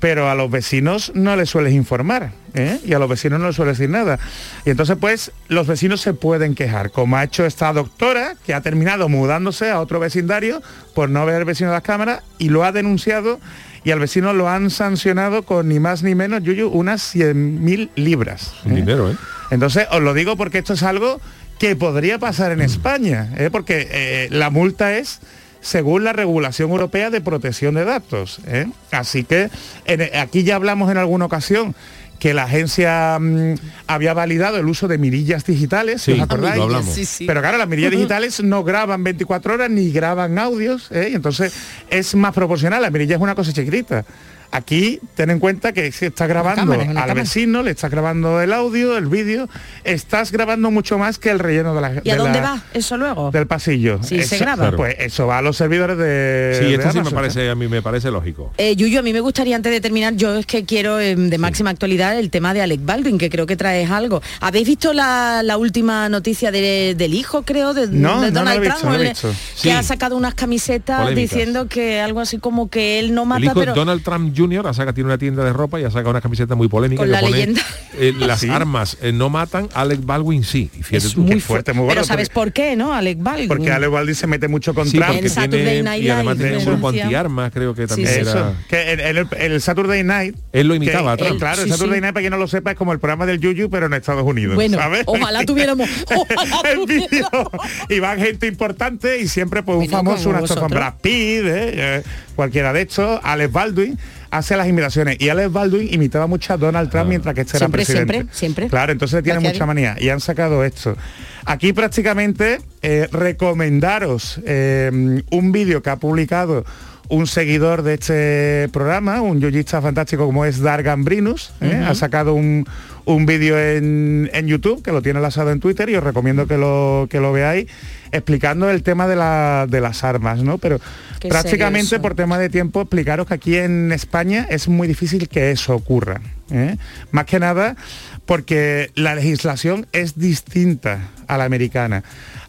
pero 0.00 0.30
a 0.30 0.34
los 0.34 0.50
vecinos 0.50 1.12
no 1.14 1.36
les 1.36 1.50
sueles 1.50 1.74
informar 1.74 2.32
¿eh? 2.54 2.80
y 2.84 2.94
a 2.94 2.98
los 2.98 3.08
vecinos 3.08 3.38
no 3.38 3.46
les 3.46 3.56
sueles 3.56 3.78
decir 3.78 3.90
nada. 3.90 4.18
Y 4.64 4.70
entonces 4.70 4.96
pues 4.98 5.30
los 5.48 5.66
vecinos 5.66 6.00
se 6.00 6.14
pueden 6.14 6.54
quejar, 6.54 6.90
como 6.90 7.16
ha 7.16 7.24
hecho 7.24 7.44
esta 7.46 7.72
doctora 7.72 8.34
que 8.44 8.54
ha 8.54 8.62
terminado 8.62 9.08
mudándose 9.08 9.70
a 9.70 9.80
otro 9.80 10.00
vecindario 10.00 10.62
por 10.94 11.10
no 11.10 11.24
ver 11.26 11.36
al 11.36 11.44
vecino 11.44 11.70
de 11.70 11.76
las 11.76 11.84
cámaras 11.84 12.22
y 12.38 12.48
lo 12.48 12.64
ha 12.64 12.72
denunciado 12.72 13.38
y 13.84 13.92
al 13.92 14.00
vecino 14.00 14.32
lo 14.32 14.48
han 14.48 14.70
sancionado 14.70 15.44
con 15.44 15.68
ni 15.68 15.80
más 15.80 16.02
ni 16.02 16.14
menos, 16.14 16.42
Yuyu, 16.42 16.68
unas 16.68 17.14
100.000 17.14 17.90
libras. 17.94 18.54
Un 18.64 18.74
dinero, 18.74 19.10
¿eh? 19.10 19.16
Entonces, 19.50 19.86
os 19.90 20.02
lo 20.02 20.14
digo 20.14 20.36
porque 20.36 20.58
esto 20.58 20.74
es 20.74 20.82
algo 20.82 21.20
que 21.58 21.76
podría 21.76 22.18
pasar 22.18 22.52
en 22.52 22.60
España, 22.60 23.30
¿eh? 23.36 23.48
porque 23.50 23.88
eh, 23.90 24.28
la 24.30 24.50
multa 24.50 24.96
es 24.96 25.20
según 25.60 26.04
la 26.04 26.12
regulación 26.12 26.70
europea 26.70 27.10
de 27.10 27.20
protección 27.20 27.74
de 27.74 27.84
datos. 27.84 28.40
¿eh? 28.46 28.66
Así 28.90 29.24
que 29.24 29.50
en- 29.84 30.08
aquí 30.18 30.42
ya 30.44 30.56
hablamos 30.56 30.90
en 30.90 30.96
alguna 30.98 31.24
ocasión 31.26 31.74
que 32.18 32.34
la 32.34 32.42
agencia 32.44 33.16
mm, 33.18 33.54
había 33.86 34.12
validado 34.12 34.58
el 34.58 34.66
uso 34.66 34.88
de 34.88 34.98
mirillas 34.98 35.44
digitales, 35.46 36.02
Sí, 36.02 36.12
¿os 36.12 36.20
acordáis? 36.20 36.56
lo 36.56 36.64
hablamos. 36.64 36.94
Sí, 36.94 37.06
sí. 37.06 37.24
Pero 37.26 37.40
claro, 37.40 37.56
las 37.56 37.66
mirillas 37.68 37.90
digitales 37.96 38.42
no 38.42 38.62
graban 38.62 39.02
24 39.04 39.54
horas 39.54 39.70
ni 39.70 39.90
graban 39.90 40.38
audios, 40.38 40.90
¿eh? 40.92 41.08
y 41.12 41.14
entonces 41.14 41.54
es 41.88 42.14
más 42.14 42.34
proporcional, 42.34 42.82
la 42.82 42.90
mirilla 42.90 43.16
es 43.16 43.22
una 43.22 43.34
cosa 43.34 43.52
chiquitita. 43.52 44.04
Aquí 44.52 44.98
ten 45.14 45.30
en 45.30 45.38
cuenta 45.38 45.72
que 45.72 45.92
si 45.92 46.06
estás 46.06 46.28
grabando 46.28 46.62
cámara, 46.62 46.82
al 46.82 46.94
cámara. 46.94 47.14
vecino, 47.14 47.62
le 47.62 47.70
estás 47.70 47.90
grabando 47.90 48.40
el 48.40 48.52
audio, 48.52 48.98
el 48.98 49.06
vídeo, 49.06 49.48
estás 49.84 50.32
grabando 50.32 50.70
mucho 50.70 50.98
más 50.98 51.18
que 51.18 51.30
el 51.30 51.38
relleno 51.38 51.74
de 51.74 51.80
la 51.80 51.92
¿Y 52.02 52.10
a 52.10 52.14
de 52.14 52.18
dónde 52.18 52.40
la- 52.40 52.50
va 52.54 52.62
eso 52.74 52.96
luego? 52.96 53.30
del 53.30 53.46
pasillo. 53.46 54.00
Sí, 54.02 54.22
se 54.24 54.38
graba. 54.38 54.56
Claro. 54.62 54.76
Pues 54.76 54.96
eso 54.98 55.26
va 55.26 55.38
a 55.38 55.42
los 55.42 55.56
servidores 55.56 55.96
de. 55.98 56.56
Sí, 56.58 56.64
de 56.66 56.74
esto 56.74 56.88
sí 56.90 56.94
me 56.94 57.00
Amazon. 57.00 57.14
parece, 57.14 57.48
a 57.50 57.54
mí 57.54 57.68
me 57.68 57.80
parece 57.80 58.10
lógico. 58.10 58.52
Eh, 58.58 58.74
Yuyu, 58.76 58.98
a 58.98 59.02
mí 59.02 59.12
me 59.12 59.20
gustaría 59.20 59.54
antes 59.56 59.70
de 59.72 59.80
terminar, 59.80 60.14
yo 60.16 60.34
es 60.36 60.46
que 60.46 60.64
quiero 60.64 60.98
eh, 60.98 61.14
de 61.14 61.38
máxima 61.38 61.70
actualidad 61.70 62.18
el 62.18 62.30
tema 62.30 62.52
de 62.52 62.62
Alec 62.62 62.80
Baldwin, 62.84 63.18
que 63.18 63.30
creo 63.30 63.46
que 63.46 63.56
traes 63.56 63.88
algo. 63.90 64.20
¿Habéis 64.40 64.66
visto 64.66 64.92
la, 64.92 65.42
la 65.44 65.56
última 65.58 66.08
noticia 66.08 66.50
de- 66.50 66.94
del 66.98 67.14
hijo, 67.14 67.42
creo, 67.42 67.72
de, 67.72 67.86
No, 67.86 68.20
de 68.20 68.32
no 68.32 68.40
Donald 68.40 68.58
lo 68.58 68.64
he 68.64 68.66
visto, 68.66 68.80
Trump? 68.80 68.84
no 68.92 68.98
lo 68.98 69.04
he 69.04 69.06
el- 69.06 69.12
visto. 69.12 69.28
Que 69.28 69.34
Sí. 69.54 69.70
ha 69.70 69.82
sacado 69.84 70.16
unas 70.16 70.34
camisetas 70.34 71.02
Polémicas. 71.02 71.30
diciendo 71.36 71.68
que 71.68 72.00
algo 72.00 72.18
así 72.20 72.38
como 72.38 72.68
que 72.68 72.98
él 72.98 73.14
no 73.14 73.22
El 73.22 73.28
mata, 73.28 73.42
hijo 73.44 73.54
pero... 73.54 73.74
Donald 73.74 74.02
Trump 74.02 74.34
Jr. 74.40 74.66
ha 74.66 74.74
sacado, 74.74 74.94
tiene 74.94 75.08
una 75.08 75.18
tienda 75.18 75.44
de 75.44 75.52
ropa 75.52 75.80
y 75.80 75.84
ha 75.84 75.90
sacado 75.90 76.10
una 76.10 76.20
camiseta 76.20 76.54
muy 76.54 76.68
polémica 76.68 77.00
Con 77.00 77.06
que 77.08 77.12
la 77.12 77.20
pone, 77.20 77.32
leyenda. 77.36 77.62
eh, 77.98 78.12
las 78.18 78.40
¿Sí? 78.40 78.48
armas 78.48 78.96
eh, 79.02 79.12
no 79.12 79.28
matan, 79.30 79.68
Alec 79.74 80.00
Baldwin 80.04 80.44
sí. 80.44 80.70
Y 80.78 80.82
fíjate 80.82 81.06
Es 81.08 81.14
tú. 81.14 81.22
muy 81.22 81.34
Qué 81.34 81.40
fuerte, 81.40 81.72
muy 81.72 81.82
Pero 81.88 82.00
bueno. 82.00 82.04
¿sabes 82.04 82.28
por 82.28 82.52
qué, 82.52 82.76
no? 82.76 82.92
Alec 82.94 83.18
Baldwin. 83.20 83.48
Porque 83.48 83.70
Ale 83.70 83.86
Baldwin 83.88 84.14
se 84.14 84.26
mete 84.26 84.48
mucho 84.48 84.74
con 84.74 84.86
Sí, 84.88 84.98
Trump. 84.98 85.12
porque 85.20 85.48
tiene, 85.48 85.82
Night 85.82 86.02
y 86.04 86.10
además 86.10 86.36
Live 86.38 86.48
tiene 86.48 86.64
un 86.64 86.70
grupo 86.72 86.88
antiarmas, 86.88 87.52
creo 87.52 87.74
que 87.74 87.86
también 87.86 88.08
sí. 88.08 88.18
era... 88.20 88.30
Eso, 88.30 88.54
que 88.68 88.92
el, 88.92 89.00
en 89.00 89.52
el 89.52 89.60
Saturday 89.60 90.02
Night 90.04 90.36
Él 90.52 90.68
lo 90.68 90.74
imitaba 90.74 91.12
a 91.12 91.16
que- 91.16 91.24
Trump. 91.24 91.36
eh, 91.36 91.38
claro, 91.40 91.62
el 91.62 91.68
Saturday 91.70 91.96
sí. 91.96 92.00
Night 92.00 92.14
para 92.14 92.22
quien 92.22 92.30
no 92.32 92.38
lo 92.38 92.48
sepa 92.48 92.70
es 92.72 92.76
como 92.76 92.92
el 92.92 92.98
programa 92.98 93.26
del 93.26 93.40
Yuyu 93.40 93.68
pero 93.70 93.86
en 93.86 93.94
Estados 93.94 94.24
Unidos, 94.24 94.54
Bueno, 94.54 94.78
¿sabes? 94.78 95.02
ojalá 95.06 95.44
tuviéramos... 95.44 95.88
Ojalá 96.16 96.70
el 96.72 96.86
vídeo 96.86 97.06
tuviéramos. 97.08 97.50
y 97.88 97.98
van 98.00 98.18
gente 98.20 98.46
importante 98.46 99.20
y 99.20 99.28
siempre 99.28 99.62
pues 99.62 99.78
un 99.78 99.88
famoso, 99.88 100.28
una 100.30 100.38
actor 100.38 100.58
con. 100.60 100.70
Brad 100.70 100.94
Pitt, 101.00 101.12
¿eh? 101.44 101.72
Eh, 101.74 102.02
cualquiera 102.36 102.72
de 102.72 102.82
estos, 102.82 103.20
Alex 103.22 103.52
Baldwin 103.52 103.98
hace 104.30 104.56
las 104.56 104.68
imitaciones 104.68 105.16
y 105.20 105.28
Alex 105.28 105.52
Baldwin 105.52 105.92
imitaba 105.92 106.26
mucho 106.26 106.52
a 106.52 106.56
Donald 106.56 106.90
Trump 106.90 107.08
mientras 107.08 107.34
que 107.34 107.40
este 107.42 107.58
Siempre, 107.58 107.82
era 107.82 107.86
presidente. 107.86 108.12
siempre, 108.14 108.34
siempre. 108.38 108.68
Claro, 108.68 108.92
entonces 108.92 109.16
le 109.16 109.22
tiene 109.22 109.40
mucha 109.40 109.66
manía 109.66 109.96
y 109.98 110.08
han 110.08 110.20
sacado 110.20 110.64
esto. 110.64 110.96
Aquí 111.44 111.72
prácticamente 111.72 112.60
eh, 112.82 113.08
recomendaros 113.10 114.40
eh, 114.46 115.22
un 115.30 115.52
vídeo 115.52 115.82
que 115.82 115.90
ha 115.90 115.96
publicado 115.96 116.64
un 117.08 117.26
seguidor 117.26 117.82
de 117.82 117.94
este 117.94 118.68
programa, 118.72 119.20
un 119.20 119.40
yoyista 119.40 119.82
fantástico 119.82 120.26
como 120.26 120.44
es 120.44 120.60
Dar 120.60 120.84
Gambrinus, 120.84 121.52
¿eh? 121.60 121.84
ha 121.84 121.92
sacado 121.96 122.34
un, 122.34 122.64
un 123.04 123.26
vídeo 123.26 123.58
en, 123.58 124.30
en 124.32 124.46
YouTube 124.46 124.80
que 124.84 124.92
lo 124.92 125.02
tiene 125.02 125.18
lanzado 125.20 125.50
en 125.50 125.58
Twitter 125.58 125.90
y 125.90 125.96
os 125.96 126.04
recomiendo 126.04 126.46
que 126.46 126.56
lo, 126.56 127.08
que 127.10 127.18
lo 127.18 127.32
veáis 127.32 127.66
explicando 128.12 128.70
el 128.70 128.84
tema 128.84 129.08
de, 129.08 129.16
la- 129.16 129.66
de 129.68 129.80
las 129.80 130.04
armas, 130.04 130.44
¿no? 130.44 130.58
Pero 130.58 130.78
Qué 131.20 131.28
prácticamente 131.28 132.00
por 132.00 132.14
tema 132.14 132.38
de 132.38 132.48
tiempo 132.48 132.80
explicaros 132.80 133.26
que 133.26 133.34
aquí 133.34 133.56
en 133.56 133.92
España 133.92 134.46
es 134.48 134.68
muy 134.68 134.88
difícil 134.88 135.28
que 135.28 135.50
eso 135.50 135.74
ocurra. 135.74 136.20
¿eh? 136.50 136.76
Más 137.10 137.26
que 137.26 137.38
nada 137.38 137.76
porque 138.24 138.90
la 138.94 139.14
legislación 139.14 139.86
es 139.92 140.18
distinta 140.18 141.10
a 141.26 141.36
la 141.36 141.44
americana. 141.44 142.04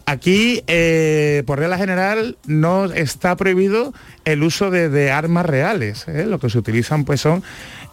Aquí, 0.06 0.62
eh, 0.66 1.42
por 1.46 1.58
regla 1.58 1.78
general, 1.78 2.38
no 2.46 2.86
está 2.86 3.36
prohibido 3.36 3.92
el 4.24 4.42
uso 4.42 4.70
de, 4.70 4.88
de 4.88 5.10
armas 5.10 5.46
reales. 5.46 6.08
¿eh? 6.08 6.24
Lo 6.26 6.40
que 6.40 6.50
se 6.50 6.58
utilizan 6.58 7.04
pues 7.04 7.20
son 7.20 7.42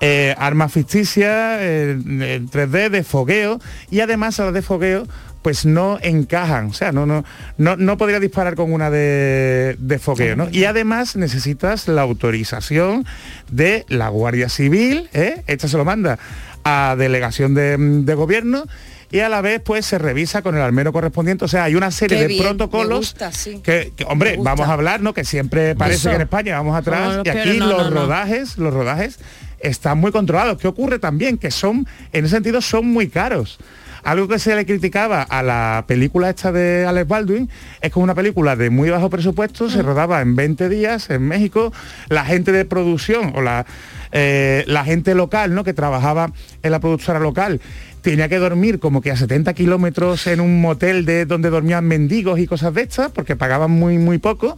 eh, 0.01 0.33
armas 0.37 0.71
ficticias, 0.71 1.59
eh, 1.59 1.91
en 1.91 2.49
3D, 2.49 2.89
de 2.89 3.03
fogueo, 3.03 3.59
y 3.91 3.99
además 3.99 4.39
a 4.39 4.45
las 4.45 4.53
de 4.53 4.61
fogueo 4.61 5.05
pues 5.41 5.65
no 5.65 5.99
encajan, 6.01 6.67
o 6.67 6.73
sea, 6.73 6.91
no, 6.91 7.05
no, 7.05 7.23
no, 7.57 7.77
no 7.77 7.97
podría 7.97 8.19
disparar 8.19 8.55
con 8.55 8.73
una 8.73 8.89
de, 8.89 9.77
de 9.79 9.99
fogueo, 9.99 10.35
¿no? 10.35 10.49
Y 10.51 10.65
además 10.65 11.15
necesitas 11.15 11.87
la 11.87 12.01
autorización 12.01 13.05
de 13.49 13.85
la 13.87 14.09
Guardia 14.09 14.49
Civil, 14.49 15.09
¿eh? 15.13 15.43
Esta 15.47 15.67
se 15.67 15.77
lo 15.77 15.85
manda 15.85 16.19
a 16.63 16.95
delegación 16.97 17.53
de, 17.53 17.77
de 17.77 18.13
gobierno 18.15 18.65
y 19.11 19.19
a 19.21 19.29
la 19.29 19.41
vez 19.41 19.61
pues 19.63 19.85
se 19.85 19.97
revisa 19.97 20.41
con 20.41 20.55
el 20.55 20.61
almero 20.61 20.91
correspondiente, 20.93 21.45
o 21.45 21.47
sea, 21.47 21.63
hay 21.63 21.75
una 21.75 21.89
serie 21.89 22.17
Qué 22.17 22.21
de 22.23 22.27
bien, 22.27 22.43
protocolos 22.43 22.99
gusta, 23.13 23.31
sí. 23.31 23.59
que, 23.63 23.93
que, 23.95 24.03
hombre, 24.03 24.37
vamos 24.39 24.67
a 24.67 24.73
hablar, 24.73 25.01
¿no? 25.01 25.13
Que 25.13 25.23
siempre 25.23 25.73
parece 25.73 25.99
Eso. 26.01 26.09
que 26.09 26.15
en 26.17 26.21
España 26.21 26.57
vamos 26.57 26.75
atrás 26.77 27.07
No, 27.09 27.15
no, 27.17 27.23
y 27.25 27.29
aquí 27.29 27.57
no, 27.57 27.67
los 27.67 27.83
no, 27.85 27.89
no. 27.91 28.01
rodajes, 28.01 28.57
los 28.57 28.73
rodajes 28.73 29.19
están 29.61 29.97
muy 29.97 30.11
controlados. 30.11 30.57
¿Qué 30.57 30.67
ocurre 30.67 30.99
también? 30.99 31.37
Que 31.37 31.49
son, 31.49 31.87
en 32.13 32.25
ese 32.25 32.35
sentido, 32.35 32.61
son 32.61 32.87
muy 32.87 33.09
caros. 33.09 33.57
Algo 34.03 34.27
que 34.27 34.39
se 34.39 34.55
le 34.55 34.65
criticaba 34.65 35.21
a 35.23 35.43
la 35.43 35.85
película 35.87 36.29
esta 36.29 36.51
de 36.51 36.85
Alex 36.85 37.07
Baldwin 37.07 37.49
es 37.81 37.91
que 37.91 37.99
es 37.99 38.03
una 38.03 38.15
película 38.15 38.55
de 38.55 38.69
muy 38.69 38.89
bajo 38.89 39.09
presupuesto, 39.09 39.69
se 39.69 39.81
rodaba 39.81 40.21
en 40.21 40.35
20 40.35 40.69
días 40.69 41.09
en 41.09 41.27
México, 41.27 41.73
la 42.09 42.25
gente 42.25 42.51
de 42.51 42.65
producción 42.65 43.33
o 43.35 43.41
la, 43.41 43.65
eh, 44.11 44.63
la 44.67 44.83
gente 44.83 45.15
local, 45.15 45.53
¿no? 45.53 45.63
Que 45.63 45.73
trabajaba 45.73 46.31
en 46.63 46.71
la 46.71 46.79
productora 46.79 47.19
local 47.19 47.61
tenía 48.01 48.29
que 48.29 48.37
dormir 48.37 48.79
como 48.79 49.01
que 49.01 49.11
a 49.11 49.17
70 49.17 49.53
kilómetros 49.53 50.25
en 50.27 50.39
un 50.39 50.61
motel 50.61 51.05
de 51.05 51.25
donde 51.25 51.49
dormían 51.49 51.85
mendigos 51.85 52.39
y 52.39 52.47
cosas 52.47 52.73
de 52.73 52.83
estas, 52.83 53.11
porque 53.11 53.35
pagaban 53.35 53.71
muy, 53.71 53.97
muy 53.97 54.17
poco. 54.19 54.57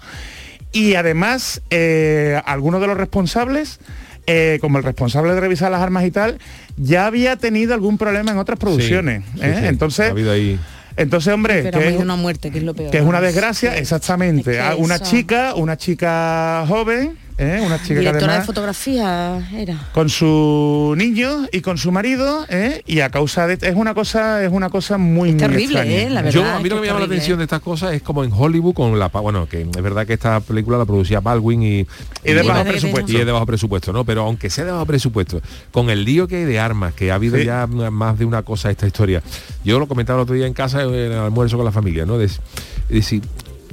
Y 0.72 0.96
además, 0.96 1.62
eh, 1.70 2.42
algunos 2.46 2.82
de 2.82 2.88
los 2.88 2.98
responsables, 2.98 3.80
eh, 4.28 4.58
como 4.62 4.78
el 4.78 4.84
responsable 4.84 5.34
de 5.34 5.40
revisar 5.40 5.72
las 5.72 5.82
armas 5.82 6.06
y 6.06 6.12
tal, 6.12 6.38
ya 6.78 7.06
había 7.06 7.36
tenido 7.38 7.74
algún 7.74 7.98
problema 7.98 8.32
en 8.32 8.38
otras 8.38 8.60
producciones. 8.60 9.24
Sí, 9.36 9.40
¿eh? 9.44 9.56
sí. 9.62 9.66
Entonces, 9.68 10.08
Ha 10.08 10.12
habido 10.12 10.32
ahí... 10.32 10.60
entonces, 10.98 11.34
hombre, 11.34 11.64
Pero 11.64 11.80
que 11.80 11.88
es, 11.90 11.98
una 12.00 12.16
muerte, 12.16 12.52
que 12.52 12.60
es 12.60 12.64
lo 12.64 12.74
peor. 12.74 12.92
que 12.92 12.98
es 13.00 13.04
una 13.04 13.20
desgracia, 13.22 13.78
exactamente. 13.78 14.52
Es 14.52 14.58
que 14.58 14.62
Ah, 14.64 14.76
una 14.78 14.96
eso- 14.96 15.06
chica, 15.06 15.56
una 15.56 15.78
chica 15.78 16.66
joven, 16.68 17.18
¿eh? 17.38 17.62
una 17.66 17.78
chica 17.82 17.96
que 17.96 18.00
Directora 18.02 18.40
de 18.40 18.46
fotografía 18.46 19.50
era. 19.54 19.90
con 19.94 20.10
su 20.10 20.94
niño 20.98 21.48
y 21.52 21.62
con 21.62 21.78
su 21.78 21.92
marido 21.92 22.46
¿eh? 22.50 22.82
y 22.86 23.00
a 23.02 23.10
causa 23.10 23.48
de 23.48 23.58
es 23.68 23.76
una 23.76 23.94
cosa 23.94 24.44
es 24.44 24.52
una 24.52 24.70
cosa 24.70 24.98
muy 24.98 25.32
muy 25.32 25.34
terrible, 25.40 25.80
extraña. 25.80 25.92
¿eh? 25.92 26.10
La 26.10 26.22
verdad. 26.22 26.40
Yo, 26.42 26.46
a 26.50 26.60
mí 26.60 26.64
es 26.64 26.70
lo 26.70 26.76
que 26.76 26.82
me 26.82 26.88
llama 26.88 27.00
la 27.00 27.06
atención 27.06 27.38
de 27.38 27.44
estas 27.44 27.62
cosas 27.62 27.94
es 27.94 28.02
como 28.02 28.24
en 28.24 28.32
Hollywood 28.34 28.74
con 28.74 28.98
la... 28.98 29.08
Bueno, 29.10 29.48
que 29.48 29.62
es 29.62 29.82
verdad 29.84 30.08
que 30.08 30.14
esta 30.14 30.40
película 30.40 30.78
la 30.78 30.86
producía 30.86 31.20
Baldwin 31.20 31.62
y... 31.64 31.66
y 31.68 31.86
de 32.24 32.32
Y 32.32 32.34
bajo 32.36 32.48
parece 32.48 32.64
que 32.64 32.72
presupuesto 32.72 33.12
Y 33.12 33.16
es 33.18 33.26
de 33.26 33.32
bajo 33.32 33.46
presupuesto, 33.46 33.94
¿no? 33.94 34.04
Pero 34.06 34.24
aunque 34.24 34.50
sea 34.50 34.66
de 34.66 34.72
bajo 34.72 34.86
presupuesto, 34.86 35.42
con 35.72 35.90
el 35.90 36.04
lío 36.06 36.28
que 36.28 36.38
hay 36.38 36.46
de 36.46 36.60
armas, 36.60 36.94
que 36.94 37.12
ha 37.12 37.16
habido 37.16 37.38
Sí. 37.38 37.46
ya 37.46 37.68
más 37.68 38.18
de 38.20 38.26
una 38.26 38.42
cosa 38.44 38.70
esta 38.72 38.88
historia. 38.88 39.22
Yo 39.64 39.80
lo 39.80 39.88
comentaba 39.88 40.20
el 40.20 40.24
otro 40.24 40.36
día 40.36 40.48
en 40.48 40.54
casa, 40.54 40.82
en 40.84 40.94
el 40.94 41.14
almuerzo 41.14 41.56
con 41.58 41.66
la 41.66 41.72
familia, 41.72 42.06
¿no? 42.06 42.18
De, 42.18 42.28
de 42.28 42.34
decir, 42.90 43.22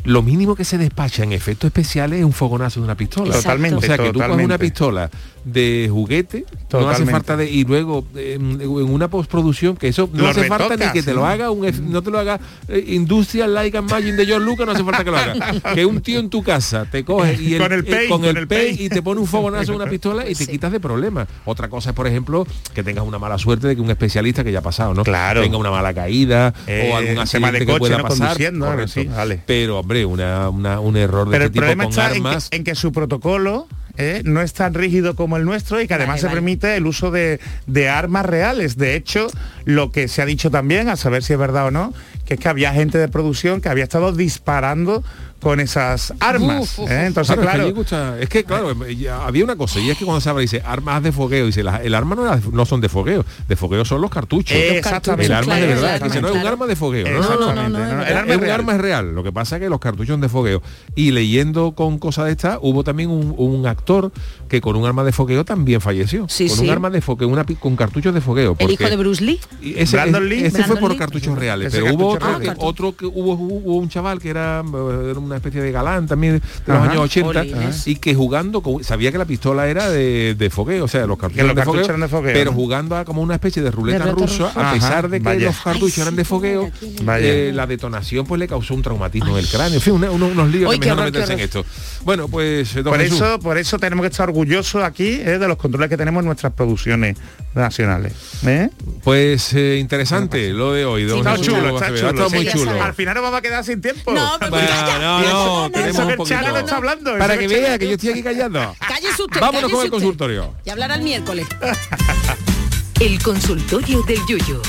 lo 0.04 0.22
mínimo 0.22 0.54
que 0.56 0.64
se 0.64 0.78
despacha 0.78 1.22
en 1.22 1.32
efectos 1.32 1.68
especiales 1.68 2.20
es 2.20 2.24
un 2.24 2.32
fogonazo 2.32 2.80
de 2.80 2.84
una 2.84 2.94
pistola. 2.96 3.34
Totalmente, 3.34 3.76
O 3.76 3.80
sea, 3.80 3.96
que 3.96 3.96
tú 3.96 4.02
coges 4.04 4.12
totalmente. 4.14 4.44
una 4.44 4.58
pistola 4.58 5.10
de 5.52 5.88
juguete, 5.90 6.44
no 6.72 6.88
hace 6.88 7.04
falta 7.06 7.36
de... 7.36 7.50
Y 7.50 7.64
luego 7.64 8.04
eh, 8.14 8.34
en 8.38 8.90
una 8.90 9.08
postproducción, 9.08 9.76
que 9.76 9.88
eso 9.88 10.08
no 10.12 10.22
Lo 10.24 10.28
hace 10.28 10.44
falta 10.44 10.76
ni 10.76 10.92
que 10.92 11.02
te 11.02 11.14
lo 11.14 11.24
haga, 11.26 11.50
un, 11.50 11.66
no 11.90 12.02
te 12.02 12.10
lo 12.10 12.18
haga 12.18 12.38
eh, 12.68 12.84
Industrial 12.88 13.52
Light 13.52 13.74
and 13.74 13.90
Magic 13.90 14.14
de 14.14 14.26
George 14.26 14.44
Lucas, 14.44 14.66
no 14.66 14.72
hace 14.72 14.84
falta 14.84 15.04
que 15.04 15.10
lo 15.10 15.16
haga. 15.16 15.34
Que 15.74 15.84
un 15.86 16.00
tío 16.00 16.18
en 16.20 16.30
tu 16.30 16.42
casa 16.42 16.84
te 16.90 17.04
coge 17.04 17.34
y 17.40 17.56
Con 17.58 17.72
el 17.72 17.80
eh, 17.80 17.82
paint, 17.84 18.08
con 18.10 18.20
con 18.20 18.36
el 18.36 18.46
el 18.50 18.80
y 18.80 18.88
te 18.88 19.02
pone 19.02 19.20
un 19.20 19.26
fogonazo 19.26 19.72
en 19.72 19.80
una 19.80 19.90
pistola 19.90 20.28
y 20.28 20.34
te 20.34 20.46
quitas 20.46 20.72
de 20.72 20.80
problemas. 20.80 21.28
Otra 21.44 21.68
cosa 21.68 21.90
es, 21.90 21.96
por 21.96 22.06
ejemplo, 22.06 22.46
que 22.74 22.82
tengas 22.82 23.04
una 23.04 23.18
mala 23.18 23.38
suerte 23.38 23.66
de 23.68 23.76
que 23.76 23.82
un 23.82 23.90
especialista 23.90 24.44
que 24.44 24.52
ya 24.52 24.58
ha 24.60 24.62
pasado, 24.62 24.94
¿no? 24.94 25.04
Claro. 25.04 25.42
Tenga 25.42 25.56
una 25.56 25.70
mala 25.70 25.92
caída 25.94 26.52
Eh, 26.66 26.90
o 26.92 26.96
algún 26.96 27.10
tema 27.10 27.22
accidente 27.22 27.52
de 27.60 27.66
que 27.66 27.72
coche, 27.72 27.78
pueda 27.80 27.96
no 27.98 28.02
pasar. 28.04 28.18
conduciendo, 28.28 28.66
ahora 28.66 28.76
correcto. 28.86 29.00
sí, 29.00 29.06
vale. 29.08 29.42
Pero, 29.46 29.78
hombre, 29.78 30.04
una, 30.04 30.48
una- 30.48 30.80
un 30.80 30.96
error 30.96 31.26
de 31.28 31.32
Pero 31.32 31.44
el 31.44 31.46
este 31.48 31.52
tipo 31.54 31.60
problema 31.62 31.84
con 31.84 31.90
está 31.90 32.06
en 32.06 32.12
que, 32.22 32.28
armas... 32.28 32.48
en 32.50 32.64
que 32.64 32.74
su 32.74 32.92
protocolo 32.92 33.66
eh, 33.98 34.22
no 34.24 34.40
es 34.40 34.52
tan 34.54 34.72
rígido 34.74 35.14
como 35.16 35.36
el 35.36 35.44
nuestro 35.44 35.80
y 35.80 35.86
que 35.86 35.94
además 35.94 36.14
Vale, 36.14 36.20
se 36.20 36.26
vale. 36.28 36.36
permite 36.36 36.76
el 36.76 36.86
uso 36.86 37.10
de, 37.10 37.40
de 37.66 37.88
armas 37.88 38.24
reales. 38.24 38.76
De 38.78 38.94
hecho, 38.94 39.26
lo 39.64 39.90
que 39.92 40.08
se 40.08 40.22
ha 40.22 40.24
dicho 40.24 40.50
también, 40.50 40.88
a 40.88 40.96
saber 40.96 41.22
si 41.22 41.32
es 41.34 41.38
verdad 41.38 41.66
o 41.66 41.70
no, 41.70 41.92
que 42.28 42.34
es 42.34 42.40
que 42.40 42.48
había 42.48 42.72
gente 42.74 42.98
de 42.98 43.08
producción 43.08 43.62
que 43.62 43.70
había 43.70 43.84
estado 43.84 44.12
disparando 44.12 45.02
con 45.40 45.60
esas 45.60 46.12
armas. 46.18 46.62
Uf, 46.62 46.78
uf, 46.80 46.90
¿eh? 46.90 47.06
Entonces, 47.06 47.36
Claro, 47.36 47.42
es 47.42 47.46
que 47.46 47.52
claro, 47.52 47.62
allí 47.64 47.72
gusta- 47.72 48.20
es 48.20 48.28
que 48.28 48.44
claro, 48.44 48.86
ya 48.88 49.24
había 49.24 49.44
una 49.44 49.54
cosa, 49.54 49.78
y 49.78 49.88
es 49.88 49.96
que 49.96 50.04
cuando 50.04 50.20
se 50.20 50.28
habla 50.28 50.42
dice 50.42 50.60
armas 50.66 51.00
de 51.00 51.12
fogueo, 51.12 51.46
dice 51.46 51.60
el 51.60 51.94
arma 51.94 52.16
no, 52.16 52.24
era- 52.24 52.40
no 52.52 52.66
son 52.66 52.80
de 52.80 52.88
fogueo, 52.88 53.24
de 53.46 53.54
fogueo 53.56 53.84
son 53.84 54.00
los 54.00 54.10
cartuchos. 54.10 54.56
Eh, 54.56 54.78
exactamente. 54.78 55.26
El 55.26 55.32
arma 55.32 55.54
de 55.54 55.60
Claro, 55.60 55.74
verdad, 55.80 55.96
claro, 55.98 56.04
dice, 56.12 56.20
no 56.22 56.28
es 56.28 56.34
un 56.42 56.46
arma 56.46 56.66
de 56.66 56.74
fogueo. 56.76 57.06
No, 57.06 57.12
no, 57.12 57.18
no, 57.20 57.22
Exactamente, 57.22 57.70
no, 57.70 57.78
no, 57.78 57.94
no, 57.94 58.02
es 58.02 58.08
el 58.08 58.14
verdad. 58.14 58.18
arma 58.18 58.32
es 58.32 58.36
un 58.36 58.42
real. 58.42 58.54
arma 58.60 58.74
es 58.74 58.80
real. 58.80 59.14
Lo 59.14 59.22
que 59.22 59.32
pasa 59.32 59.56
es 59.56 59.62
que 59.62 59.68
los 59.70 59.78
cartuchos 59.78 60.14
son 60.14 60.20
de 60.20 60.28
fogueo. 60.28 60.60
Y 60.96 61.12
leyendo 61.12 61.70
con 61.72 61.98
cosas 62.00 62.24
de 62.26 62.32
estas, 62.32 62.58
hubo 62.60 62.82
también 62.82 63.08
un, 63.08 63.32
un 63.38 63.64
actor 63.68 64.10
que 64.48 64.60
con 64.60 64.74
un 64.74 64.86
arma 64.86 65.04
de 65.04 65.12
fogueo 65.12 65.44
también 65.44 65.80
falleció. 65.80 66.26
Sí, 66.28 66.48
con 66.48 66.58
sí. 66.58 66.64
un 66.64 66.70
arma 66.70 66.90
de 66.90 67.00
fogueo, 67.00 67.28
una, 67.28 67.44
con 67.60 67.76
cartuchos 67.76 68.12
de 68.12 68.20
fogueo. 68.20 68.56
El 68.58 68.72
hijo 68.72 68.90
de 68.90 68.96
Bruce 68.96 69.22
Lee. 69.22 69.38
y 69.62 69.78
ese, 69.78 69.94
Brandon 69.96 70.28
Lee. 70.28 70.44
ese 70.46 70.64
fue 70.64 70.78
por 70.78 70.90
Lee. 70.90 70.96
cartuchos 70.98 71.38
reales, 71.38 71.68
Ese 71.72 71.80
pero 71.80 71.94
hubo 71.94 72.17
otro, 72.26 72.40
que, 72.40 72.52
otro 72.58 72.96
que 72.96 73.06
hubo, 73.06 73.32
hubo 73.34 73.76
un 73.76 73.88
chaval 73.88 74.18
que 74.18 74.30
era, 74.30 74.60
eh, 74.66 75.10
era 75.10 75.18
una 75.18 75.36
especie 75.36 75.60
de 75.62 75.72
galán 75.72 76.06
también 76.06 76.34
de 76.34 76.40
los 76.72 76.76
Ajá. 76.76 76.90
años 76.90 77.02
80 77.04 77.28
Jolines. 77.40 77.86
y 77.86 77.96
que 77.96 78.14
jugando 78.14 78.60
con- 78.62 78.82
sabía 78.84 79.10
que 79.12 79.18
la 79.18 79.24
pistola 79.24 79.68
era 79.68 79.88
de, 79.90 80.34
de 80.36 80.50
fogueo, 80.50 80.84
o 80.84 80.88
sea, 80.88 81.06
los 81.06 81.18
cartuchos, 81.18 81.36
los 81.42 81.44
eran 81.44 81.56
de, 81.56 81.60
cartuchos 81.62 81.80
fogueo, 81.86 81.96
eran 81.96 82.00
de 82.00 82.08
fogueo, 82.08 82.32
pero 82.34 82.52
jugando 82.52 82.96
a 82.96 83.04
como 83.04 83.22
una 83.22 83.34
especie 83.34 83.62
de 83.62 83.70
ruleta 83.70 84.04
De 84.04 84.12
ruleta 84.12 84.26
rusa, 84.32 84.48
rusa. 84.54 84.70
a 84.70 84.72
pesar 84.74 85.08
de 85.08 85.18
que 85.20 85.24
vaya. 85.24 85.46
los 85.46 85.56
cartuchos 85.58 85.98
eran 85.98 86.16
de 86.16 86.24
fogueo, 86.24 86.70
eh, 87.18 87.52
la 87.54 87.66
detonación 87.66 88.26
pues 88.26 88.38
le 88.38 88.48
causó 88.48 88.74
un 88.74 88.82
traumatismo 88.82 89.30
en 89.32 89.44
el 89.44 89.48
cráneo. 89.48 89.74
En 89.76 89.80
fin, 89.80 89.92
una- 89.94 90.10
unos, 90.10 90.32
unos 90.32 90.48
líos 90.50 90.70
Ay, 90.72 90.78
que 90.78 90.84
qué 90.84 90.94
mejor 90.94 90.96
no 90.96 91.02
horror, 91.02 91.12
qué 91.12 91.18
meterse 91.20 91.32
en 91.34 91.40
esto. 91.40 91.64
Bueno, 92.04 92.28
pues 92.28 92.74
eh, 92.76 92.82
por 92.82 92.98
Jesús, 92.98 93.16
eso, 93.20 93.38
por 93.40 93.58
eso 93.58 93.78
tenemos 93.78 94.02
que 94.04 94.08
estar 94.10 94.28
orgullosos 94.28 94.82
aquí 94.82 95.08
eh, 95.20 95.38
de 95.38 95.48
los 95.48 95.56
controles 95.56 95.88
que 95.88 95.96
tenemos 95.96 96.20
en 96.22 96.26
nuestras 96.26 96.52
producciones 96.52 97.16
nacionales. 97.58 98.12
¿eh? 98.46 98.70
pues 99.02 99.52
eh, 99.54 99.76
interesante 99.78 100.50
lo 100.52 100.72
de 100.72 100.84
hoy, 100.84 101.04
don 101.04 101.18
Está 101.18 101.32
Jesús 101.32 101.46
chulo, 101.46 101.68
está 101.74 101.84
Acevedo. 101.86 102.06
Ha 102.08 102.10
chulo. 102.12 102.24
estado 102.26 102.30
muy 102.30 102.48
chulo. 102.48 102.82
Al 102.82 102.94
final 102.94 103.14
nos 103.14 103.22
vamos 103.22 103.38
a 103.38 103.42
quedar 103.42 103.64
sin 103.64 103.80
tiempo. 103.80 104.12
No, 104.12 104.36
pero 104.38 104.50
Bueno, 104.50 104.68
calla. 104.68 104.98
no, 104.98 105.18
Pienso- 105.20 105.34
no, 105.44 105.70
pienso 105.72 105.72
tenemos 105.72 105.96
que 105.96 106.02
un 106.04 106.10
el 106.10 106.16
poquito. 106.16 106.34
Chano 106.36 106.52
no 106.52 106.58
está 106.58 106.76
hablando. 106.76 107.18
Para 107.18 107.38
que 107.38 107.48
vea 107.48 107.78
que 107.78 107.86
yo 107.86 107.92
estoy 107.94 108.10
aquí 108.10 108.22
callando. 108.22 108.76
Cállese 108.86 109.22
usted. 109.22 109.40
Vámonos 109.40 109.62
con 109.70 109.70
el 109.70 109.76
usted. 109.76 109.90
consultorio. 109.90 110.54
Y 110.64 110.70
hablar 110.70 110.92
al 110.92 111.02
miércoles. 111.02 111.46
El 113.00 113.22
consultorio 113.22 114.02
del 114.02 114.18
Yuyo. 114.26 114.60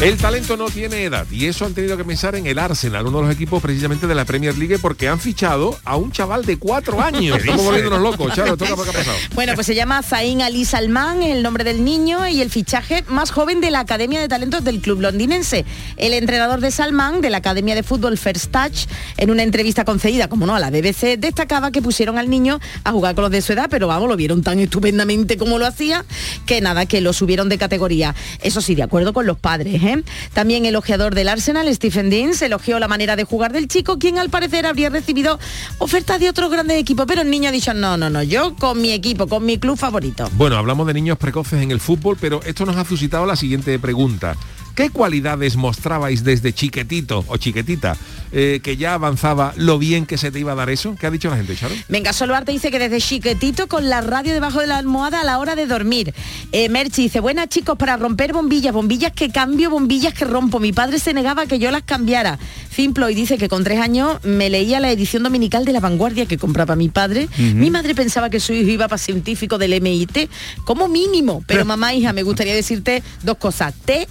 El 0.00 0.16
talento 0.16 0.56
no 0.56 0.66
tiene 0.66 1.04
edad 1.04 1.24
y 1.30 1.46
eso 1.46 1.64
han 1.64 1.72
tenido 1.72 1.96
que 1.96 2.04
pensar 2.04 2.34
en 2.34 2.46
el 2.46 2.58
Arsenal, 2.58 3.06
uno 3.06 3.18
de 3.18 3.26
los 3.26 3.32
equipos 3.32 3.62
precisamente 3.62 4.08
de 4.08 4.14
la 4.14 4.24
Premier 4.24 4.58
League, 4.58 4.78
porque 4.80 5.08
han 5.08 5.20
fichado 5.20 5.78
a 5.84 5.96
un 5.96 6.10
chaval 6.10 6.44
de 6.44 6.58
cuatro 6.58 7.00
años. 7.00 7.38
Estamos 7.38 7.64
volviéndonos 7.64 8.00
locos, 8.00 8.34
Charo, 8.34 8.56
toca 8.56 8.74
por 8.74 8.84
qué 8.84 8.90
ha 8.90 8.92
pasado. 8.92 9.16
Bueno, 9.34 9.54
pues 9.54 9.68
se 9.68 9.74
llama 9.76 10.02
Zain 10.02 10.42
Ali 10.42 10.64
Salman, 10.64 11.22
el 11.22 11.44
nombre 11.44 11.62
del 11.62 11.84
niño 11.84 12.26
y 12.26 12.42
el 12.42 12.50
fichaje 12.50 13.04
más 13.06 13.30
joven 13.30 13.60
de 13.60 13.70
la 13.70 13.80
Academia 13.80 14.20
de 14.20 14.26
Talentos 14.26 14.64
del 14.64 14.80
club 14.80 15.00
londinense. 15.00 15.64
El 15.96 16.12
entrenador 16.12 16.60
de 16.60 16.72
Salman, 16.72 17.20
de 17.20 17.30
la 17.30 17.38
Academia 17.38 17.76
de 17.76 17.84
Fútbol 17.84 18.18
First 18.18 18.50
Touch, 18.50 18.86
en 19.16 19.30
una 19.30 19.44
entrevista 19.44 19.84
concedida, 19.84 20.28
como 20.28 20.44
no, 20.44 20.56
a 20.56 20.60
la 20.60 20.70
BBC, 20.70 21.18
destacaba 21.18 21.70
que 21.70 21.80
pusieron 21.80 22.18
al 22.18 22.28
niño 22.28 22.58
a 22.82 22.90
jugar 22.90 23.14
con 23.14 23.22
los 23.22 23.30
de 23.30 23.42
su 23.42 23.52
edad, 23.52 23.68
pero 23.70 23.86
vamos, 23.86 24.08
lo 24.08 24.16
vieron 24.16 24.42
tan 24.42 24.58
estupendamente 24.58 25.38
como 25.38 25.58
lo 25.58 25.66
hacía, 25.66 26.04
que 26.46 26.60
nada, 26.60 26.84
que 26.84 27.00
lo 27.00 27.12
subieron 27.12 27.48
de 27.48 27.58
categoría. 27.58 28.14
Eso 28.42 28.60
sí, 28.60 28.74
de 28.74 28.82
acuerdo 28.82 29.12
con 29.12 29.24
los 29.24 29.38
padres. 29.38 29.83
También 30.32 30.66
el 30.66 30.76
ojeador 30.76 31.14
del 31.14 31.28
Arsenal, 31.28 31.72
Stephen 31.74 32.10
Deans, 32.10 32.40
elogió 32.42 32.78
la 32.78 32.88
manera 32.88 33.16
de 33.16 33.24
jugar 33.24 33.52
del 33.52 33.68
chico, 33.68 33.98
quien 33.98 34.18
al 34.18 34.30
parecer 34.30 34.66
habría 34.66 34.90
recibido 34.90 35.38
ofertas 35.78 36.20
de 36.20 36.28
otros 36.28 36.50
grandes 36.50 36.78
equipos, 36.78 37.06
pero 37.06 37.22
el 37.22 37.30
niño 37.30 37.48
ha 37.48 37.52
dicho, 37.52 37.74
no, 37.74 37.96
no, 37.96 38.10
no, 38.10 38.22
yo 38.22 38.54
con 38.56 38.80
mi 38.80 38.92
equipo, 38.92 39.26
con 39.26 39.44
mi 39.44 39.58
club 39.58 39.76
favorito. 39.76 40.28
Bueno, 40.32 40.56
hablamos 40.56 40.86
de 40.86 40.94
niños 40.94 41.18
precoces 41.18 41.62
en 41.62 41.70
el 41.70 41.80
fútbol, 41.80 42.16
pero 42.20 42.42
esto 42.44 42.64
nos 42.64 42.76
ha 42.76 42.84
suscitado 42.84 43.26
la 43.26 43.36
siguiente 43.36 43.78
pregunta. 43.78 44.36
¿Qué 44.74 44.90
cualidades 44.90 45.56
mostrabais 45.56 46.24
desde 46.24 46.52
chiquetito 46.52 47.24
o 47.28 47.36
chiquetita 47.36 47.96
eh, 48.32 48.58
que 48.60 48.76
ya 48.76 48.94
avanzaba 48.94 49.54
lo 49.56 49.78
bien 49.78 50.04
que 50.04 50.18
se 50.18 50.32
te 50.32 50.40
iba 50.40 50.52
a 50.52 50.54
dar 50.56 50.68
eso? 50.68 50.96
¿Qué 50.98 51.06
ha 51.06 51.10
dicho 51.12 51.30
la 51.30 51.36
gente, 51.36 51.54
Charo? 51.54 51.74
Venga, 51.88 52.12
solo 52.12 52.34
arte 52.34 52.50
dice 52.50 52.72
que 52.72 52.80
desde 52.80 53.00
chiquetito 53.00 53.68
con 53.68 53.88
la 53.88 54.00
radio 54.00 54.32
debajo 54.32 54.60
de 54.60 54.66
la 54.66 54.78
almohada 54.78 55.20
a 55.20 55.24
la 55.24 55.38
hora 55.38 55.54
de 55.54 55.66
dormir. 55.66 56.12
Eh, 56.50 56.68
Merchi 56.68 57.02
dice, 57.02 57.20
buenas 57.20 57.48
chicos, 57.48 57.78
para 57.78 57.96
romper 57.96 58.32
bombillas, 58.32 58.72
bombillas 58.72 59.12
que 59.12 59.30
cambio, 59.30 59.70
bombillas 59.70 60.12
que 60.12 60.24
rompo. 60.24 60.58
Mi 60.58 60.72
padre 60.72 60.98
se 60.98 61.14
negaba 61.14 61.42
a 61.42 61.46
que 61.46 61.60
yo 61.60 61.70
las 61.70 61.84
cambiara. 61.84 62.38
Fimploy 62.70 63.14
dice 63.14 63.38
que 63.38 63.48
con 63.48 63.62
tres 63.62 63.78
años 63.78 64.18
me 64.24 64.50
leía 64.50 64.80
la 64.80 64.90
edición 64.90 65.22
dominical 65.22 65.64
de 65.64 65.72
La 65.72 65.78
Vanguardia 65.78 66.26
que 66.26 66.38
compraba 66.38 66.74
mi 66.74 66.88
padre. 66.88 67.28
Mi 67.38 67.70
madre 67.70 67.94
pensaba 67.94 68.30
que 68.30 68.40
su 68.40 68.52
hijo 68.52 68.68
iba 68.68 68.88
para 68.88 68.98
científico 68.98 69.58
del 69.58 69.80
MIT 69.80 70.28
como 70.64 70.88
mínimo. 70.88 71.44
Pero 71.46 71.64
mamá, 71.64 71.94
hija, 71.94 72.12
me 72.12 72.24
gustaría 72.24 72.54
decirte 72.54 73.04
dos 73.22 73.36
cosas. 73.36 73.72
Te 73.84 74.08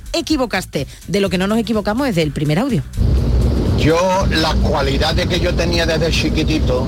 De 1.07 1.19
lo 1.19 1.31
que 1.31 1.39
no 1.39 1.47
nos 1.47 1.57
equivocamos 1.57 2.07
es 2.07 2.15
del 2.15 2.31
primer 2.31 2.59
audio. 2.59 2.83
Yo, 3.79 3.97
las 4.29 4.53
cualidades 4.55 5.25
que 5.25 5.39
yo 5.39 5.51
tenía 5.55 5.87
desde 5.87 6.11
chiquitito, 6.11 6.85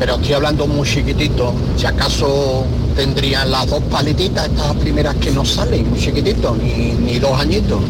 pero 0.00 0.16
estoy 0.16 0.32
hablando 0.32 0.66
muy 0.66 0.88
chiquitito, 0.88 1.54
si 1.76 1.86
acaso 1.86 2.64
tendrían 2.96 3.48
las 3.48 3.68
dos 3.68 3.80
paletitas, 3.84 4.48
estas 4.48 4.74
primeras 4.74 5.14
que 5.16 5.30
no 5.30 5.44
salen, 5.44 5.88
muy 5.88 6.00
chiquititos, 6.00 6.58
ni, 6.58 6.94
ni 6.94 7.20
dos 7.20 7.38
añitos. 7.38 7.80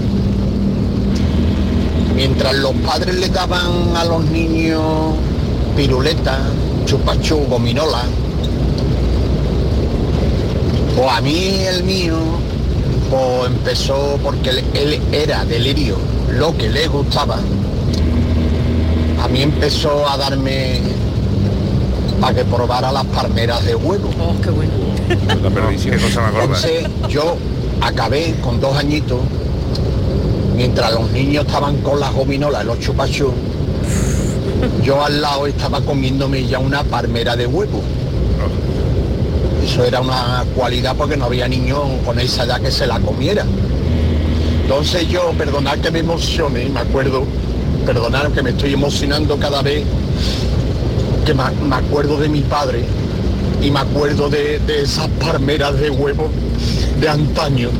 Mientras 2.14 2.54
los 2.56 2.74
padres 2.86 3.14
le 3.14 3.30
daban 3.30 3.96
a 3.96 4.04
los 4.04 4.22
niños 4.26 5.14
piruletas, 5.76 6.40
chupachú, 6.84 7.46
gominola, 7.48 8.02
o 10.98 11.10
a 11.10 11.22
mí 11.22 11.54
el 11.74 11.84
mío, 11.84 12.18
pues 13.10 13.46
empezó 13.46 14.18
porque 14.22 14.50
él, 14.50 14.64
él 14.74 15.00
era 15.12 15.44
delirio, 15.44 15.96
lo 16.32 16.56
que 16.56 16.68
le 16.68 16.86
gustaba. 16.86 17.38
A 19.22 19.28
mí 19.28 19.42
empezó 19.42 20.08
a 20.08 20.16
darme 20.16 20.80
para 22.20 22.34
que 22.34 22.44
probara 22.44 22.92
las 22.92 23.04
palmeras 23.06 23.64
de 23.64 23.74
huevo. 23.74 24.10
Oh, 24.20 24.34
qué 24.40 24.50
bueno. 24.50 24.72
La 25.42 25.50
perdición. 25.50 25.96
Qué 25.96 26.04
cosa 26.04 26.30
gorda. 26.30 26.44
Entonces 26.44 26.86
yo 27.08 27.36
acabé 27.80 28.34
con 28.42 28.60
dos 28.60 28.76
añitos, 28.76 29.20
mientras 30.56 30.92
los 30.92 31.10
niños 31.10 31.46
estaban 31.46 31.78
con 31.78 31.98
las 31.98 32.12
gominolas, 32.12 32.64
los 32.64 32.78
chupachú, 32.78 33.32
yo 34.84 35.04
al 35.04 35.20
lado 35.20 35.46
estaba 35.46 35.80
comiéndome 35.80 36.46
ya 36.46 36.58
una 36.58 36.84
palmera 36.84 37.36
de 37.36 37.46
huevo. 37.46 37.82
Eso 39.62 39.84
era 39.84 40.00
una 40.00 40.44
cualidad 40.54 40.96
porque 40.96 41.16
no 41.16 41.26
había 41.26 41.46
niño 41.46 41.82
con 42.04 42.18
esa 42.18 42.44
edad 42.44 42.60
que 42.60 42.70
se 42.70 42.86
la 42.86 42.98
comiera. 43.00 43.44
Entonces 44.62 45.08
yo, 45.08 45.32
perdonad 45.36 45.78
que 45.78 45.90
me 45.90 45.98
emocione, 45.98 46.68
me 46.68 46.80
acuerdo, 46.80 47.24
perdonad 47.84 48.30
que 48.32 48.42
me 48.42 48.50
estoy 48.50 48.74
emocionando 48.74 49.36
cada 49.36 49.62
vez 49.62 49.84
que 51.26 51.34
me, 51.34 51.42
acuerdo 51.74 52.18
de 52.18 52.28
mi 52.28 52.40
padre 52.40 52.84
y 53.62 53.70
me 53.70 53.80
acuerdo 53.80 54.30
de, 54.30 54.58
de 54.60 54.82
esas 54.82 55.08
palmeras 55.08 55.78
de 55.78 55.90
huevo 55.90 56.30
de 57.00 57.08
antaño. 57.08 57.70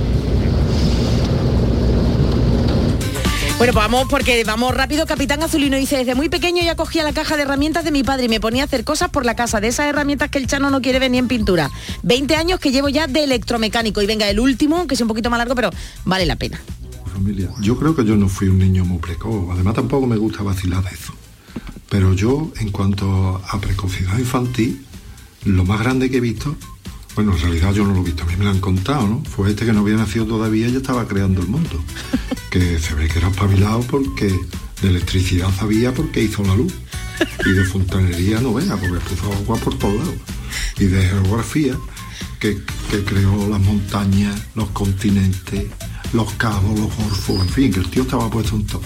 Bueno, 3.61 3.75
pues 3.75 3.85
vamos 3.85 4.09
porque 4.09 4.43
vamos 4.45 4.75
rápido. 4.75 5.05
Capitán 5.05 5.43
Azulino 5.43 5.77
dice, 5.77 5.99
desde 5.99 6.15
muy 6.15 6.31
pequeño 6.31 6.63
ya 6.63 6.77
cogía 6.77 7.03
la 7.03 7.13
caja 7.13 7.37
de 7.37 7.43
herramientas 7.43 7.85
de 7.85 7.91
mi 7.91 8.03
padre 8.03 8.25
y 8.25 8.29
me 8.31 8.41
ponía 8.41 8.63
a 8.63 8.65
hacer 8.65 8.85
cosas 8.85 9.11
por 9.11 9.27
la 9.27 9.37
casa, 9.37 9.61
de 9.61 9.69
esas 9.69 9.85
herramientas 9.85 10.31
que 10.31 10.39
el 10.39 10.47
Chano 10.47 10.71
no 10.71 10.81
quiere 10.81 10.99
ver 10.99 11.11
ni 11.11 11.19
en 11.19 11.29
pintura. 11.29 11.71
20 12.03 12.37
años 12.37 12.59
que 12.59 12.71
llevo 12.73 12.89
ya 12.89 13.07
de 13.07 13.23
electromecánico. 13.23 14.01
Y 14.01 14.07
venga, 14.07 14.31
el 14.31 14.41
último, 14.41 14.87
que 14.87 14.95
es 14.95 15.01
un 15.03 15.09
poquito 15.09 15.29
más 15.29 15.37
largo, 15.37 15.55
pero 15.55 15.69
vale 16.07 16.25
la 16.25 16.37
pena. 16.37 16.59
familia. 17.13 17.51
Yo 17.61 17.77
creo 17.77 17.95
que 17.95 18.03
yo 18.03 18.17
no 18.17 18.31
fui 18.31 18.49
un 18.49 18.61
niño 18.61 18.87
muy 18.87 18.97
precoz, 18.97 19.51
además 19.53 19.75
tampoco 19.75 20.07
me 20.07 20.17
gusta 20.17 20.43
vacilar 20.43 20.83
de 20.83 20.93
eso. 20.93 21.13
Pero 21.91 22.15
yo, 22.15 22.51
en 22.61 22.71
cuanto 22.71 23.43
a 23.47 23.61
precocidad 23.61 24.19
infantil, 24.19 24.87
lo 25.45 25.67
más 25.67 25.81
grande 25.81 26.11
que 26.11 26.17
he 26.17 26.21
visto, 26.21 26.57
bueno, 27.23 27.37
en 27.37 27.43
realidad 27.43 27.75
yo 27.75 27.85
no 27.87 27.93
lo 27.93 28.01
he 28.01 28.05
visto, 28.05 28.23
a 28.23 28.27
mí 28.27 28.35
me 28.39 28.45
lo 28.45 28.51
han 28.51 28.61
contado, 28.61 29.07
¿no? 29.07 29.23
Fue 29.25 29.51
este 29.51 29.67
que 29.67 29.75
no 29.75 29.81
había 29.81 29.97
nacido 29.97 30.25
todavía 30.25 30.69
y 30.69 30.73
ya 30.73 30.79
estaba 30.79 31.07
creando 31.07 31.43
el 31.43 31.49
mundo. 31.49 31.83
Que 32.51 32.81
se 32.81 32.95
ve 32.95 33.07
que 33.07 33.21
era 33.21 33.29
espabilado 33.29 33.81
porque 33.83 34.27
De 34.83 34.89
electricidad 34.89 35.55
sabía 35.55 35.95
porque 35.95 36.23
hizo 36.23 36.43
la 36.43 36.57
luz. 36.57 36.73
Y 37.47 37.51
de 37.51 37.65
fontanería 37.65 38.41
no 38.41 38.55
vea, 38.55 38.75
porque 38.77 38.99
puso 39.01 39.33
agua 39.33 39.59
por 39.59 39.79
todos 39.79 39.97
lados. 39.97 40.15
Y 40.79 40.87
de 40.87 41.03
geografía, 41.03 41.77
que, 42.41 42.59
que 42.91 43.05
creó 43.05 43.49
las 43.49 43.61
montañas, 43.61 44.35
los 44.55 44.71
continentes, 44.71 45.67
los 46.15 46.33
cabos, 46.33 46.77
los 46.77 46.97
golfos, 46.97 47.41
en 47.41 47.49
fin, 47.51 47.73
que 47.73 47.81
el 47.81 47.91
tío 47.91 48.03
estaba 48.03 48.31
puesto 48.31 48.57
en 48.57 48.67
todo. 48.67 48.83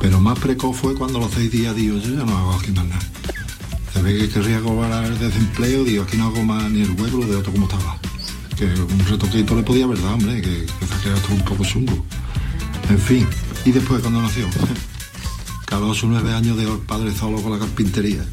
Pero 0.00 0.18
más 0.20 0.38
precoz 0.38 0.74
fue 0.74 0.94
cuando 0.94 1.18
a 1.18 1.20
los 1.20 1.32
seis 1.32 1.52
días 1.52 1.76
dijo, 1.76 1.98
yo 1.98 2.14
ya 2.14 2.24
no 2.24 2.36
hago 2.36 2.54
aquí 2.54 2.72
más 2.72 2.86
nada. 2.86 3.06
Se 3.98 4.04
ve 4.04 4.16
que 4.16 4.28
querría 4.28 4.60
cobrar 4.60 5.04
el 5.06 5.18
desempleo, 5.18 5.82
digo, 5.82 6.04
aquí 6.04 6.16
no 6.16 6.28
hago 6.28 6.44
más 6.44 6.70
ni 6.70 6.82
el 6.82 6.90
huevo 6.92 7.26
de 7.26 7.34
otro 7.34 7.50
como 7.50 7.66
estaba. 7.66 7.98
Que 8.56 8.66
un 8.66 9.06
retoquito 9.08 9.56
le 9.56 9.64
podía 9.64 9.86
haber 9.86 10.00
dado, 10.00 10.14
hombre, 10.14 10.40
que, 10.40 10.66
que 10.66 10.86
se 10.86 11.20
todo 11.20 11.34
un 11.34 11.44
poco 11.44 11.64
chungo. 11.64 12.04
En 12.90 12.98
fin, 13.00 13.26
y 13.64 13.72
después 13.72 14.00
cuando 14.00 14.22
nació, 14.22 14.46
a 15.72 15.78
los 15.80 16.04
nueve 16.04 16.32
años 16.32 16.56
el 16.60 16.78
padre 16.86 17.12
solo 17.12 17.42
con 17.42 17.50
la 17.50 17.58
carpintería. 17.58 18.24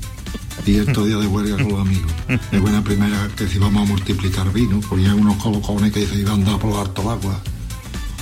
Y 0.68 0.76
estos 0.76 1.08
días 1.08 1.20
de 1.20 1.28
huelga 1.28 1.56
con 1.56 1.70
los 1.70 1.82
amigos. 1.82 2.12
De 2.52 2.60
buena 2.60 2.84
primera 2.84 3.28
que 3.36 3.48
si 3.48 3.58
vamos 3.58 3.88
a 3.88 3.92
multiplicar 3.92 4.54
vino, 4.54 4.80
ponían 4.82 5.20
unos 5.20 5.42
colocones 5.42 5.92
que 5.92 6.06
se 6.06 6.20
iban 6.20 6.44
a 6.44 6.52
dar 6.52 6.60
por 6.60 6.70
los 6.70 6.80
altos 6.88 7.06
agua. 7.08 7.42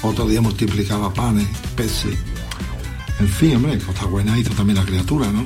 Otro 0.02 0.28
día 0.28 0.40
multiplicaba 0.40 1.14
panes, 1.14 1.48
peces. 1.76 2.18
En 3.20 3.28
fin, 3.28 3.58
hombre, 3.58 3.80
cosa 3.80 4.06
buena 4.06 4.40
hizo 4.40 4.52
también 4.52 4.78
la 4.78 4.86
criatura, 4.86 5.30
¿no? 5.30 5.44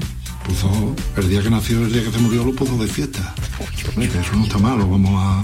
Puso, 0.47 0.95
el 1.17 1.29
día 1.29 1.41
que 1.43 1.49
nació, 1.49 1.85
el 1.85 1.91
día 1.91 2.03
que 2.03 2.11
se 2.11 2.19
murió, 2.19 2.45
lo 2.45 2.53
puso 2.53 2.77
de 2.77 2.87
fiesta. 2.87 3.35
Hombre, 3.89 4.07
que 4.09 4.19
eso 4.19 4.33
no 4.35 4.43
está 4.43 4.57
mal, 4.57 4.77
lo 4.77 4.89
vamos 4.89 5.11
a, 5.15 5.43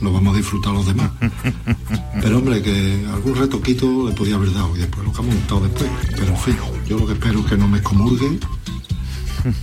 lo 0.00 0.12
vamos 0.12 0.34
a 0.34 0.38
disfrutar 0.38 0.72
los 0.72 0.86
demás. 0.86 1.10
Pero 2.22 2.38
hombre, 2.38 2.62
que 2.62 3.06
algún 3.12 3.36
retoquito 3.36 4.08
le 4.08 4.14
podía 4.14 4.36
haber 4.36 4.52
dado 4.54 4.74
y 4.74 4.80
después 4.80 5.04
lo 5.04 5.12
que 5.12 5.18
ha 5.18 5.22
montado 5.22 5.60
después. 5.60 5.90
Pero 6.16 6.28
en 6.28 6.38
fin, 6.38 6.56
yo 6.86 6.98
lo 6.98 7.06
que 7.06 7.12
espero 7.12 7.40
es 7.40 7.46
que 7.46 7.56
no 7.56 7.68
me 7.68 7.78
excomulgue 7.78 8.38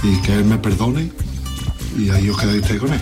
y 0.04 0.22
que 0.22 0.34
él 0.36 0.46
me 0.46 0.58
perdone 0.58 1.12
y 1.98 2.10
ahí 2.10 2.30
os 2.30 2.38
quedáis 2.38 2.80
con 2.80 2.94
él. 2.94 3.02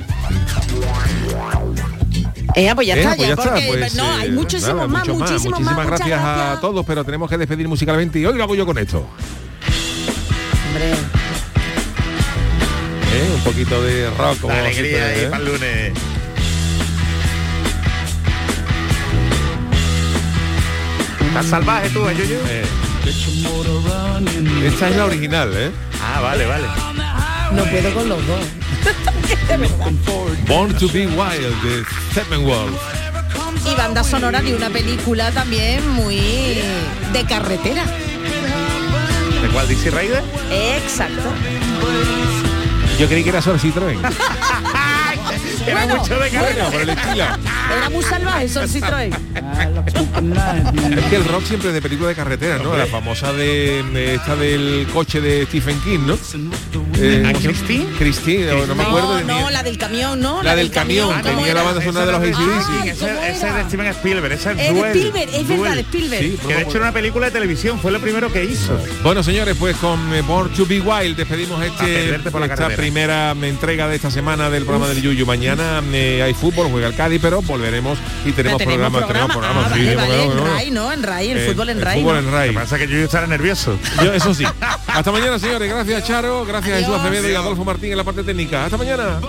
Eh, 2.56 2.72
pues 2.76 2.88
ya 2.88 2.96
Eh, 2.96 3.00
está, 3.00 3.16
pues 3.16 3.28
ya, 3.28 3.28
ya 3.28 3.34
está, 3.34 3.54
pues, 3.68 3.96
no, 3.96 4.04
eh, 4.04 4.18
hay 4.20 4.32
muchísimos 4.32 4.76
nada, 4.76 4.88
más, 4.88 5.08
mucho 5.08 5.20
muchísimos 5.20 5.60
más. 5.60 5.60
Muchísimas 5.60 5.76
muchas 5.76 6.08
gracias, 6.08 6.20
a 6.22 6.58
todos, 6.62 6.86
pero 6.86 7.04
tenemos 7.04 7.30
que 7.30 7.38
despedir 7.38 7.68
musicalmente 7.68 8.20
y 8.20 8.26
hoy 8.26 8.38
lo 8.38 8.44
hago 8.44 8.56
yo 8.56 8.66
con 8.66 8.78
esto. 8.78 9.06
Hombre. 10.68 11.23
¿Eh? 13.24 13.32
Un 13.34 13.42
poquito 13.42 13.82
de 13.82 14.10
rock. 14.12 14.40
como 14.42 14.54
La 14.54 14.60
alegría 14.60 15.08
ahí 15.08 15.20
¿eh? 15.22 15.28
para 15.30 15.44
el 15.44 15.52
lunes. 15.52 15.94
Estás 21.28 21.46
salvaje 21.48 21.90
tú, 21.90 22.08
¿eh, 22.08 22.16
Yuyu? 22.16 22.40
Esta 24.66 24.90
es 24.90 24.96
la 24.96 25.06
original, 25.06 25.52
¿eh? 25.56 25.72
Ah, 26.02 26.22
vale, 26.22 26.46
vale. 26.46 26.68
No 27.54 27.64
puedo 27.66 27.94
con 27.94 28.10
los 28.10 28.28
dos. 28.28 28.46
Born 30.48 30.74
to 30.78 30.88
be 30.90 31.08
Wild 31.08 31.62
de 31.64 31.84
Steppenwolf. 32.12 32.80
Y 33.66 33.76
banda 33.76 34.04
sonora 34.04 34.42
de 34.42 34.54
una 34.56 34.70
película 34.70 35.32
también 35.32 35.88
muy 35.90 36.18
de 36.18 37.26
carretera. 37.28 37.86
¿De 39.42 39.48
cuál 39.50 39.68
DC 39.68 39.90
Rider? 39.90 40.24
Exacto. 40.52 41.30
Yo 43.00 43.08
creí 43.08 43.24
que 43.24 43.30
era 43.30 43.42
Sol 43.42 43.60
Citroën. 43.60 44.00
Era 45.66 45.86
Bueno, 45.86 46.02
mucho 46.02 46.20
de 46.20 46.30
carrera. 46.30 46.54
Bueno, 46.66 46.72
por 46.72 46.82
el 46.82 46.90
estilo. 46.90 47.24
Era 47.24 47.90
muy 47.90 48.04
salvaje, 48.04 48.50
Sol 48.50 48.68
Citroën. 48.68 49.16
Es 50.98 51.06
que 51.06 51.16
el 51.16 51.26
rock 51.26 51.46
siempre 51.46 51.70
es 51.70 51.74
de 51.74 51.82
película 51.82 52.10
de 52.10 52.16
carretera, 52.16 52.58
¿no? 52.58 52.76
La 52.76 52.86
famosa 52.86 53.32
de, 53.32 53.82
de 53.94 54.16
esta 54.16 54.36
del 54.36 54.88
coche 54.94 55.22
de 55.22 55.46
Stephen 55.46 55.80
King, 55.82 56.00
¿no? 56.06 56.18
Eh, 56.96 57.24
¿A. 57.26 57.34
Christine, 57.98 58.52
o 58.52 58.66
no 58.68 58.76
me 58.76 58.84
acuerdo. 58.84 59.22
No, 59.22 59.50
la 59.50 59.64
del 59.64 59.78
camión, 59.78 60.20
no. 60.20 60.44
La 60.44 60.56
del 60.56 60.72
camión, 60.72 61.08
¿cómo 61.10 61.22
tenía 61.24 61.46
era? 61.48 61.54
la 61.56 61.64
banda 61.64 61.82
sonora 61.84 62.06
de 62.06 62.12
los 62.12 62.24
Esa 62.24 62.40
ACDC. 62.40 62.70
Ay, 62.82 62.90
Ese, 62.90 63.00
¿cómo 63.00 63.12
ese 63.24 63.48
es 63.48 63.56
de 63.56 63.64
Steven 63.64 63.88
Spielberg, 63.88 64.32
esa 64.34 64.52
es 64.52 64.60
Es 64.60 64.70
Duel. 64.74 64.92
Spielberg, 64.96 65.30
es 65.34 65.48
verdad, 65.48 65.64
Duel. 65.66 65.80
Spielberg. 65.80 66.22
Sí, 66.24 66.38
Que 66.48 66.56
de 66.56 66.62
hecho 66.62 66.72
era 66.78 66.80
una 66.82 66.92
película 66.94 67.26
de 67.28 67.32
televisión, 67.32 67.80
fue 67.80 67.92
lo 67.92 68.00
primero 68.00 68.32
que 68.32 68.44
hizo. 68.46 68.78
Bueno, 69.04 69.24
señores, 69.24 69.56
pues 69.60 69.76
con 69.78 70.14
eh, 70.14 70.22
Born 70.22 70.52
to 70.54 70.66
be 70.66 70.80
Wild 70.82 71.18
despedimos 71.18 71.64
este, 71.64 72.20
por 72.30 72.40
la 72.42 72.46
esta 72.48 72.56
carretera. 72.58 72.76
primera 72.78 73.32
entrega 73.32 73.88
de 73.88 73.96
esta 73.96 74.12
semana 74.12 74.50
del 74.50 74.64
programa 74.64 74.88
del 74.90 75.02
Yuyu. 75.02 75.26
Mañana 75.26 75.82
eh, 75.92 76.22
hay 76.24 76.34
fútbol, 76.34 76.68
juega 76.70 76.88
el 76.88 76.96
Cádiz, 76.96 77.20
pero 77.22 77.42
volveremos 77.42 77.98
y 78.26 78.32
tenemos, 78.32 78.60
Pero 78.60 78.72
tenemos 78.72 79.02
programas. 79.04 79.38
Ah, 79.38 79.70
¿cómo 79.70 79.96
vale, 79.96 79.96
no, 79.96 80.32
en? 80.34 80.46
RAI, 80.46 80.72
¿no? 80.72 80.92
En 80.92 81.04
RAI, 81.04 81.32
el 81.32 81.38
Eh, 81.40 81.46
fútbol 81.50 81.70
en 81.70 81.78
el 81.78 81.84
RAI. 81.84 82.02
fútbol 82.02 82.18
en 82.18 82.26
Lo 82.26 82.32
RAI. 82.32 82.50
que 82.50 82.56
pasa 82.56 82.76
es 82.76 82.82
que 82.82 82.88
Yuyu 82.88 83.06
estará 83.06 83.28
nervioso. 83.28 83.78
Yo- 84.04 84.14
eso 84.14 84.34
sí. 84.34 84.46
Hasta 84.88 85.12
mañana, 85.12 85.40
señores. 85.40 85.70
Gracias, 85.70 86.06
Charo. 86.08 86.46
Gracias, 86.46 86.83
Jesús. 86.86 87.00
Acevedo 87.00 87.30
y 87.30 87.36
Adolfo 87.36 87.64
Martín 87.66 87.92
en 87.92 87.98
la 87.98 88.04
parte 88.04 88.24
técnica. 88.24 88.66
Hasta 88.66 88.78
mañana. 88.78 89.20